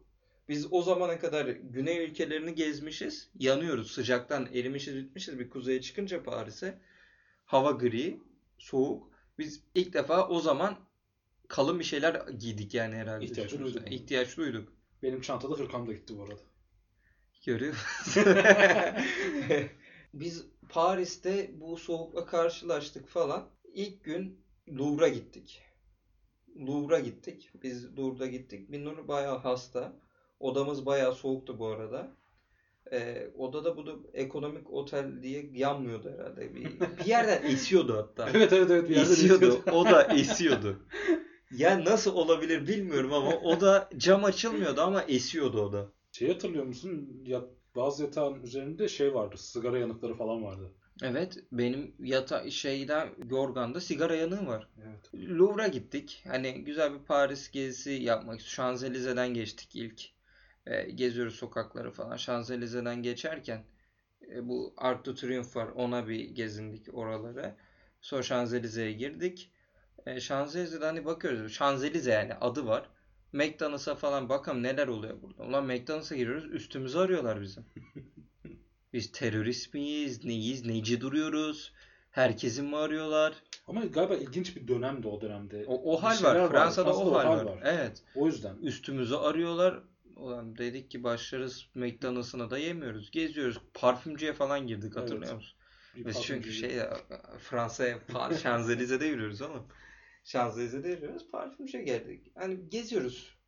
Biz 0.48 0.72
o 0.72 0.82
zamana 0.82 1.18
kadar 1.18 1.46
güney 1.46 2.04
ülkelerini 2.04 2.54
gezmişiz. 2.54 3.30
Yanıyoruz. 3.38 3.90
Sıcaktan 3.90 4.46
erimişiz 4.46 4.96
bitmişiz. 4.96 5.38
Bir 5.38 5.50
kuzeye 5.50 5.80
çıkınca 5.80 6.22
Paris'e. 6.22 6.78
Hava 7.44 7.70
gri. 7.70 8.20
Soğuk. 8.58 9.09
Biz 9.40 9.64
ilk 9.74 9.92
defa 9.92 10.28
o 10.28 10.40
zaman 10.40 10.76
kalın 11.48 11.78
bir 11.78 11.84
şeyler 11.84 12.28
giydik 12.28 12.74
yani 12.74 12.94
herhalde. 12.94 13.24
İhtiyaç 13.24 13.52
duyduk. 13.52 13.92
İhtiyaç 13.92 14.36
duyduk. 14.36 14.72
Benim 15.02 15.20
çantada 15.20 15.54
hırkam 15.54 15.86
da 15.86 15.92
gitti 15.92 16.18
bu 16.18 16.22
arada. 16.22 16.40
Görüyor? 17.46 17.74
Biz 20.14 20.46
Paris'te 20.68 21.60
bu 21.60 21.76
soğukla 21.76 22.26
karşılaştık 22.26 23.08
falan. 23.08 23.48
İlk 23.74 24.04
gün 24.04 24.44
Louvre'a 24.68 25.08
gittik. 25.08 25.62
Louvre'a 26.56 27.00
gittik. 27.00 27.50
Biz 27.62 27.98
Louvre'da 27.98 28.26
gittik. 28.26 28.72
Binnur 28.72 29.08
bayağı 29.08 29.38
hasta. 29.38 29.92
Odamız 30.40 30.86
bayağı 30.86 31.14
soğuktu 31.14 31.58
bu 31.58 31.66
arada. 31.66 32.16
Ee, 32.92 33.30
odada 33.38 33.76
bu 33.76 33.86
da 33.86 33.92
ekonomik 34.14 34.70
otel 34.72 35.22
diye 35.22 35.50
yanmıyordu 35.52 36.12
herhalde. 36.18 36.54
Bir, 36.54 36.64
bir 37.00 37.04
yerden 37.06 37.42
esiyordu 37.42 37.96
hatta. 37.96 38.30
Evet 38.34 38.52
evet 38.52 38.70
evet. 38.70 38.88
Bir 38.88 38.96
yerde 38.96 39.12
esiyordu. 39.12 39.46
esiyordu. 39.46 39.70
O 39.72 39.84
da 39.84 40.02
esiyordu. 40.02 40.76
Yani 41.50 41.84
nasıl 41.84 42.14
olabilir 42.14 42.68
bilmiyorum 42.68 43.12
ama 43.12 43.30
o 43.30 43.60
da 43.60 43.88
cam 43.96 44.24
açılmıyordu 44.24 44.80
ama 44.80 45.02
esiyordu 45.02 45.62
o 45.62 45.72
da. 45.72 45.86
Şey 46.12 46.28
hatırlıyor 46.28 46.64
musun? 46.64 47.22
Ya, 47.26 47.42
bazı 47.76 48.02
yatağın 48.02 48.42
üzerinde 48.42 48.88
şey 48.88 49.14
vardı. 49.14 49.34
Sigara 49.38 49.78
yanıkları 49.78 50.14
falan 50.14 50.44
vardı. 50.44 50.72
Evet, 51.02 51.38
benim 51.52 51.94
yata 51.98 52.50
şeyden 52.50 53.08
Yorgan'da 53.30 53.80
sigara 53.80 54.14
yanığı 54.14 54.46
var. 54.46 54.68
Evet. 54.84 55.28
Louvre'a 55.30 55.68
gittik. 55.68 56.22
Hani 56.28 56.64
güzel 56.64 56.94
bir 56.94 56.98
Paris 56.98 57.50
gezisi 57.50 57.90
yapmak. 57.90 58.40
Şanzelize'den 58.40 59.34
geçtik 59.34 59.76
ilk. 59.76 60.02
E, 60.70 60.90
geziyoruz 60.90 61.34
sokakları 61.34 61.90
falan. 61.90 62.16
Şanzelize'den 62.16 63.02
geçerken 63.02 63.64
e, 64.32 64.48
bu 64.48 64.74
Arc 64.76 65.10
de 65.10 65.14
Triomphe 65.14 65.60
var. 65.60 65.68
Ona 65.68 66.08
bir 66.08 66.30
gezindik 66.30 66.94
oralara. 66.94 67.56
Sonra 68.00 68.22
Şanzelize'ye 68.22 68.92
girdik. 68.92 69.52
E, 70.06 70.20
Şanzelize'de 70.20 70.84
hani 70.84 71.04
bakıyoruz. 71.04 71.52
Şanzelize 71.52 72.10
yani 72.10 72.34
adı 72.34 72.66
var. 72.66 72.88
McDonald's'a 73.32 73.94
falan 73.94 74.28
bakalım 74.28 74.62
neler 74.62 74.88
oluyor 74.88 75.22
burada. 75.22 75.42
Ulan 75.42 75.64
McDonald's'a 75.64 76.16
giriyoruz. 76.16 76.44
Üstümüzü 76.52 76.98
arıyorlar 76.98 77.40
bizim. 77.40 77.64
Biz 78.92 79.12
terörist 79.12 79.74
miyiz? 79.74 80.24
Neyiz? 80.24 80.66
Neci 80.66 81.00
duruyoruz? 81.00 81.72
Herkesin 82.10 82.64
mi 82.64 82.76
arıyorlar? 82.76 83.34
Ama 83.68 83.84
galiba 83.84 84.14
ilginç 84.14 84.56
bir 84.56 84.68
dönemdi 84.68 85.08
o 85.08 85.20
dönemde. 85.20 85.64
O, 85.66 85.94
o 85.94 86.02
hal 86.02 86.22
var. 86.22 86.36
vardı. 86.36 86.52
Fransa'da 86.52 86.90
o 86.90 87.12
Fransa'da 87.12 87.28
hal 87.28 87.46
var. 87.46 87.58
Evet. 87.64 88.02
O 88.14 88.26
yüzden. 88.26 88.56
Üstümüzü 88.56 89.14
arıyorlar. 89.14 89.82
Ulan 90.20 90.56
dedik 90.58 90.90
ki 90.90 91.02
başlarız 91.02 91.66
McDonald's'ına 91.74 92.50
da 92.50 92.58
yemiyoruz. 92.58 93.10
Geziyoruz. 93.10 93.58
Parfümcüye 93.74 94.32
falan 94.32 94.66
girdik 94.66 94.96
hatırlıyor 94.96 95.22
Evet. 95.22 95.34
musun? 95.34 95.58
Bir 95.96 96.04
Biz 96.04 96.22
çünkü 96.22 96.52
şey 96.52 96.78
Fransa'ya 97.38 97.98
Şanzelize'de 98.42 99.06
yürüyoruz 99.06 99.42
oğlum. 99.42 99.68
Şanzelize'de 100.24 100.88
yürüyoruz. 100.88 101.30
Parfümcüye 101.30 101.82
geldik. 101.84 102.32
Hani 102.34 102.68
geziyoruz 102.68 103.38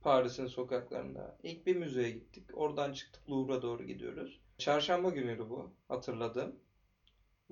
Paris'in 0.00 0.46
sokaklarında. 0.46 1.38
İlk 1.42 1.66
bir 1.66 1.76
müzeye 1.76 2.10
gittik. 2.10 2.50
Oradan 2.52 2.92
çıktık 2.92 3.30
Louvre'a 3.30 3.62
doğru 3.62 3.84
gidiyoruz. 3.84 4.40
Çarşamba 4.58 5.10
günüydü 5.10 5.48
bu. 5.50 5.76
Hatırladım. 5.88 6.56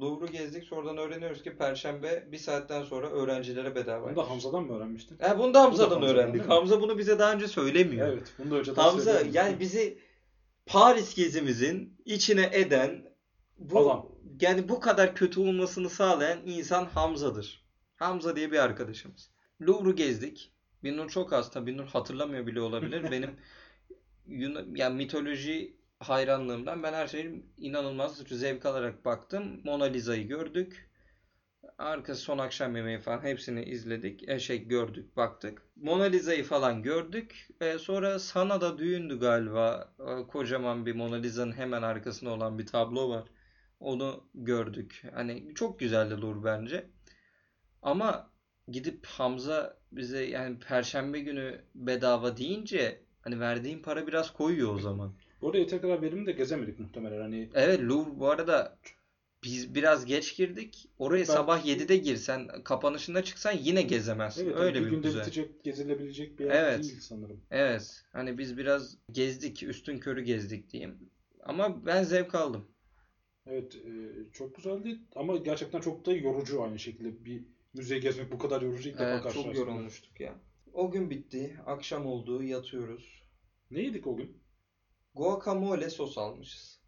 Louvre'u 0.00 0.32
gezdik. 0.32 0.64
Sonradan 0.64 0.96
öğreniyoruz 0.96 1.42
ki 1.42 1.56
Perşembe 1.56 2.28
bir 2.32 2.38
saatten 2.38 2.82
sonra 2.82 3.10
öğrencilere 3.10 3.74
bedava. 3.74 4.06
Bunu 4.06 4.16
da 4.16 4.30
Hamza'dan 4.30 4.64
mı 4.64 4.76
öğrenmiştin? 4.76 5.16
He, 5.20 5.38
bunu 5.38 5.54
da 5.54 5.62
Hamza'dan 5.62 5.90
Hamza'dan 5.90 6.14
öğrendik. 6.14 6.34
değil 6.34 6.44
mi? 6.46 6.52
Hamza 6.52 6.80
bunu 6.80 6.98
bize 6.98 7.18
daha 7.18 7.32
önce 7.32 7.48
söylemiyor. 7.48 8.08
Evet. 8.08 8.32
Bunu 8.38 8.50
da 8.50 8.56
önceden 8.56 8.82
Hamza 8.82 9.22
yani 9.32 9.60
bizi 9.60 9.98
Paris 10.66 11.14
gezimizin 11.14 11.96
içine 12.04 12.50
eden 12.52 13.08
bu 13.58 13.78
Adam. 13.78 14.08
yani 14.40 14.68
bu 14.68 14.80
kadar 14.80 15.14
kötü 15.14 15.40
olmasını 15.40 15.90
sağlayan 15.90 16.38
insan 16.46 16.84
Hamza'dır. 16.84 17.64
Hamza 17.96 18.36
diye 18.36 18.52
bir 18.52 18.58
arkadaşımız. 18.58 19.30
Louvre'u 19.62 19.96
gezdik. 19.96 20.52
Binur 20.84 21.08
çok 21.08 21.32
hasta. 21.32 21.66
Binur 21.66 21.86
hatırlamıyor 21.86 22.46
bile 22.46 22.60
olabilir. 22.60 23.10
Benim 23.10 23.30
Yunan, 24.26 24.74
yani 24.74 24.96
mitoloji 24.96 25.77
hayranlığımdan 26.00 26.82
ben 26.82 26.92
her 26.92 27.06
şeyi 27.06 27.44
inanılmaz 27.56 28.16
zevk 28.16 28.66
alarak 28.66 29.04
baktım. 29.04 29.60
Mona 29.64 29.84
Lisa'yı 29.84 30.28
gördük. 30.28 30.90
Arkası 31.78 32.20
son 32.20 32.38
akşam 32.38 32.76
yemeği 32.76 32.98
falan 32.98 33.22
hepsini 33.22 33.64
izledik. 33.64 34.28
E, 34.28 34.38
şey 34.38 34.68
gördük, 34.68 35.16
baktık. 35.16 35.62
Mona 35.76 36.04
Lisa'yı 36.04 36.44
falan 36.44 36.82
gördük. 36.82 37.48
E, 37.60 37.78
sonra 37.78 38.18
Sana'da 38.18 38.78
düğündü 38.78 39.20
galiba. 39.20 39.94
E, 40.00 40.26
kocaman 40.26 40.86
bir 40.86 40.94
Mona 40.94 41.16
Lisa'nın 41.16 41.52
hemen 41.52 41.82
arkasında 41.82 42.30
olan 42.30 42.58
bir 42.58 42.66
tablo 42.66 43.10
var. 43.10 43.28
Onu 43.80 44.28
gördük. 44.34 45.02
Hani 45.14 45.54
çok 45.54 45.80
güzeldi 45.80 46.20
Louvre 46.20 46.44
bence. 46.44 46.90
Ama 47.82 48.30
gidip 48.68 49.06
Hamza 49.06 49.78
bize 49.92 50.24
yani 50.24 50.58
Perşembe 50.58 51.20
günü 51.20 51.64
bedava 51.74 52.36
deyince 52.36 53.02
hani 53.20 53.40
verdiğim 53.40 53.82
para 53.82 54.06
biraz 54.06 54.32
koyuyor 54.32 54.74
o 54.74 54.78
zaman. 54.78 55.14
Bu 55.42 55.46
arada 55.46 55.58
yeteri 55.58 55.80
kadar 55.80 56.02
verimli 56.02 56.26
de 56.26 56.32
gezemedik 56.32 56.78
muhtemelen. 56.78 57.20
Hani 57.20 57.48
Evet 57.54 57.80
Louvre 57.80 58.18
bu 58.20 58.28
arada 58.30 58.78
biz 59.44 59.74
biraz 59.74 60.04
geç 60.04 60.36
girdik. 60.36 60.88
Oraya 60.98 61.18
Belki- 61.18 61.32
sabah 61.32 61.66
7'de 61.66 61.96
girsen, 61.96 62.48
kapanışında 62.64 63.24
çıksan 63.24 63.52
yine 63.62 63.82
gezemezsin. 63.82 64.44
evet, 64.46 64.56
Öyle 64.56 64.80
bir 64.80 64.86
bir 64.86 64.90
günde 64.90 65.06
müze. 65.06 65.20
bitecek, 65.20 65.64
gezilebilecek 65.64 66.38
bir 66.38 66.44
yer 66.44 66.50
Evet. 66.50 66.82
değil 66.84 67.00
sanırım. 67.00 67.40
Evet. 67.50 68.04
Hani 68.12 68.38
biz 68.38 68.58
biraz 68.58 68.96
gezdik, 69.12 69.62
üstün 69.62 69.98
körü 69.98 70.22
gezdik 70.22 70.70
diyeyim. 70.70 70.98
Ama 71.42 71.86
ben 71.86 72.02
zevk 72.02 72.34
aldım. 72.34 72.64
Evet, 73.46 73.74
e, 73.74 73.90
çok 74.32 74.56
güzeldi 74.56 74.98
ama 75.16 75.36
gerçekten 75.36 75.80
çok 75.80 76.06
da 76.06 76.12
yorucu 76.12 76.62
aynı 76.62 76.78
şekilde. 76.78 77.24
Bir 77.24 77.42
müze 77.74 77.98
gezmek 77.98 78.32
bu 78.32 78.38
kadar 78.38 78.62
yorucu 78.62 78.88
ilk 78.88 78.98
defa 78.98 79.20
Evet, 79.24 79.34
çok 79.34 79.54
yorulmuştuk 79.56 80.20
ya. 80.20 80.34
O 80.72 80.90
gün 80.90 81.10
bitti. 81.10 81.56
Akşam 81.66 82.06
oldu, 82.06 82.42
yatıyoruz. 82.42 83.22
Ne 83.70 83.80
yedik 83.82 84.06
o 84.06 84.16
gün? 84.16 84.37
Guacamole 85.18 85.90
sos 85.90 86.18
almışız. 86.18 86.80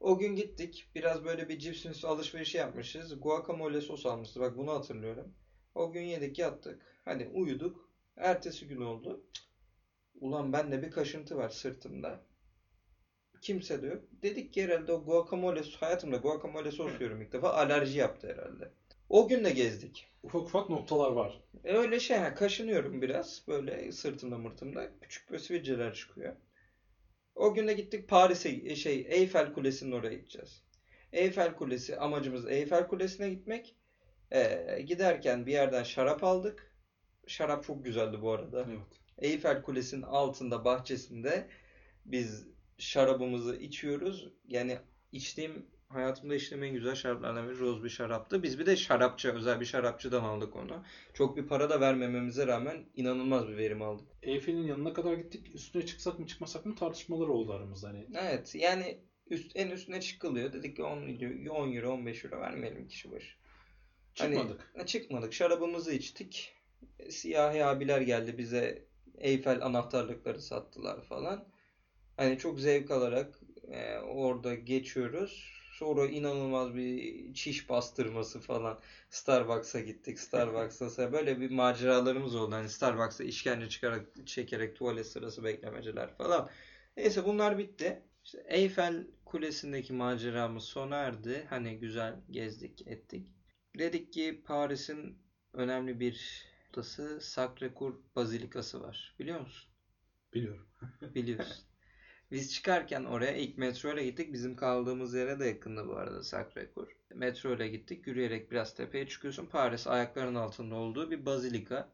O 0.00 0.18
gün 0.18 0.36
gittik. 0.36 0.90
Biraz 0.94 1.24
böyle 1.24 1.48
bir 1.48 1.58
cips 1.58 2.04
alışverişi 2.04 2.58
yapmışız. 2.58 3.20
Guacamole 3.20 3.80
sos 3.80 4.06
almışız. 4.06 4.40
Bak 4.40 4.56
bunu 4.56 4.72
hatırlıyorum. 4.72 5.34
O 5.74 5.92
gün 5.92 6.02
yedik 6.02 6.38
yattık. 6.38 7.00
Hani 7.04 7.26
uyuduk. 7.26 7.90
Ertesi 8.16 8.68
gün 8.68 8.80
oldu. 8.80 9.24
Ulan 10.20 10.52
bende 10.52 10.82
bir 10.82 10.90
kaşıntı 10.90 11.36
var 11.36 11.48
sırtımda. 11.48 12.20
Kimse 13.40 13.82
de 13.82 13.86
yok. 13.86 14.02
Dedik 14.22 14.52
ki 14.52 14.64
herhalde 14.64 14.92
o 14.92 15.04
guacamole 15.04 15.62
hayatımda 15.80 16.16
guacamole 16.16 16.70
sos 16.70 16.92
yiyorum 17.00 17.22
ilk 17.22 17.32
defa. 17.32 17.52
Alerji 17.52 17.98
yaptı 17.98 18.28
herhalde. 18.28 18.72
O 19.08 19.28
gün 19.28 19.44
de 19.44 19.50
gezdik. 19.50 20.06
Ufak 20.22 20.42
ufak 20.42 20.70
noktalar 20.70 21.10
var. 21.10 21.42
E 21.64 21.72
öyle 21.72 22.00
şey 22.00 22.16
ha, 22.16 22.34
kaşınıyorum 22.34 23.02
biraz 23.02 23.42
böyle 23.48 23.92
sırtımda 23.92 24.38
mırtımda 24.38 24.98
küçük 25.00 25.30
böyle 25.30 25.42
sivilceler 25.42 25.94
çıkıyor. 25.94 26.36
O 27.34 27.54
gün 27.54 27.68
de 27.68 27.72
gittik 27.72 28.08
Paris'e 28.08 28.48
e, 28.48 28.76
şey 28.76 29.06
Eyfel 29.08 29.52
Kulesi'nin 29.52 29.92
oraya 29.92 30.14
gideceğiz. 30.14 30.62
Eyfel 31.12 31.54
Kulesi 31.54 31.96
amacımız 31.96 32.46
Eyfel 32.48 32.86
Kulesi'ne 32.88 33.30
gitmek. 33.30 33.76
E, 34.30 34.82
giderken 34.86 35.46
bir 35.46 35.52
yerden 35.52 35.82
şarap 35.82 36.24
aldık. 36.24 36.74
Şarap 37.26 37.64
çok 37.64 37.84
güzeldi 37.84 38.22
bu 38.22 38.32
arada. 38.32 38.66
Evet. 38.68 39.00
Eyfel 39.18 39.62
Kulesi'nin 39.62 40.02
altında 40.02 40.64
bahçesinde 40.64 41.48
biz 42.04 42.46
şarabımızı 42.78 43.56
içiyoruz. 43.56 44.28
Yani 44.48 44.78
içtiğim 45.12 45.66
hayatımda 45.88 46.34
içtiğim 46.34 46.64
en 46.64 46.74
güzel 46.74 46.94
şaraplardan 46.94 47.48
biri 47.48 47.58
roz 47.58 47.84
bir 47.84 47.88
şaraptı. 47.88 48.42
Biz 48.42 48.58
bir 48.58 48.66
de 48.66 48.76
şarapçı, 48.76 49.32
özel 49.32 49.60
bir 49.60 49.64
şarapçıdan 49.64 50.24
aldık 50.24 50.56
onu. 50.56 50.84
Çok 51.14 51.36
bir 51.36 51.46
para 51.46 51.70
da 51.70 51.80
vermememize 51.80 52.46
rağmen 52.46 52.84
inanılmaz 52.96 53.48
bir 53.48 53.56
verim 53.56 53.82
aldık. 53.82 54.08
Eyfel'in 54.22 54.62
yanına 54.66 54.92
kadar 54.92 55.14
gittik. 55.14 55.54
Üstüne 55.54 55.86
çıksak 55.86 56.18
mı 56.18 56.26
çıkmasak 56.26 56.66
mı 56.66 56.74
tartışmalar 56.76 57.28
oldu 57.28 57.52
aramızda. 57.52 57.88
Hani 57.88 58.06
Evet 58.14 58.54
yani 58.54 58.98
üst, 59.30 59.52
en 59.54 59.70
üstüne 59.70 60.00
çıkılıyor. 60.00 60.52
Dedik 60.52 60.76
ki 60.76 60.82
10 60.82 61.08
euro, 61.08 61.52
10 61.54 61.72
euro 61.72 61.92
15 61.92 62.24
euro 62.24 62.40
vermeyelim 62.40 62.88
kişi 62.88 63.12
başı. 63.12 63.34
Hani- 64.18 64.34
çıkmadık. 64.34 64.72
E, 64.74 64.86
Çıkmadık. 64.86 65.32
Şarabımızı 65.32 65.92
içtik. 65.92 66.52
E, 66.98 67.10
Siyahi 67.10 67.64
abiler 67.64 68.00
geldi 68.00 68.38
bize 68.38 68.84
Eyfel 69.18 69.62
anahtarlıkları 69.66 70.40
sattılar 70.40 71.04
falan. 71.04 71.48
Hani 72.16 72.38
çok 72.38 72.60
zevk 72.60 72.90
alarak 72.90 73.40
e, 73.72 73.98
orada 73.98 74.54
geçiyoruz. 74.54 75.63
Sonra 75.74 76.06
inanılmaz 76.06 76.74
bir 76.74 77.34
çiş 77.34 77.68
bastırması 77.68 78.40
falan. 78.40 78.80
Starbucks'a 79.10 79.80
gittik. 79.80 80.20
Starbucks'a 80.20 81.12
böyle 81.12 81.40
bir 81.40 81.50
maceralarımız 81.50 82.34
oldu. 82.34 82.54
Hani 82.54 82.68
Starbucks'a 82.68 83.24
işkence 83.24 83.68
çıkarak 83.68 84.26
çekerek 84.26 84.76
tuvalet 84.76 85.06
sırası 85.06 85.44
beklemeceler 85.44 86.14
falan. 86.16 86.50
Neyse 86.96 87.24
bunlar 87.24 87.58
bitti. 87.58 88.02
İşte 88.24 88.44
Eyfel 88.48 89.06
Kulesi'ndeki 89.24 89.92
maceramız 89.92 90.64
sona 90.64 90.96
erdi. 90.96 91.46
Hani 91.50 91.78
güzel 91.78 92.20
gezdik, 92.30 92.86
ettik. 92.86 93.26
Dedik 93.78 94.12
ki 94.12 94.42
Paris'in 94.46 95.18
önemli 95.52 96.00
bir 96.00 96.44
noktası 96.74 97.18
Sacré-Cœur 97.20 97.94
Bazilikası 98.16 98.82
var. 98.82 99.14
Biliyor 99.18 99.40
musun? 99.40 99.70
Biliyorum. 100.34 100.66
Biliyorsun. 101.14 101.73
Biz 102.34 102.54
çıkarken 102.54 103.04
oraya 103.04 103.36
ilk 103.36 103.58
metro 103.58 103.94
ile 103.94 104.04
gittik. 104.04 104.32
Bizim 104.32 104.56
kaldığımız 104.56 105.14
yere 105.14 105.40
de 105.40 105.46
yakındı 105.46 105.88
bu 105.88 105.96
arada 105.96 106.18
Sacré-Cœur. 106.18 106.86
Metro 107.14 107.54
ile 107.54 107.68
gittik. 107.68 108.06
Yürüyerek 108.06 108.50
biraz 108.50 108.74
tepeye 108.74 109.08
çıkıyorsun. 109.08 109.46
Paris 109.46 109.86
ayakların 109.86 110.34
altında 110.34 110.74
olduğu 110.74 111.10
bir 111.10 111.26
bazilika. 111.26 111.88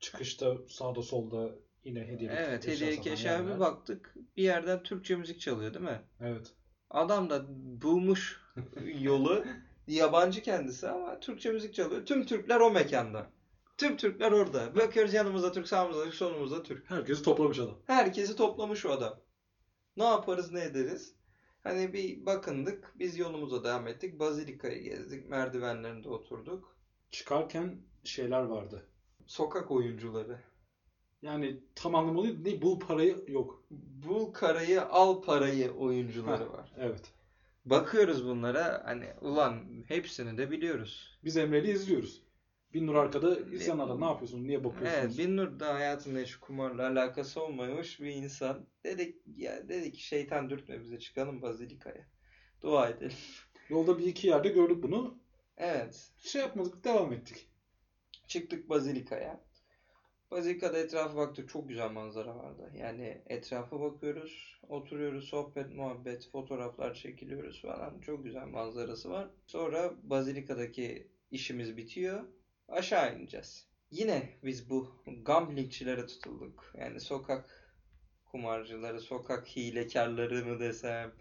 Çıkışta 0.00 0.56
sağda 0.68 1.02
solda 1.02 1.50
yine 1.84 2.00
hediyelik 2.00 2.38
Evet 2.38 2.66
hediyelik 2.66 3.06
eşya 3.06 3.46
bir 3.46 3.60
baktık 3.60 4.14
bir 4.36 4.42
yerden 4.42 4.82
Türkçe 4.82 5.16
müzik 5.16 5.40
çalıyor 5.40 5.74
değil 5.74 5.84
mi? 5.84 6.00
Evet. 6.20 6.54
Adam 6.90 7.30
da 7.30 7.44
bulmuş 7.82 8.40
yolu. 9.00 9.44
Yabancı 9.86 10.42
kendisi 10.42 10.88
ama 10.88 11.20
Türkçe 11.20 11.52
müzik 11.52 11.74
çalıyor. 11.74 12.06
Tüm 12.06 12.26
Türkler 12.26 12.60
o 12.60 12.70
mekanda. 12.70 13.30
Tüm 13.78 13.96
Türkler 13.96 14.32
orada. 14.32 14.76
Bakıyoruz 14.76 15.14
yanımızda 15.14 15.52
Türk, 15.52 15.68
sağımızda 15.68 16.04
Türk, 16.04 16.14
solumuzda 16.14 16.62
Türk. 16.62 16.90
Herkesi 16.90 17.22
toplamış 17.22 17.58
adam. 17.58 17.78
Herkesi 17.86 18.36
toplamış 18.36 18.86
o 18.86 18.90
adam. 18.90 19.27
Ne 19.98 20.04
yaparız 20.04 20.52
ne 20.52 20.64
ederiz? 20.64 21.14
Hani 21.62 21.92
bir 21.92 22.26
bakındık. 22.26 22.92
Biz 22.98 23.18
yolumuza 23.18 23.64
devam 23.64 23.86
ettik. 23.86 24.18
Bazilika'yı 24.18 24.82
gezdik. 24.82 25.28
Merdivenlerinde 25.30 26.08
oturduk. 26.08 26.76
Çıkarken 27.10 27.76
şeyler 28.04 28.42
vardı. 28.42 28.86
Sokak 29.26 29.70
oyuncuları. 29.70 30.40
Yani 31.22 31.60
tam 31.74 31.94
anlamı 31.94 32.22
değil, 32.22 32.38
ne 32.42 32.62
bul 32.62 32.80
parayı 32.80 33.24
yok. 33.28 33.64
Bul 33.70 34.32
karayı 34.32 34.82
al 34.82 35.22
parayı 35.22 35.70
oyuncuları 35.72 36.44
Heh. 36.44 36.52
var. 36.52 36.72
Evet. 36.76 37.12
Bakıyoruz 37.64 38.24
bunlara 38.24 38.82
hani 38.84 39.06
ulan 39.20 39.64
hepsini 39.88 40.38
de 40.38 40.50
biliyoruz. 40.50 41.18
Biz 41.24 41.36
Emre'yle 41.36 41.72
izliyoruz. 41.72 42.22
Bin 42.74 42.86
Nur 42.86 42.94
arkada 42.94 43.40
izleyenler 43.40 44.00
ne 44.00 44.04
yapıyorsunuz? 44.04 44.44
Niye 44.44 44.64
bakıyorsunuz? 44.64 45.04
Evet, 45.04 45.18
Binnur 45.18 45.60
da 45.60 45.74
hayatında 45.74 46.18
hiç 46.18 46.36
kumarla 46.36 46.88
alakası 46.88 47.42
olmamış 47.42 48.00
bir 48.00 48.12
insan. 48.12 48.66
Dedik 48.84 49.16
ya 49.36 49.68
dedik 49.68 49.94
ki 49.94 50.02
şeytan 50.02 50.50
dürtme 50.50 50.80
bize 50.80 50.98
çıkalım 50.98 51.42
Bazilika'ya. 51.42 52.06
Dua 52.62 52.88
edelim. 52.88 53.16
Yolda 53.68 53.98
bir 53.98 54.06
iki 54.06 54.26
yerde 54.26 54.48
gördük 54.48 54.82
bunu. 54.82 55.18
Evet. 55.56 56.10
Şey 56.18 56.42
yapmadık, 56.42 56.84
devam 56.84 57.12
ettik. 57.12 57.48
Çıktık 58.26 58.68
Bazilika'ya. 58.68 59.40
Bazilika'da 60.30 60.78
etrafa 60.78 61.16
baktık. 61.16 61.48
Çok 61.48 61.68
güzel 61.68 61.90
manzara 61.90 62.36
vardı. 62.36 62.70
Yani 62.74 63.22
etrafa 63.26 63.80
bakıyoruz. 63.80 64.60
Oturuyoruz. 64.68 65.24
Sohbet, 65.24 65.74
muhabbet, 65.74 66.30
fotoğraflar 66.30 66.94
çekiliyoruz 66.94 67.62
falan. 67.62 68.00
Çok 68.00 68.24
güzel 68.24 68.46
manzarası 68.46 69.10
var. 69.10 69.30
Sonra 69.46 69.94
Bazilika'daki 70.02 71.08
işimiz 71.30 71.76
bitiyor. 71.76 72.24
Aşağı 72.68 73.18
ineceğiz. 73.18 73.68
Yine 73.90 74.38
biz 74.44 74.70
bu 74.70 75.02
gamblingçilere 75.22 76.06
tutulduk. 76.06 76.72
Yani 76.78 77.00
sokak 77.00 77.74
kumarcıları, 78.24 79.00
sokak 79.00 79.46
hilekarları 79.46 80.46
mı 80.46 80.60
desem. 80.60 81.12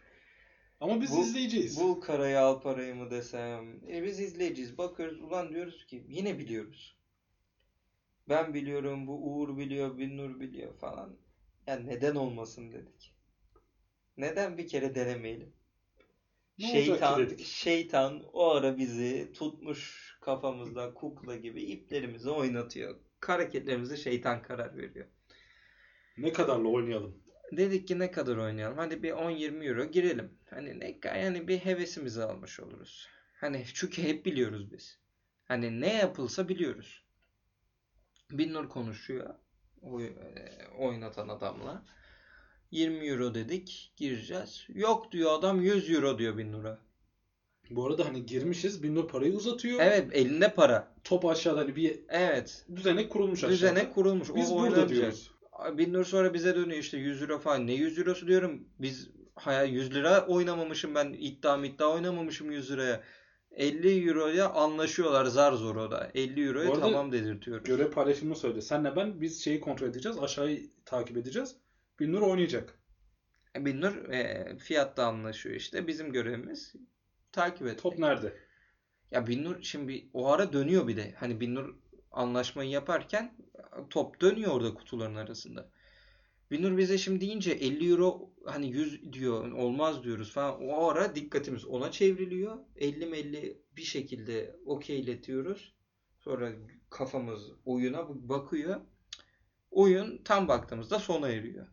Ama 0.80 1.02
biz 1.02 1.12
Bu- 1.12 1.22
izleyeceğiz. 1.22 1.80
Bul 1.80 2.02
karayı 2.02 2.39
al 2.39 2.62
parayı 2.62 2.95
mı 2.95 3.12
desem. 3.12 3.84
E 3.89 4.04
biz 4.04 4.20
izleyiciyiz. 4.20 4.78
Bakıyoruz 4.78 5.22
ulan 5.22 5.50
diyoruz 5.54 5.86
ki 5.86 6.06
yine 6.08 6.39
biliyoruz. 6.39 6.98
Ben 8.30 8.54
biliyorum, 8.54 9.08
bu 9.08 9.14
Uğur 9.14 9.58
biliyor, 9.58 9.98
Binnur 9.98 10.39
biliyor 10.39 10.78
falan. 10.78 11.18
Yani 11.68 11.88
neden 11.88 12.16
olmasın 12.16 12.72
dedik. 12.72 13.14
Neden 14.18 14.58
bir 14.58 14.68
kere 14.68 14.95
denemeyelim? 14.95 15.54
Ne 16.60 16.68
Şeytan, 16.68 17.36
şeytan 17.38 18.24
o 18.34 18.51
ara 18.51 18.78
bizi 18.78 19.34
tutmuş 19.34 20.08
kafamızda 20.22 20.93
kukla 20.93 21.36
gibi 21.36 21.62
iplerimizi 21.62 22.30
oynatıyor. 22.30 22.95
Hareketlerimize 23.22 23.97
şeytan 23.97 24.41
karar 24.41 24.78
veriyor. 24.78 25.05
Ne 26.18 26.34
kadarla 26.34 26.68
oynayalım? 26.68 27.24
Dedik 27.51 27.88
ki 27.88 27.99
ne 27.99 28.12
kadar 28.12 28.38
oynayalım? 28.38 28.78
Hadi 28.78 29.03
bir 29.03 29.12
10-20 29.12 29.68
euro 29.68 29.86
girelim. 29.86 30.38
Hani 30.49 30.80
ne 30.80 30.99
yani 31.03 31.47
bir 31.47 31.58
hevesimizi 31.58 32.24
almış 32.24 32.60
oluruz. 32.60 33.08
Hani 33.34 33.66
çünkü 33.74 34.03
hep 34.03 34.26
biliyoruz 34.26 34.72
biz. 34.72 34.99
Hani 35.45 35.82
ne 35.82 35.93
yapılsa 35.93 36.49
biliyoruz. 36.49 37.03
Binnur 38.32 38.70
konuşuyor. 38.70 39.36
Oy, 39.82 40.05
e, 40.05 40.68
oynatan 40.78 41.28
adamla. 41.28 41.86
20 42.72 43.07
euro 43.07 43.34
dedik. 43.34 43.93
Gireceğiz. 43.97 44.65
Yok 44.70 45.11
diyor 45.11 45.39
adam 45.39 45.61
100 45.61 45.89
euro 45.89 46.18
diyor 46.20 46.38
Binnur'a. 46.38 46.80
Bu 47.70 47.86
arada 47.86 48.05
hani 48.05 48.26
girmişiz. 48.26 48.84
Bin 48.84 48.95
Nur 48.95 49.07
parayı 49.07 49.34
uzatıyor. 49.34 49.80
Evet 49.82 50.09
elinde 50.11 50.53
para. 50.53 50.93
Top 51.03 51.26
aşağıda 51.26 51.59
hani 51.59 51.76
bir 51.76 51.99
Evet. 52.09 52.65
düzenek 52.76 53.09
kurulmuş 53.09 53.39
aşağıda. 53.39 53.53
Düzene 53.53 53.89
kurulmuş. 53.89 54.36
Biz 54.36 54.51
o 54.51 54.59
burada 54.59 54.89
diyoruz. 54.89 55.32
Binnur 55.74 56.05
sonra 56.05 56.34
bize 56.34 56.55
dönüyor 56.55 56.80
işte 56.80 56.97
100 56.97 57.22
euro 57.22 57.39
falan. 57.39 57.68
Ne 57.68 57.74
100 57.74 57.99
eurosu 57.99 58.28
diyorum. 58.28 58.68
Biz 58.80 59.09
hayal 59.36 59.70
100 59.70 59.93
lira 59.93 60.26
oynamamışım 60.28 60.95
ben. 60.95 61.15
iddia 61.20 61.65
iddia 61.65 61.93
oynamamışım 61.93 62.51
100 62.51 62.72
liraya. 62.72 63.03
50 63.51 64.09
euroya 64.09 64.49
anlaşıyorlar 64.49 65.26
zar 65.26 65.53
zor 65.53 65.76
o 65.76 65.91
da. 65.91 66.11
50 66.13 66.47
euroya 66.47 66.74
tamam 66.74 67.11
dedirtiyoruz. 67.11 67.63
Görev 67.63 67.91
paylaşımını 67.91 68.36
söyledi. 68.36 68.61
Senle 68.61 68.95
ben 68.95 69.22
biz 69.22 69.43
şeyi 69.43 69.59
kontrol 69.59 69.88
edeceğiz. 69.88 70.18
Aşağıyı 70.20 70.70
takip 70.86 71.18
edeceğiz. 71.18 71.55
Bin 72.00 72.14
Nur 72.14 72.22
oynayacak. 72.22 72.80
Binnur 73.56 74.10
e, 74.10 74.58
fiyatta 74.58 75.06
anlaşıyor 75.06 75.56
işte. 75.56 75.88
Bizim 75.88 76.12
görevimiz 76.12 76.74
takip 77.32 77.62
etmek. 77.62 77.80
Top 77.80 78.00
nerede? 78.00 78.34
Ya 79.12 79.28
Binnur 79.28 79.62
şimdi 79.62 80.10
o 80.14 80.28
ara 80.28 80.54
dönüyor 80.54 80.88
bir 80.88 80.98
de. 80.98 81.14
Hani 81.18 81.39
Binnur 81.39 81.76
anlaşmayı 82.12 82.70
yaparken 82.70 83.38
top 83.89 84.22
dönüyor 84.22 84.52
orada 84.52 84.74
kutuların 84.74 85.16
arasında. 85.16 85.72
Binnur 86.52 86.78
bize 86.78 86.98
şimdi 86.98 87.22
deyince 87.22 87.52
50 87.52 87.89
euro 87.91 88.30
hani 88.45 88.68
100 88.68 89.14
diyor 89.14 89.52
olmaz 89.52 90.04
diyoruz 90.04 90.32
falan. 90.32 90.62
O 90.64 90.88
ara 90.88 91.16
dikkatimiz 91.16 91.66
ona 91.66 91.91
çevriliyor. 91.91 92.58
50 92.76 93.16
50 93.16 93.62
bir 93.78 93.82
şekilde 93.82 94.56
okeyletiyoruz. 94.66 95.74
Sonra 96.20 96.52
kafamız 96.89 97.52
oyuna 97.66 98.30
bakıyor. 98.30 98.82
Oyun 99.72 100.24
tam 100.24 100.48
baktığımızda 100.48 101.00
sona 101.00 101.30
eriyor. 101.30 101.68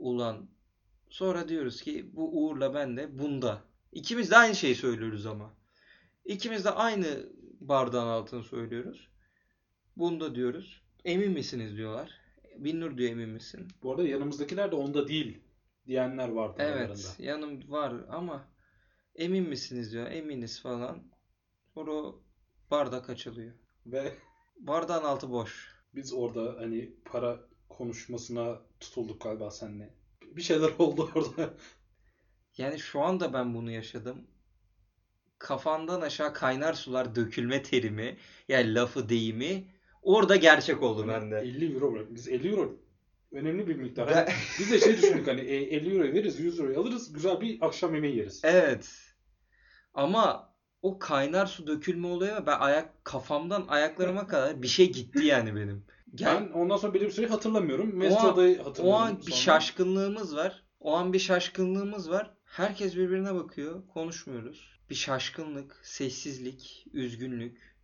Ulan 0.00 0.48
sonra 1.10 1.48
diyoruz 1.48 1.82
ki 1.82 2.10
bu 2.16 2.44
Uğur'la 2.44 2.74
ben 2.74 2.96
de 2.96 3.18
bunda. 3.18 3.62
İkimiz 3.92 4.30
de 4.30 4.36
aynı 4.36 4.54
şeyi 4.54 4.74
söylüyoruz 4.74 5.26
ama. 5.26 5.54
İkimiz 6.24 6.64
de 6.64 6.70
aynı 6.70 7.26
bardağın 7.60 8.06
altını 8.08 8.44
söylüyoruz. 8.44 9.08
Bunda 9.96 10.34
diyoruz. 10.34 10.82
Emin 11.04 11.32
misiniz 11.32 11.76
diyorlar. 11.76 12.20
Binnur 12.56 12.98
diyor 12.98 13.10
emin 13.10 13.28
misin? 13.28 13.68
Bu 13.82 13.90
arada 13.90 14.08
yanımızdakiler 14.08 14.70
de 14.70 14.76
onda 14.76 15.08
değil 15.08 15.40
diyenler 15.86 16.28
vardı 16.28 16.54
Evet 16.58 17.16
yanım 17.18 17.70
var 17.70 17.94
ama 18.08 18.48
emin 19.14 19.48
misiniz 19.48 19.92
diyor. 19.92 20.06
Eminiz 20.10 20.62
falan. 20.62 21.02
Sonra 21.74 21.92
o 21.92 22.22
bardak 22.70 23.10
açılıyor. 23.10 23.52
Ve 23.86 24.12
Bardağın 24.56 25.04
altı 25.04 25.30
boş. 25.30 25.74
biz 25.94 26.12
orada 26.12 26.56
hani 26.58 26.94
para 27.04 27.40
konuşmasına 27.80 28.58
tutulduk 28.80 29.22
galiba 29.22 29.50
seninle. 29.50 29.90
Bir 30.22 30.42
şeyler 30.42 30.70
oldu 30.78 31.10
orada. 31.14 31.54
Yani 32.58 32.78
şu 32.78 33.00
anda 33.00 33.32
ben 33.32 33.54
bunu 33.54 33.70
yaşadım. 33.70 34.26
Kafandan 35.38 36.00
aşağı 36.00 36.34
kaynar 36.34 36.72
sular 36.72 37.14
dökülme 37.14 37.62
terimi 37.62 38.16
yani 38.48 38.74
lafı 38.74 39.08
deyimi 39.08 39.64
orada 40.02 40.36
gerçek 40.36 40.82
oldu 40.82 41.08
bende. 41.08 41.38
50 41.38 41.74
euro 41.74 41.92
bırak. 41.92 42.14
Biz 42.14 42.28
50 42.28 42.48
euro 42.48 42.76
önemli 43.32 43.68
bir 43.68 43.76
miktar. 43.76 44.08
Ben- 44.08 44.28
biz 44.58 44.70
de 44.70 44.80
şey 44.80 44.96
düşündük 44.96 45.26
hani 45.26 45.40
e, 45.40 45.56
50 45.56 45.94
euro 45.94 46.02
veririz 46.02 46.40
100 46.40 46.60
euro 46.60 46.80
alırız 46.80 47.12
güzel 47.12 47.40
bir 47.40 47.58
akşam 47.60 47.94
yemeği 47.94 48.16
yeriz. 48.16 48.40
Evet. 48.44 48.90
Ama 49.94 50.54
o 50.82 50.98
kaynar 50.98 51.46
su 51.46 51.66
dökülme 51.66 52.06
oluyor 52.06 52.46
ben 52.46 52.58
ayak 52.58 53.04
kafamdan 53.04 53.64
ayaklarıma 53.68 54.26
kadar 54.26 54.62
bir 54.62 54.68
şey 54.68 54.92
gitti 54.92 55.24
yani 55.24 55.56
benim. 55.56 55.84
Gel, 56.14 56.40
Ben 56.48 56.52
ondan 56.52 56.76
sonra 56.76 56.94
belli 56.94 57.04
bir 57.04 57.10
süre 57.10 57.26
hatırlamıyorum. 57.26 57.86
O 57.88 57.92
an- 57.92 57.98
Mesto'da 57.98 58.40
o 58.62 58.64
hatırlıyorum. 58.66 58.92
an 59.02 59.18
bir 59.18 59.22
sonra. 59.22 59.36
şaşkınlığımız 59.36 60.36
var. 60.36 60.64
O 60.80 60.92
an 60.96 61.12
bir 61.12 61.18
şaşkınlığımız 61.18 62.10
var. 62.10 62.34
Herkes 62.44 62.96
birbirine 62.96 63.34
bakıyor. 63.34 63.86
Konuşmuyoruz. 63.86 64.80
Bir 64.90 64.94
şaşkınlık, 64.94 65.80
sessizlik, 65.82 66.86
üzgünlük. 66.92 67.76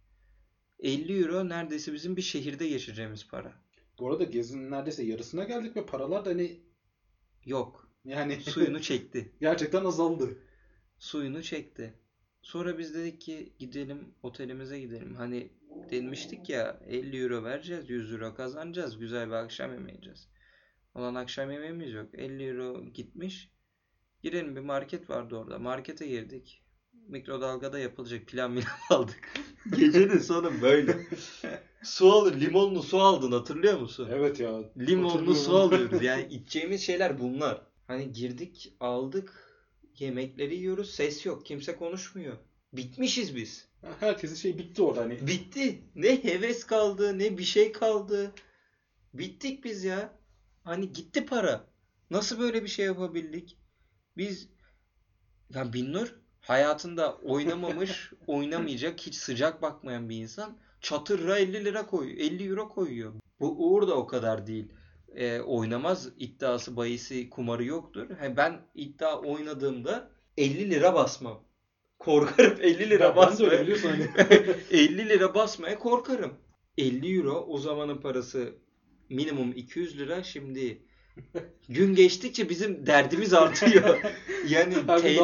50 0.78 1.22
euro 1.22 1.48
neredeyse 1.48 1.92
bizim 1.92 2.16
bir 2.16 2.22
şehirde 2.22 2.68
geçireceğimiz 2.68 3.28
para. 3.28 3.52
Bu 3.98 4.10
arada 4.10 4.24
gezinin 4.24 4.70
neredeyse 4.70 5.02
yarısına 5.04 5.44
geldik 5.44 5.76
ve 5.76 5.86
paralar 5.86 6.24
da 6.24 6.30
hani 6.30 6.60
Yok. 7.44 7.88
yani 8.04 8.40
Suyunu 8.42 8.82
çekti. 8.82 9.32
gerçekten 9.40 9.84
azaldı. 9.84 10.38
Suyunu 10.98 11.42
çekti. 11.42 11.94
Sonra 12.42 12.78
biz 12.78 12.94
dedik 12.94 13.20
ki 13.20 13.52
gidelim 13.58 14.14
otelimize 14.22 14.80
gidelim. 14.80 15.14
Hani 15.14 15.52
demiştik 15.90 16.48
ya 16.48 16.80
50 16.86 17.22
euro 17.22 17.44
vereceğiz 17.44 17.90
100 17.90 18.12
euro 18.12 18.34
kazanacağız. 18.34 18.98
Güzel 18.98 19.28
bir 19.28 19.32
akşam 19.32 19.72
yemeği 19.72 19.90
yiyeceğiz. 19.90 20.28
Olan 20.94 21.14
akşam 21.14 21.50
yemeğimiz 21.50 21.92
yok. 21.92 22.06
50 22.14 22.44
euro 22.44 22.84
gitmiş. 22.94 23.50
Girelim 24.22 24.56
bir 24.56 24.60
market 24.60 25.10
vardı 25.10 25.36
orada. 25.36 25.58
Markete 25.58 26.06
girdik. 26.06 26.62
Mikrodalgada 27.08 27.78
yapılacak 27.78 28.26
pilav 28.26 28.50
milav 28.50 28.66
aldık. 28.90 29.32
Gecenin 29.76 30.18
sonu 30.18 30.62
böyle. 30.62 31.06
su 31.82 32.12
alır, 32.12 32.40
limonlu 32.40 32.82
su 32.82 32.98
aldın 33.00 33.32
hatırlıyor 33.32 33.80
musun? 33.80 34.08
Evet 34.12 34.40
ya. 34.40 34.60
Limonlu 34.78 35.34
su 35.34 35.56
alıyoruz. 35.56 36.02
Yani 36.02 36.26
içeceğimiz 36.30 36.82
şeyler 36.82 37.20
bunlar. 37.20 37.62
Hani 37.86 38.12
girdik, 38.12 38.76
aldık, 38.80 39.32
yemekleri 39.98 40.56
yiyoruz, 40.56 40.90
ses 40.90 41.26
yok, 41.26 41.46
kimse 41.46 41.76
konuşmuyor. 41.76 42.36
Bitmişiz 42.72 43.36
biz. 43.36 43.68
Herkesin 44.00 44.34
şey 44.34 44.58
bitti 44.58 44.82
orada 44.82 45.00
hani. 45.00 45.26
Bitti. 45.26 45.82
Ne 45.94 46.24
heves 46.24 46.64
kaldı, 46.64 47.18
ne 47.18 47.38
bir 47.38 47.44
şey 47.44 47.72
kaldı. 47.72 48.32
Bittik 49.14 49.64
biz 49.64 49.84
ya. 49.84 50.18
Hani 50.64 50.92
gitti 50.92 51.26
para. 51.26 51.66
Nasıl 52.10 52.38
böyle 52.38 52.62
bir 52.62 52.68
şey 52.68 52.86
yapabildik? 52.86 53.58
Biz 54.16 54.48
ya 55.54 55.72
Binnur 55.72 56.14
hayatında 56.40 57.16
oynamamış, 57.16 58.12
oynamayacak, 58.26 59.00
hiç 59.00 59.14
sıcak 59.14 59.62
bakmayan 59.62 60.08
bir 60.08 60.16
insan 60.16 60.58
çatırra 60.80 61.38
50 61.38 61.64
lira 61.64 61.86
koyuyor. 61.86 62.18
50 62.18 62.48
euro 62.48 62.68
koyuyor. 62.68 63.12
Bu 63.40 63.74
Uğur 63.74 63.88
da 63.88 63.94
o 63.94 64.06
kadar 64.06 64.46
değil. 64.46 64.72
Ee, 65.14 65.40
oynamaz 65.40 66.08
iddiası, 66.18 66.76
bahisi, 66.76 67.30
kumarı 67.30 67.64
yoktur. 67.64 68.10
He, 68.18 68.36
ben 68.36 68.60
iddia 68.74 69.20
oynadığımda 69.20 70.10
50 70.36 70.70
lira 70.70 70.94
basmam. 70.94 71.45
Korkarım 71.98 72.58
50 72.62 72.90
lira 72.90 73.08
Ben- 73.08 73.16
basmaya. 73.16 73.62
biliyorsun 73.62 73.88
hani. 73.88 74.10
50 74.70 75.08
lira 75.08 75.34
basmaya 75.34 75.78
korkarım. 75.78 76.34
50 76.78 77.16
euro 77.18 77.44
o 77.48 77.58
zamanın 77.58 77.98
parası 78.00 78.54
minimum 79.08 79.52
200 79.52 79.98
lira 79.98 80.22
şimdi 80.22 80.82
gün 81.68 81.94
geçtikçe 81.94 82.48
bizim 82.48 82.86
derdimiz 82.86 83.34
artıyor. 83.34 83.98
Yani 84.48 84.74
TL. 85.02 85.18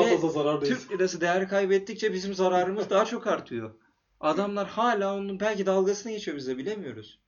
Türk 0.68 0.92
lirası 0.92 1.20
değer 1.20 1.48
kaybettikçe 1.48 2.12
bizim 2.12 2.34
zararımız 2.34 2.90
daha 2.90 3.04
çok 3.04 3.26
artıyor. 3.26 3.74
Adamlar 4.20 4.68
hala 4.68 5.14
onun 5.16 5.40
belki 5.40 5.66
dalgasını 5.66 6.12
geçiyor 6.12 6.36
bize 6.36 6.58
bilemiyoruz. 6.58 7.20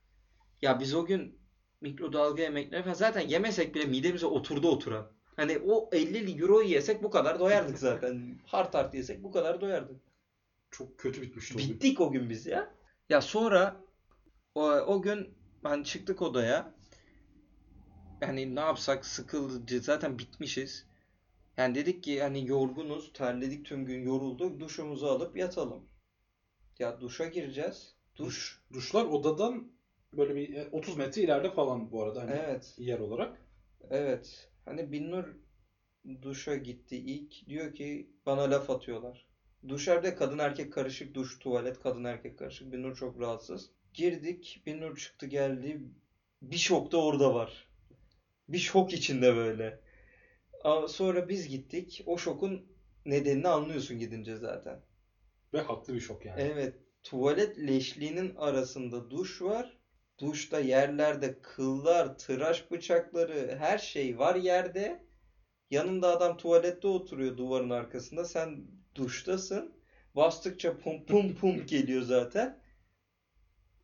Ya 0.63 0.81
biz 0.81 0.95
o 0.95 1.05
gün 1.07 1.39
mikrodalga 1.81 2.43
yemekleri 2.43 2.83
falan 2.83 2.95
zaten 2.95 3.21
yemesek 3.29 3.75
bile 3.75 3.85
midemize 3.85 4.27
oturdu 4.27 4.69
oturan. 4.69 5.07
Hani 5.37 5.59
o 5.59 5.91
50 5.93 6.43
euroyu 6.43 6.69
yesek 6.69 7.03
bu 7.03 7.11
kadar 7.11 7.41
doyardık 7.41 7.79
zaten. 7.79 8.39
Hart 8.47 8.75
hart 8.75 8.95
yesek 8.95 9.23
bu 9.25 9.33
kadar 9.33 9.61
doyardık. 9.61 10.01
Çok 10.71 10.99
kötü 10.99 11.23
bitmişti 11.23 11.55
o 11.55 11.59
gün. 11.59 11.69
Bittik 11.69 12.01
o 12.01 12.13
gün 12.13 12.31
biz 12.31 12.47
ya. 12.47 12.75
Ya 13.09 13.21
sonra 13.21 13.77
o, 14.55 14.63
o 14.71 15.03
gün 15.03 15.35
hani 15.63 15.85
çıktık 15.85 16.23
odaya. 16.23 16.75
Yani 18.21 18.55
ne 18.55 18.61
yapsak 18.61 19.07
sıkıldı 19.07 19.81
zaten 19.81 20.19
bitmişiz. 20.19 20.87
Yani 21.57 21.75
dedik 21.75 22.03
ki 22.03 22.23
hani 22.23 22.49
yorgunuz, 22.49 23.13
terledik 23.13 23.67
tüm 23.67 23.85
gün 23.85 24.03
yorulduk. 24.03 24.61
Duşumuzu 24.61 25.07
alıp 25.07 25.37
yatalım. 25.37 25.89
Ya 26.79 27.01
duşa 27.01 27.27
gireceğiz. 27.27 27.95
Duş. 28.17 28.27
Duş. 28.27 28.63
Duşlar 28.73 29.05
odadan 29.05 29.73
böyle 30.13 30.35
bir 30.35 30.55
e, 30.55 30.69
30 30.73 30.97
metre 30.97 31.23
ileride 31.23 31.51
falan 31.51 31.91
bu 31.93 32.03
arada 32.03 32.23
hani 32.23 32.31
Evet. 32.31 32.75
yer 32.79 32.99
olarak. 32.99 33.39
Evet. 33.91 34.51
Hani 34.65 34.93
Binnur 34.93 35.25
duşa 36.23 36.57
gitti 36.57 36.97
ilk. 36.97 37.49
Diyor 37.49 37.75
ki 37.75 38.11
bana 38.27 38.51
laf 38.51 38.71
atıyorlar. 38.71 39.27
Duşarda 39.69 40.17
kadın 40.17 40.39
erkek 40.39 40.73
karışık 40.73 41.15
duş, 41.15 41.39
tuvalet 41.39 41.81
kadın 41.81 42.05
erkek 42.05 42.39
karışık. 42.39 42.73
Binnur 42.73 42.97
çok 42.97 43.21
rahatsız. 43.21 43.71
Girdik. 43.95 44.63
Binnur 44.67 44.97
çıktı 44.97 45.27
geldi. 45.27 45.81
Bir 46.43 46.57
şok 46.57 46.93
da 46.93 47.03
orada 47.05 47.35
var. 47.35 47.69
Bir 48.49 48.59
şok 48.59 48.93
içinde 48.93 49.37
böyle. 49.37 49.81
Sonra 50.89 51.29
biz 51.29 51.49
gittik. 51.49 52.03
O 52.07 52.19
şokun 52.19 52.67
nedenini 53.07 53.49
anlıyorsun 53.49 53.99
gidince 53.99 54.37
zaten. 54.37 54.81
Ve 55.53 55.61
haklı 55.61 55.95
bir 55.95 56.01
şok 56.01 56.25
yani. 56.25 56.41
Evet, 56.41 56.75
tuvalet 57.03 57.59
leşliğinin 57.59 58.35
arasında 58.37 59.11
duş 59.11 59.43
var. 59.43 59.79
Duşta 60.21 60.61
yerlerde 60.61 61.39
kıllar, 61.43 62.19
tıraş 62.19 62.71
bıçakları, 62.71 63.57
her 63.59 63.79
şey 63.79 64.19
var 64.19 64.35
yerde. 64.35 65.05
Yanında 65.71 66.17
adam 66.17 66.37
tuvalette 66.37 66.89
oturuyor 66.89 67.37
duvarın 67.37 67.71
arkasında. 67.71 68.25
Sen 68.25 68.65
duştasın. 68.95 69.73
Bastıkça 70.17 70.79
pum 70.79 71.07
pum 71.07 71.35
pum 71.35 71.67
geliyor 71.67 72.03
zaten. 72.03 72.59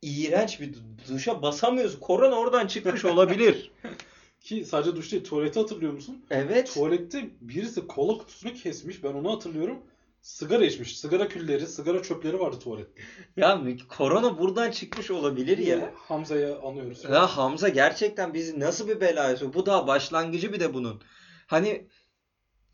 İğrenç 0.02 0.60
bir 0.60 0.74
du- 0.74 1.08
duşa 1.08 1.42
basamıyoruz. 1.42 2.00
Korona 2.00 2.34
oradan 2.34 2.66
çıkmış 2.66 3.04
olabilir. 3.04 3.70
Ki 4.40 4.64
sadece 4.64 4.96
duş 4.96 5.12
değil 5.12 5.24
tuvaleti 5.24 5.58
hatırlıyor 5.60 5.92
musun? 5.92 6.24
Evet. 6.30 6.74
Tuvalette 6.74 7.30
birisi 7.40 7.86
kola 7.86 8.18
kutusunu 8.18 8.54
kesmiş. 8.54 9.04
Ben 9.04 9.12
onu 9.12 9.32
hatırlıyorum. 9.32 9.82
Sigara 10.22 10.64
içmiş. 10.64 10.98
Sigara 11.00 11.28
külleri, 11.28 11.66
sigara 11.66 12.02
çöpleri 12.02 12.40
vardı 12.40 12.58
tuvalette. 12.58 13.02
Ya 13.36 13.62
korona 13.88 14.38
buradan 14.38 14.70
çıkmış 14.70 15.10
olabilir 15.10 15.58
ya. 15.58 15.90
Hamza'ya 15.96 16.58
anıyoruz. 16.60 17.04
Ya 17.04 17.26
Hamza 17.26 17.68
gerçekten 17.68 18.34
bizi 18.34 18.60
nasıl 18.60 18.88
bir 18.88 19.00
belaya 19.00 19.36
sokuyor? 19.36 19.54
Bu 19.54 19.66
daha 19.66 19.86
başlangıcı 19.86 20.52
bir 20.52 20.60
de 20.60 20.74
bunun. 20.74 21.02
Hani 21.46 21.88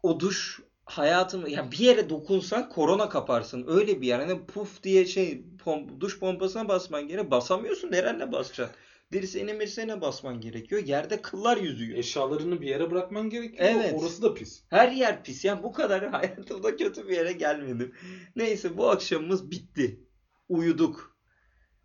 o 0.02 0.20
duş 0.20 0.60
hayatım 0.84 1.46
ya 1.46 1.70
bir 1.70 1.78
yere 1.78 2.10
dokunsan 2.10 2.68
korona 2.68 3.08
kaparsın. 3.08 3.64
Öyle 3.68 4.00
bir 4.00 4.06
yer. 4.06 4.18
Hani 4.18 4.46
puf 4.46 4.82
diye 4.82 5.06
şey 5.06 5.42
pom- 5.64 6.00
duş 6.00 6.18
pompasına 6.18 6.68
basman 6.68 7.08
gerek. 7.08 7.30
Basamıyorsun. 7.30 7.90
Nerenle 7.92 8.32
basacaksın? 8.32 8.76
Dirseğine 9.12 9.52
mirseğine 9.52 10.00
basman 10.00 10.40
gerekiyor. 10.40 10.84
Yerde 10.86 11.22
kıllar 11.22 11.56
yüzüyor. 11.56 11.98
Eşyalarını 11.98 12.60
bir 12.60 12.66
yere 12.66 12.90
bırakman 12.90 13.30
gerekiyor. 13.30 13.68
Evet. 13.70 13.94
Orası 13.96 14.22
da 14.22 14.34
pis. 14.34 14.62
Her 14.70 14.92
yer 14.92 15.24
pis. 15.24 15.44
Yani 15.44 15.62
bu 15.62 15.72
kadar 15.72 16.06
hayatımda 16.10 16.76
kötü 16.76 17.08
bir 17.08 17.14
yere 17.16 17.32
gelmedim. 17.32 17.94
Neyse 18.36 18.76
bu 18.78 18.90
akşamımız 18.90 19.50
bitti. 19.50 20.00
Uyuduk. 20.48 21.16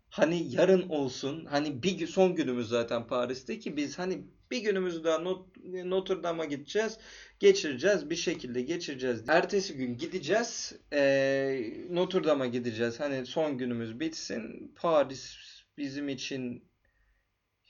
Hani 0.08 0.54
yarın 0.54 0.88
olsun. 0.88 1.44
Hani 1.44 1.82
bir 1.82 2.06
son 2.06 2.34
günümüz 2.34 2.68
zaten 2.68 3.06
Paris'te 3.06 3.58
ki 3.58 3.76
biz 3.76 3.98
hani 3.98 4.26
bir 4.50 4.58
günümüzü 4.58 5.04
daha 5.04 5.18
Not- 5.18 5.56
Notre 5.84 6.22
Dame'a 6.22 6.44
gideceğiz. 6.44 6.98
Geçireceğiz. 7.40 8.10
Bir 8.10 8.16
şekilde 8.16 8.62
geçireceğiz. 8.62 9.24
Ertesi 9.28 9.74
gün 9.76 9.96
gideceğiz. 9.96 10.72
Ee, 10.92 11.72
Notre 11.90 12.24
Dame'a 12.24 12.46
gideceğiz. 12.46 13.00
Hani 13.00 13.26
son 13.26 13.58
günümüz 13.58 14.00
bitsin. 14.00 14.72
Paris 14.76 15.36
bizim 15.78 16.08
için 16.08 16.71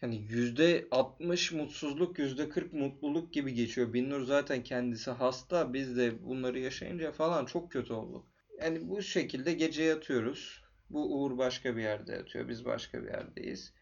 yani 0.03 0.27
yüzde 0.29 0.89
60 0.91 1.53
mutsuzluk, 1.53 2.19
yüzde 2.19 2.49
40 2.49 2.73
mutluluk 2.73 3.33
gibi 3.33 3.55
geçiyor. 3.55 3.93
Binnur 3.93 4.25
zaten 4.25 4.63
kendisi 4.63 5.11
hasta. 5.11 5.75
Biz 5.75 5.97
de 5.97 6.25
bunları 6.25 6.59
yaşayınca 6.59 7.13
falan 7.13 7.45
çok 7.47 7.73
kötü 7.73 7.93
olduk. 7.93 8.27
Yani 8.61 8.89
bu 8.89 9.03
şekilde 9.03 9.53
gece 9.53 9.83
yatıyoruz. 9.83 10.63
Bu 10.91 11.23
Uğur 11.23 11.39
başka 11.39 11.77
bir 11.77 11.83
yerde 11.83 12.13
yatıyor. 12.13 12.49
Biz 12.49 12.65
başka 12.65 13.03
bir 13.03 13.09
yerdeyiz. 13.09 13.73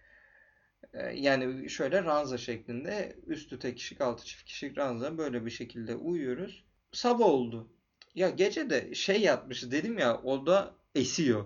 Ee, 0.94 1.12
Yani 1.14 1.70
şöyle 1.70 2.04
ranza 2.04 2.38
şeklinde 2.38 3.16
üstü 3.26 3.58
tek 3.58 3.76
kişilik 3.76 4.00
altı 4.00 4.24
çift 4.24 4.44
kişilik 4.44 4.78
ranza 4.78 5.18
böyle 5.18 5.46
bir 5.46 5.50
şekilde 5.50 5.94
uyuyoruz. 5.94 6.64
Sabah 6.92 7.26
oldu. 7.26 7.72
Ya 8.14 8.30
gece 8.30 8.70
de 8.70 8.94
şey 8.94 9.20
yatmışız 9.20 9.72
dedim 9.72 9.98
ya 9.98 10.22
o 10.22 10.46
da 10.46 10.74
esiyor. 10.94 11.44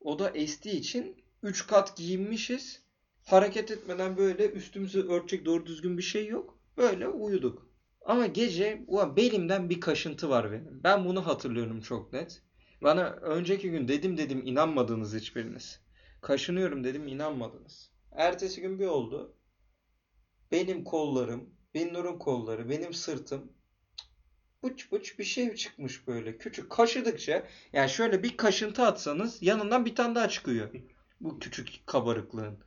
O 0.00 0.18
da 0.18 0.30
estiği 0.30 0.74
için 0.76 1.24
3 1.42 1.66
kat 1.66 1.96
giyinmişiz. 1.96 2.81
Hareket 3.24 3.70
etmeden 3.70 4.16
böyle 4.16 4.50
üstümüzü 4.50 5.08
örtecek 5.08 5.44
doğru 5.46 5.66
düzgün 5.66 5.98
bir 5.98 6.02
şey 6.02 6.26
yok. 6.26 6.58
Böyle 6.76 7.08
uyuduk. 7.08 7.66
Ama 8.04 8.26
gece 8.26 8.84
ulan 8.86 9.16
belimden 9.16 9.70
bir 9.70 9.80
kaşıntı 9.80 10.28
var 10.30 10.52
benim. 10.52 10.80
Ben 10.84 11.04
bunu 11.04 11.26
hatırlıyorum 11.26 11.80
çok 11.80 12.12
net. 12.12 12.42
Bana 12.82 13.10
önceki 13.10 13.70
gün 13.70 13.88
dedim 13.88 14.16
dedim 14.16 14.42
inanmadınız 14.46 15.14
hiçbiriniz. 15.14 15.80
Kaşınıyorum 16.20 16.84
dedim 16.84 17.08
inanmadınız. 17.08 17.92
Ertesi 18.12 18.60
gün 18.60 18.78
bir 18.78 18.86
oldu. 18.86 19.36
Benim 20.52 20.84
kollarım, 20.84 21.54
Binnur'un 21.74 22.18
kolları, 22.18 22.68
benim 22.68 22.94
sırtım 22.94 23.52
buç 24.62 24.92
buç 24.92 25.18
bir 25.18 25.24
şey 25.24 25.54
çıkmış 25.54 26.06
böyle. 26.06 26.38
Küçük 26.38 26.70
kaşıdıkça 26.70 27.46
yani 27.72 27.90
şöyle 27.90 28.22
bir 28.22 28.36
kaşıntı 28.36 28.82
atsanız 28.82 29.42
yanından 29.42 29.84
bir 29.84 29.94
tane 29.94 30.14
daha 30.14 30.28
çıkıyor. 30.28 30.70
Bu 31.20 31.38
küçük 31.38 31.86
kabarıklığın. 31.86 32.58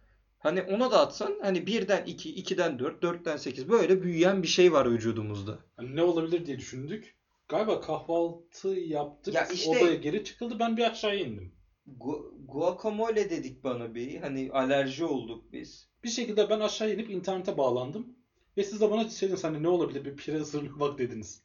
Hani 0.46 0.62
ona 0.64 0.92
da 0.92 1.00
atsan 1.00 1.40
hani 1.42 1.68
birden 1.68 2.06
2, 2.06 2.36
2'den 2.44 2.80
4, 2.80 3.04
4'ten 3.04 3.38
8 3.38 3.70
böyle 3.70 4.04
büyüyen 4.04 4.44
bir 4.44 4.48
şey 4.48 4.74
var 4.74 4.92
vücudumuzda. 4.92 5.60
Hani 5.76 5.96
ne 5.96 6.04
olabilir 6.04 6.46
diye 6.46 6.58
düşündük. 6.60 7.16
Galiba 7.50 7.82
kahvaltı 7.82 8.68
yaptık. 8.68 9.34
Ya 9.34 9.46
işte- 9.48 9.70
Odaya 9.70 9.94
geri 9.96 10.24
çıkıldı. 10.24 10.60
Ben 10.60 10.78
bir 10.78 10.92
aşağıya 10.92 11.26
indim. 11.26 11.52
Gu- 12.00 12.46
guacamole 12.48 13.30
dedik 13.30 13.64
bana 13.64 13.96
bir. 13.96 14.18
Hani 14.22 14.50
alerji 14.52 15.06
olduk 15.06 15.54
biz. 15.54 15.88
Bir 16.04 16.10
şekilde 16.10 16.50
ben 16.50 16.60
aşağı 16.60 16.94
inip 16.94 17.10
internete 17.10 17.58
bağlandım. 17.58 18.16
Ve 18.58 18.64
siz 18.64 18.82
de 18.82 18.92
bana 18.92 19.10
şey 19.10 19.28
dediniz 19.30 19.44
hani 19.44 19.64
ne 19.64 19.68
olabilir 19.68 20.06
bir 20.06 20.16
pire 20.16 20.38
ısırına 20.38 20.80
bak 20.80 20.98
dediniz. 21.00 21.42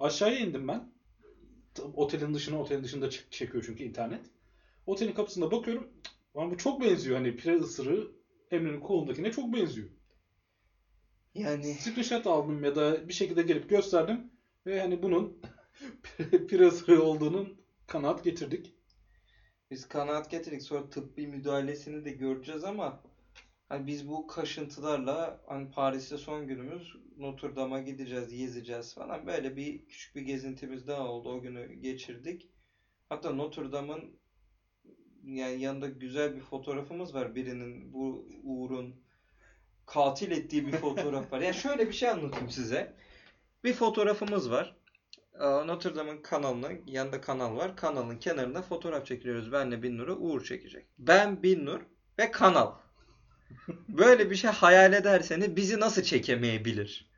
Aşağıya 0.00 0.38
indim 0.38 0.68
ben. 0.68 0.92
Otelin 1.94 2.34
dışına, 2.34 2.60
otelin 2.60 2.84
dışında 2.84 3.10
çekiyor 3.10 3.64
çünkü 3.66 3.84
internet. 3.84 4.20
Otelin 4.86 5.12
kapısında 5.12 5.50
bakıyorum. 5.50 5.90
Lan 6.36 6.50
bu 6.50 6.56
çok 6.58 6.80
benziyor 6.80 7.16
hani 7.16 7.36
pire 7.36 7.56
ısırığı 7.56 8.12
Emre'nin 8.50 8.80
kolundakine 8.80 9.32
çok 9.32 9.52
benziyor. 9.52 9.88
Yani 11.34 11.74
Screenshot 11.74 12.26
aldım 12.26 12.64
ya 12.64 12.76
da 12.76 13.08
bir 13.08 13.12
şekilde 13.12 13.42
gelip 13.42 13.70
gösterdim. 13.70 14.32
Ve 14.66 14.80
hani 14.80 15.02
bunun 15.02 15.42
pire 16.48 16.66
ısırığı 16.66 17.02
olduğunun 17.02 17.60
kanaat 17.86 18.24
getirdik. 18.24 18.74
biz 19.70 19.88
kanaat 19.88 20.30
getirdik. 20.30 20.62
Sonra 20.62 20.90
tıbbi 20.90 21.26
müdahalesini 21.26 22.04
de 22.04 22.10
göreceğiz 22.10 22.64
ama 22.64 23.02
hani 23.68 23.86
biz 23.86 24.08
bu 24.08 24.26
kaşıntılarla 24.26 25.42
hani 25.46 25.70
Paris'te 25.70 26.18
son 26.18 26.46
günümüz 26.46 26.96
Notre 27.16 27.56
Dame'a 27.56 27.80
gideceğiz, 27.80 28.28
gezeceğiz 28.28 28.94
falan. 28.94 29.26
Böyle 29.26 29.56
bir 29.56 29.86
küçük 29.88 30.16
bir 30.16 30.22
gezintimiz 30.22 30.86
daha 30.86 31.08
oldu. 31.08 31.28
O 31.32 31.42
günü 31.42 31.74
geçirdik. 31.74 32.50
Hatta 33.08 33.30
Notre 33.32 33.72
Dame'ın 33.72 34.21
yani 35.24 35.60
yanında 35.60 35.88
güzel 35.88 36.36
bir 36.36 36.40
fotoğrafımız 36.40 37.14
var. 37.14 37.34
Birinin 37.34 37.92
bu 37.92 38.26
Uğur'un 38.44 38.94
katil 39.86 40.30
ettiği 40.30 40.66
bir 40.66 40.72
fotoğraf 40.72 41.32
var. 41.32 41.40
Yani 41.40 41.54
şöyle 41.54 41.88
bir 41.88 41.92
şey 41.92 42.08
anlatayım 42.08 42.50
size. 42.50 42.94
Bir 43.64 43.72
fotoğrafımız 43.72 44.50
var. 44.50 44.76
Notre 45.40 45.96
Dame'ın 45.96 46.22
kanalına, 46.22 46.68
yanında 46.86 47.20
kanal 47.20 47.56
var. 47.56 47.76
Kanalın 47.76 48.18
kenarında 48.18 48.62
fotoğraf 48.62 49.06
çekiliyoruz. 49.06 49.52
Benle 49.52 49.82
Binnur'u 49.82 50.16
Uğur 50.16 50.44
çekecek. 50.44 50.86
Ben, 50.98 51.42
Binnur 51.42 51.80
ve 52.18 52.30
kanal. 52.30 52.72
Böyle 53.88 54.30
bir 54.30 54.36
şey 54.36 54.50
hayal 54.50 54.92
ederseniz 54.92 55.56
bizi 55.56 55.80
nasıl 55.80 56.02
çekemeyebilir? 56.02 57.12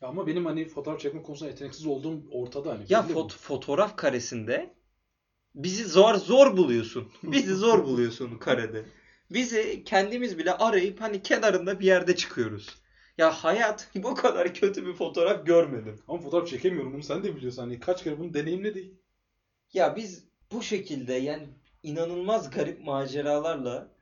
Ama 0.00 0.26
benim 0.26 0.46
hani 0.46 0.68
fotoğraf 0.68 1.00
çekme 1.00 1.22
konusunda 1.22 1.50
yeteneksiz 1.50 1.86
olduğum 1.86 2.22
ortada 2.30 2.70
hani. 2.70 2.84
Ya 2.88 3.00
fot- 3.00 3.36
fotoğraf 3.36 3.96
karesinde 3.96 4.74
bizi 5.54 5.84
zor 5.84 6.14
zor 6.14 6.56
buluyorsun. 6.56 7.12
Bizi 7.22 7.54
zor 7.54 7.84
buluyorsun 7.84 8.38
karede. 8.38 8.84
Bizi 9.30 9.84
kendimiz 9.84 10.38
bile 10.38 10.52
arayıp 10.52 11.00
hani 11.00 11.22
kenarında 11.22 11.80
bir 11.80 11.86
yerde 11.86 12.16
çıkıyoruz. 12.16 12.68
Ya 13.18 13.30
hayat 13.30 13.88
bu 13.94 14.14
kadar 14.14 14.54
kötü 14.54 14.86
bir 14.86 14.94
fotoğraf 14.94 15.46
görmedim. 15.46 16.02
Ama 16.08 16.18
fotoğraf 16.18 16.48
çekemiyorum 16.48 16.92
bunu 16.92 17.02
sen 17.02 17.24
de 17.24 17.36
biliyorsun. 17.36 17.62
Hani 17.62 17.80
kaç 17.80 18.04
kere 18.04 18.18
bunu 18.18 18.34
deneyimledik. 18.34 18.94
Ya 19.72 19.96
biz 19.96 20.24
bu 20.52 20.62
şekilde 20.62 21.12
yani 21.12 21.48
inanılmaz 21.82 22.50
garip 22.50 22.84
maceralarla 22.84 23.94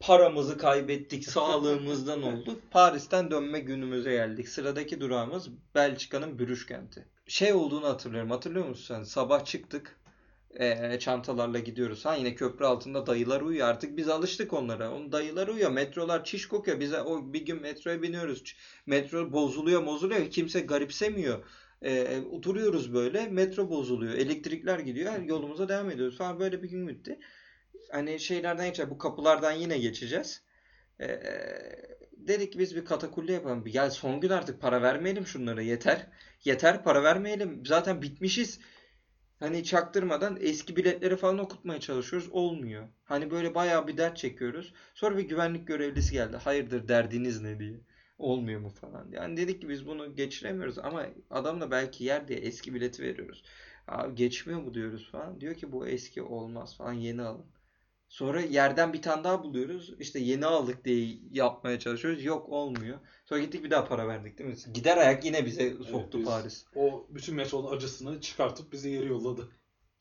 paramızı 0.00 0.58
kaybettik, 0.58 1.24
sağlığımızdan 1.30 2.22
olduk. 2.22 2.62
Paris'ten 2.70 3.30
dönme 3.30 3.60
günümüze 3.60 4.12
geldik. 4.12 4.48
Sıradaki 4.48 5.00
durağımız 5.00 5.48
Belçika'nın 5.74 6.38
Brüj 6.38 6.66
kenti. 6.66 7.08
Şey 7.26 7.52
olduğunu 7.52 7.86
hatırlıyorum. 7.86 8.30
Hatırlıyor 8.30 8.68
musun 8.68 8.94
sen? 8.94 9.02
Sabah 9.02 9.44
çıktık. 9.44 9.99
Eee, 10.60 10.98
çantalarla 11.00 11.58
gidiyoruz. 11.58 12.04
Ha 12.04 12.14
yine 12.16 12.34
köprü 12.34 12.64
altında 12.64 13.06
dayılar 13.06 13.40
uyuyor. 13.40 13.68
Artık 13.68 13.96
biz 13.96 14.08
alıştık 14.08 14.52
onlara. 14.52 14.92
Onun 14.94 15.12
dayılar 15.12 15.48
uyuyor. 15.48 15.70
Metrolar 15.70 16.24
çiş 16.24 16.48
kokuyor. 16.48 16.80
Bize 16.80 17.00
o 17.02 17.32
bir 17.32 17.46
gün 17.46 17.62
metroya 17.62 18.02
biniyoruz. 18.02 18.56
Metro 18.86 19.32
bozuluyor, 19.32 19.86
bozuluyor. 19.86 20.30
Kimse 20.30 20.60
garipsemiyor. 20.60 21.44
Ee, 21.82 22.20
oturuyoruz 22.30 22.94
böyle. 22.94 23.28
Metro 23.28 23.70
bozuluyor. 23.70 24.14
Elektrikler 24.14 24.78
gidiyor. 24.78 25.12
Her 25.12 25.20
yolumuza 25.20 25.68
devam 25.68 25.90
ediyoruz 25.90 26.18
falan. 26.18 26.40
Böyle 26.40 26.62
bir 26.62 26.68
gün 26.70 26.88
bitti. 26.88 27.18
Hani 27.92 28.20
şeylerden 28.20 28.64
geçeceğiz. 28.66 28.90
Bu 28.90 28.98
kapılardan 28.98 29.52
yine 29.52 29.78
geçeceğiz. 29.78 30.42
Ee, 31.00 31.20
dedik 32.12 32.58
biz 32.58 32.76
bir 32.76 32.84
katakulli 32.84 33.32
yapalım. 33.32 33.64
Gel 33.64 33.90
son 33.90 34.20
gün 34.20 34.30
artık 34.30 34.60
para 34.60 34.82
vermeyelim 34.82 35.26
şunlara. 35.26 35.62
Yeter. 35.62 36.06
Yeter 36.44 36.84
para 36.84 37.02
vermeyelim. 37.02 37.66
Zaten 37.66 38.02
bitmişiz. 38.02 38.60
Hani 39.40 39.64
çaktırmadan 39.64 40.38
eski 40.40 40.76
biletleri 40.76 41.16
falan 41.16 41.38
okutmaya 41.38 41.80
çalışıyoruz. 41.80 42.28
Olmuyor. 42.32 42.88
Hani 43.04 43.30
böyle 43.30 43.54
bayağı 43.54 43.86
bir 43.86 43.96
dert 43.96 44.16
çekiyoruz. 44.16 44.74
Sonra 44.94 45.18
bir 45.18 45.22
güvenlik 45.22 45.66
görevlisi 45.66 46.12
geldi. 46.12 46.36
Hayırdır 46.36 46.88
derdiniz 46.88 47.40
ne 47.40 47.58
diye. 47.58 47.80
Olmuyor 48.18 48.60
mu 48.60 48.70
falan. 48.70 49.08
Yani 49.12 49.36
dedik 49.36 49.60
ki 49.60 49.68
biz 49.68 49.86
bunu 49.86 50.14
geçiremiyoruz 50.14 50.78
ama 50.78 51.06
adam 51.30 51.60
da 51.60 51.70
belki 51.70 52.04
yer 52.04 52.28
diye 52.28 52.38
eski 52.38 52.74
bileti 52.74 53.02
veriyoruz. 53.02 53.44
Abi 53.88 54.14
geçmiyor 54.14 54.60
mu 54.60 54.74
diyoruz 54.74 55.10
falan. 55.10 55.40
Diyor 55.40 55.54
ki 55.54 55.72
bu 55.72 55.86
eski 55.86 56.22
olmaz 56.22 56.76
falan 56.76 56.92
yeni 56.92 57.22
alın. 57.22 57.46
Sonra 58.10 58.40
yerden 58.40 58.92
bir 58.92 59.02
tane 59.02 59.24
daha 59.24 59.42
buluyoruz. 59.42 59.94
İşte 59.98 60.18
yeni 60.18 60.46
aldık 60.46 60.84
diye 60.84 61.18
yapmaya 61.30 61.78
çalışıyoruz. 61.78 62.24
Yok 62.24 62.48
olmuyor. 62.48 62.98
Sonra 63.24 63.40
gittik 63.40 63.64
bir 63.64 63.70
daha 63.70 63.84
para 63.84 64.08
verdik 64.08 64.38
değil 64.38 64.50
mi? 64.50 64.56
Gider 64.74 64.96
ayak 64.96 65.24
yine 65.24 65.46
bize 65.46 65.74
soktu 65.90 66.18
biz- 66.18 66.26
Paris. 66.26 66.64
O 66.74 67.06
bütün 67.10 67.34
metronun 67.34 67.76
acısını 67.76 68.20
çıkartıp 68.20 68.72
bizi 68.72 68.90
geri 68.90 69.06
yolladı. 69.06 69.48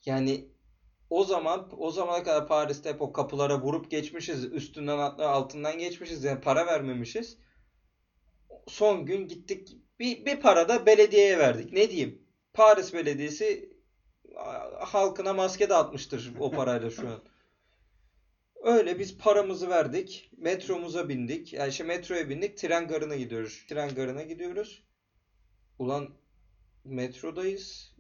Yani 0.06 0.46
o 1.10 1.24
zaman 1.24 1.70
o 1.78 1.92
zamana 1.92 2.24
kadar 2.24 2.48
Paris'te 2.48 2.90
hep 2.90 3.02
o 3.02 3.14
kapılara 3.14 3.62
vurup 3.62 3.92
geçmişiz. 3.92 4.46
Üstünden 4.46 4.98
atla 4.98 5.30
altından 5.30 5.78
geçmişiz. 5.80 6.24
Yani 6.24 6.42
para 6.42 6.66
vermemişiz. 6.66 7.38
Son 8.68 9.06
gün 9.06 9.28
gittik. 9.28 9.78
Bir, 10.00 10.26
bir 10.26 10.40
para 10.42 10.70
da 10.70 10.86
belediyeye 10.86 11.40
verdik. 11.40 11.74
Ne 11.74 11.90
diyeyim? 11.90 12.22
Paris 12.54 12.94
Belediyesi 12.94 13.74
halkına 14.80 15.34
maske 15.34 15.70
dağıtmıştır 15.70 16.32
o 16.40 16.52
parayla 16.52 16.90
şu 16.90 17.08
an. 17.08 17.20
Öyle 18.64 19.00
biz 19.00 19.18
paramızı 19.18 19.70
verdik. 19.70 20.32
Metromuza 20.38 21.10
bindik. 21.10 21.54
Yani 21.54 21.70
işte 21.70 21.84
metroya 21.84 22.30
bindik. 22.30 22.58
Tren 22.58 22.88
garına 22.88 23.16
gidiyoruz. 23.16 23.66
Tren 23.70 23.96
garına 23.96 24.24
gidiyoruz. 24.24 24.84
Ulan 25.80 26.10
metrodayız. 26.86 27.96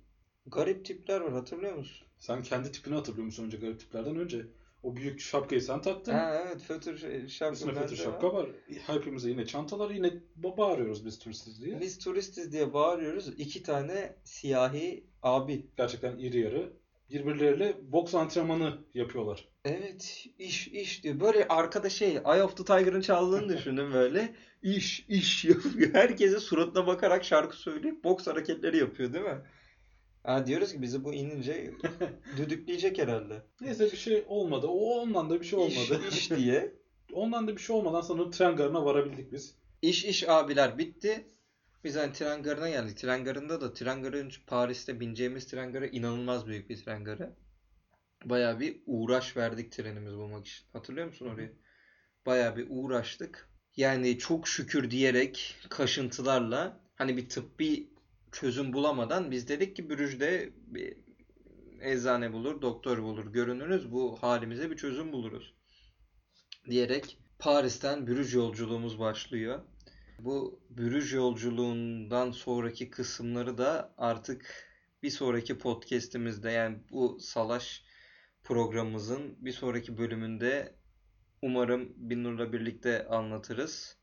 Garip 0.46 0.86
tipler 0.86 1.20
var 1.22 1.34
hatırlıyor 1.34 1.76
musun? 1.76 2.08
Sen 2.20 2.44
kendi 2.44 2.72
tipini 2.72 2.96
hatırlıyor 2.96 3.26
musun 3.26 3.46
önce 3.46 3.58
garip 3.58 3.80
tiplerden 3.80 4.16
önce? 4.16 4.46
O 4.84 4.96
büyük 4.96 5.20
şapkayı 5.20 5.62
sen 5.62 5.82
taktın. 5.82 6.14
Ha 6.14 6.44
evet 6.48 6.62
fötür 6.62 6.98
şey- 6.98 7.28
şapka 7.28 7.54
Üstüne 7.54 7.74
fötür 7.74 7.96
şapka 7.96 8.34
var. 8.34 8.50
Hepimize 8.88 9.30
yine 9.30 9.46
çantalar 9.46 9.90
yine 9.90 10.08
ba- 10.42 10.58
bağırıyoruz 10.58 11.06
biz 11.06 11.20
turistiz 11.20 11.62
diye. 11.62 11.80
Biz 11.80 12.00
turistiz 12.00 12.52
diye 12.52 12.74
bağırıyoruz. 12.74 13.28
İki 13.28 13.64
tane 13.64 14.16
siyahi 14.24 15.08
abi. 15.22 15.66
Gerçekten 15.78 16.18
iri 16.18 16.40
yarı. 16.40 16.74
Birbirleriyle 17.12 17.76
boks 17.82 18.16
antrenmanı 18.16 18.78
yapıyorlar. 18.94 19.48
Evet 19.66 20.28
iş 20.40 20.68
iş 20.68 21.04
diyor. 21.04 21.20
Böyle 21.20 21.48
arkada 21.48 21.90
şey 21.90 22.10
Eye 22.10 22.44
of 22.44 22.58
the 22.58 22.64
Tiger'ın 22.66 23.02
çaldığını 23.02 23.50
düşünün 23.58 23.94
böyle. 23.94 24.36
İş 24.64 25.06
iş 25.10 25.46
yapıyor. 25.46 25.94
Herkese 25.94 26.40
suratına 26.40 26.88
bakarak 26.88 27.24
şarkı 27.24 27.58
söyleyip 27.58 28.04
boks 28.04 28.28
hareketleri 28.28 28.78
yapıyor 28.78 29.14
değil 29.14 29.26
mi? 29.26 29.42
Ha 30.24 30.48
diyoruz 30.48 30.72
ki 30.74 30.82
bizi 30.82 31.04
bu 31.04 31.14
inince 31.14 31.74
düdükleyecek 32.38 32.98
herhalde. 32.98 33.42
Neyse 33.62 33.92
bir 33.92 33.98
şey 33.98 34.24
olmadı. 34.28 34.68
O 34.68 35.00
ondan 35.02 35.30
da 35.30 35.42
bir 35.42 35.46
şey 35.46 35.68
İş 35.68 35.78
olmadı. 35.92 36.02
iş 36.12 36.32
diye. 36.32 36.74
Ondan 37.14 37.48
da 37.48 37.56
bir 37.56 37.62
şey 37.62 37.76
olmadan 37.76 38.02
sanırım 38.02 38.32
tren 38.32 38.56
garına 38.56 38.86
varabildik 38.86 39.32
biz. 39.32 39.56
İş 39.82 40.06
iş 40.06 40.30
abiler 40.30 40.78
bitti. 40.78 41.28
Biz 41.84 41.96
hani 41.96 42.14
tren 42.14 42.44
garına 42.44 42.70
geldik. 42.70 42.98
Tren 42.98 43.24
garında 43.24 43.62
da 43.62 43.74
tren 43.74 44.04
garın 44.04 44.32
Paris'te 44.48 45.00
bineceğimiz 45.00 45.48
tren 45.48 45.72
garı 45.72 45.88
inanılmaz 45.88 46.48
büyük 46.48 46.70
bir 46.70 46.78
tren 46.84 47.04
garı. 47.04 47.36
Bayağı 48.26 48.60
bir 48.60 48.82
uğraş 48.86 49.38
verdik 49.38 49.72
trenimizi 49.72 50.18
bulmak 50.18 50.46
için. 50.48 50.66
Hatırlıyor 50.74 51.08
musun 51.08 51.28
orayı? 51.28 51.54
Bayağı 52.26 52.58
bir 52.58 52.68
uğraştık. 52.70 53.50
Yani 53.78 54.18
çok 54.18 54.48
şükür 54.48 54.92
diyerek 54.92 55.56
kaşıntılarla 55.70 56.80
hani 56.96 57.18
bir 57.18 57.30
tıbbi 57.30 57.90
çözüm 58.32 58.74
bulamadan 58.74 59.32
biz 59.32 59.48
dedik 59.48 59.76
ki 59.76 59.90
Brüj'de 59.90 60.54
bir 60.56 60.98
eczane 61.82 62.34
bulur, 62.34 62.62
doktor 62.62 63.04
bulur, 63.04 63.34
görünürüz. 63.34 63.92
Bu 63.92 64.18
halimize 64.22 64.72
bir 64.72 64.78
çözüm 64.78 65.12
buluruz. 65.12 65.54
Diyerek 66.70 67.18
Paris'ten 67.40 68.08
Brüj 68.08 68.36
yolculuğumuz 68.36 69.00
başlıyor. 69.00 69.60
Bu 70.20 70.60
Brüj 70.70 71.14
yolculuğundan 71.14 72.32
sonraki 72.32 72.90
kısımları 72.90 73.58
da 73.58 73.94
artık 73.98 74.68
bir 75.04 75.10
sonraki 75.10 75.58
podcast'imizde 75.58 76.52
yani 76.52 76.78
bu 76.92 77.20
Salaş 77.20 77.84
programımızın 78.44 79.46
bir 79.46 79.52
sonraki 79.52 79.98
bölümünde 79.98 80.76
umarım 81.42 81.94
Binnur'la 81.96 82.54
birlikte 82.54 83.08
anlatırız. 83.08 83.98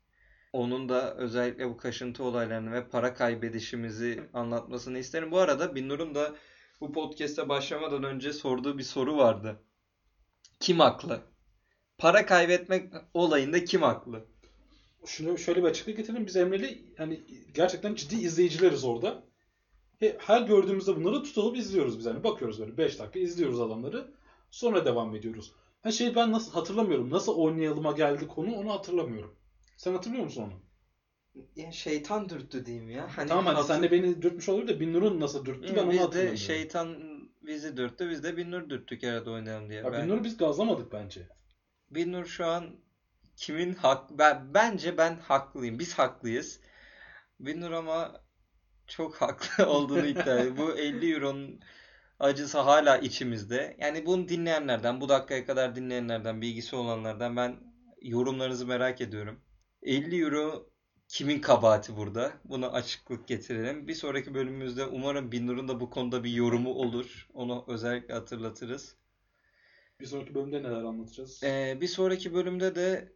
Onun 0.53 0.89
da 0.89 1.15
özellikle 1.15 1.69
bu 1.69 1.77
kaşıntı 1.77 2.23
olaylarını 2.23 2.71
ve 2.71 2.89
para 2.89 3.13
kaybedişimizi 3.13 4.29
anlatmasını 4.33 4.97
isterim. 4.97 5.31
Bu 5.31 5.39
arada 5.39 5.75
Binnur'un 5.75 6.15
da 6.15 6.35
bu 6.81 6.91
podcast'e 6.91 7.49
başlamadan 7.49 8.03
önce 8.03 8.33
sorduğu 8.33 8.77
bir 8.77 8.83
soru 8.83 9.17
vardı. 9.17 9.63
Kim 10.59 10.79
haklı? 10.79 11.21
Para 11.97 12.25
kaybetmek 12.25 12.93
olayında 13.13 13.63
kim 13.63 13.81
haklı? 13.81 14.36
Şunu 15.07 15.37
şöyle 15.37 15.63
bir 15.63 15.67
açıklık 15.67 15.97
getirelim. 15.97 16.25
Biz 16.27 16.35
Emre'yle 16.35 16.77
hani 16.97 17.19
gerçekten 17.53 17.95
ciddi 17.95 18.15
izleyicileriz 18.15 18.83
orada. 18.83 19.23
He- 19.99 20.17
Her 20.19 20.41
gördüğümüzde 20.41 20.95
bunları 20.95 21.23
tutulup 21.23 21.57
izliyoruz 21.57 21.99
biz. 21.99 22.05
Hani 22.05 22.23
bakıyoruz 22.23 22.59
böyle 22.59 22.77
5 22.77 22.99
dakika 22.99 23.19
izliyoruz 23.19 23.59
adamları. 23.61 24.11
Sonra 24.51 24.85
devam 24.85 25.15
ediyoruz. 25.15 25.51
Ha 25.81 25.91
şey 25.91 26.15
ben 26.15 26.31
nasıl 26.31 26.51
hatırlamıyorum. 26.51 27.09
Nasıl 27.09 27.35
oynayalıma 27.35 27.91
geldi 27.91 28.27
konu 28.27 28.55
onu 28.55 28.71
hatırlamıyorum. 28.71 29.35
Sen 29.77 29.91
hatırlıyor 29.93 30.23
musun 30.23 30.43
onu? 30.43 30.53
Ya 31.55 31.71
şeytan 31.71 32.29
dürttü 32.29 32.65
diyeyim 32.65 32.89
ya. 32.89 33.17
Hani 33.17 33.27
tamam 33.29 33.45
hadi 33.45 33.55
hatır- 33.55 33.67
sen 33.73 33.83
de 33.83 33.91
beni 33.91 34.21
dürtmüş 34.21 34.49
olur 34.49 34.67
da 34.67 34.79
Binnur'un 34.79 35.19
nasıl 35.19 35.45
dürttü 35.45 35.75
ben 35.75 35.83
onu 35.83 35.91
Biz 35.91 35.97
de 35.97 36.01
hatırlamıyorum. 36.03 36.37
şeytan 36.37 36.97
bizi 37.41 37.77
dürttü. 37.77 38.09
Biz 38.09 38.23
de 38.23 38.37
Binnur 38.37 38.69
dürttük 38.69 39.03
herhalde 39.03 39.29
oynayalım 39.29 39.69
diye. 39.69 39.81
Ya 39.81 39.91
Ben- 39.91 40.03
Binnur'u 40.07 40.23
biz 40.23 40.37
gazlamadık 40.37 40.91
bence. 40.91 41.27
Binnur 41.91 42.25
şu 42.25 42.45
an 42.45 42.65
kimin 43.37 43.73
hak 43.73 44.17
ben 44.17 44.53
bence 44.53 44.97
ben 44.97 45.19
haklıyım. 45.19 45.79
Biz 45.79 45.93
haklıyız. 45.99 46.59
Binnur 47.39 47.71
ama 47.71 48.21
çok 48.87 49.15
haklı 49.15 49.65
olduğunu 49.69 50.05
iddia 50.05 50.39
ediyor. 50.39 50.57
Bu 50.57 50.77
50 50.77 51.13
euronun 51.13 51.59
acısı 52.19 52.59
hala 52.59 52.97
içimizde. 52.97 53.77
Yani 53.79 54.05
bunu 54.05 54.27
dinleyenlerden, 54.27 55.01
bu 55.01 55.09
dakikaya 55.09 55.45
kadar 55.45 55.75
dinleyenlerden, 55.75 56.41
bilgisi 56.41 56.75
olanlardan 56.75 57.35
ben 57.35 57.55
yorumlarınızı 58.01 58.67
merak 58.67 59.01
ediyorum. 59.01 59.41
50 59.81 60.21
euro 60.21 60.69
kimin 61.07 61.41
kabahati 61.41 61.97
burada? 61.97 62.31
Buna 62.43 62.71
açıklık 62.71 63.27
getirelim. 63.27 63.87
Bir 63.87 63.95
sonraki 63.95 64.33
bölümümüzde 64.33 64.85
umarım 64.85 65.31
Binnur'un 65.31 65.67
da 65.67 65.79
bu 65.79 65.89
konuda 65.89 66.23
bir 66.23 66.31
yorumu 66.31 66.73
olur. 66.73 67.27
Onu 67.33 67.65
özellikle 67.67 68.13
hatırlatırız. 68.13 68.95
Bir 69.99 70.05
sonraki 70.05 70.35
bölümde 70.35 70.63
neler 70.63 70.83
anlatacağız? 70.83 71.43
Ee, 71.43 71.77
bir 71.81 71.87
sonraki 71.87 72.33
bölümde 72.33 72.75
de 72.75 73.11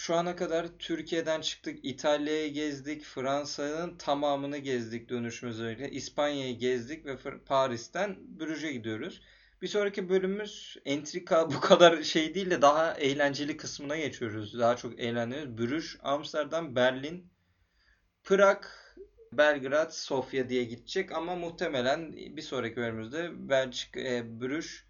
şu 0.00 0.14
ana 0.14 0.36
kadar 0.36 0.66
Türkiye'den 0.78 1.40
çıktık, 1.40 1.78
İtalya'yı 1.82 2.52
gezdik, 2.52 3.02
Fransa'nın 3.02 3.96
tamamını 3.96 4.58
gezdik 4.58 5.08
dönüşümüz 5.08 5.60
öyle. 5.60 5.90
İspanya'yı 5.90 6.58
gezdik 6.58 7.06
ve 7.06 7.16
Paris'ten 7.46 8.16
Brüj'e 8.40 8.72
gidiyoruz. 8.72 9.22
Bir 9.62 9.68
sonraki 9.68 10.08
bölümümüz 10.08 10.76
entrika 10.84 11.50
bu 11.50 11.60
kadar 11.60 12.02
şey 12.02 12.34
değil 12.34 12.50
de 12.50 12.62
daha 12.62 12.94
eğlenceli 12.94 13.56
kısmına 13.56 13.96
geçiyoruz. 13.96 14.58
Daha 14.58 14.76
çok 14.76 15.00
eğleniyoruz. 15.00 15.58
Brüj, 15.58 15.96
Amsterdam, 16.02 16.76
Berlin, 16.76 17.32
Prag, 18.24 18.64
Belgrad, 19.32 19.90
Sofya 19.90 20.48
diye 20.48 20.64
gidecek 20.64 21.12
ama 21.12 21.36
muhtemelen 21.36 22.12
bir 22.12 22.42
sonraki 22.42 22.76
bölümümüzde 22.76 23.48
Belçika, 23.48 24.00
e, 24.00 24.40
Brüj, 24.40 24.84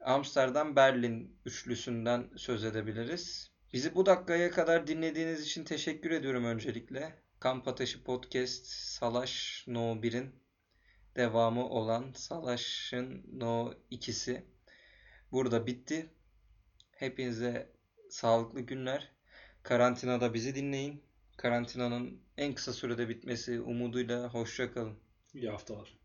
Amsterdam, 0.00 0.76
Berlin 0.76 1.40
üçlüsünden 1.44 2.30
söz 2.36 2.64
edebiliriz. 2.64 3.49
Bizi 3.72 3.94
bu 3.94 4.06
dakikaya 4.06 4.50
kadar 4.50 4.86
dinlediğiniz 4.86 5.42
için 5.42 5.64
teşekkür 5.64 6.10
ediyorum 6.10 6.44
öncelikle. 6.44 7.14
Kamp 7.40 7.68
Ateşi 7.68 8.04
Podcast 8.04 8.66
Salaş 8.66 9.64
No 9.66 9.80
1'in 9.80 10.30
devamı 11.16 11.68
olan 11.68 12.12
Salaş'ın 12.14 13.24
No 13.32 13.72
2'si 13.92 14.42
burada 15.32 15.66
bitti. 15.66 16.10
Hepinize 16.92 17.72
sağlıklı 18.08 18.60
günler. 18.60 19.12
Karantinada 19.62 20.34
bizi 20.34 20.54
dinleyin. 20.54 21.02
Karantinanın 21.36 22.20
en 22.36 22.54
kısa 22.54 22.72
sürede 22.72 23.08
bitmesi 23.08 23.60
umuduyla 23.60 24.28
hoşça 24.28 24.72
kalın. 24.72 24.98
İyi 25.34 25.50
haftalar. 25.50 25.99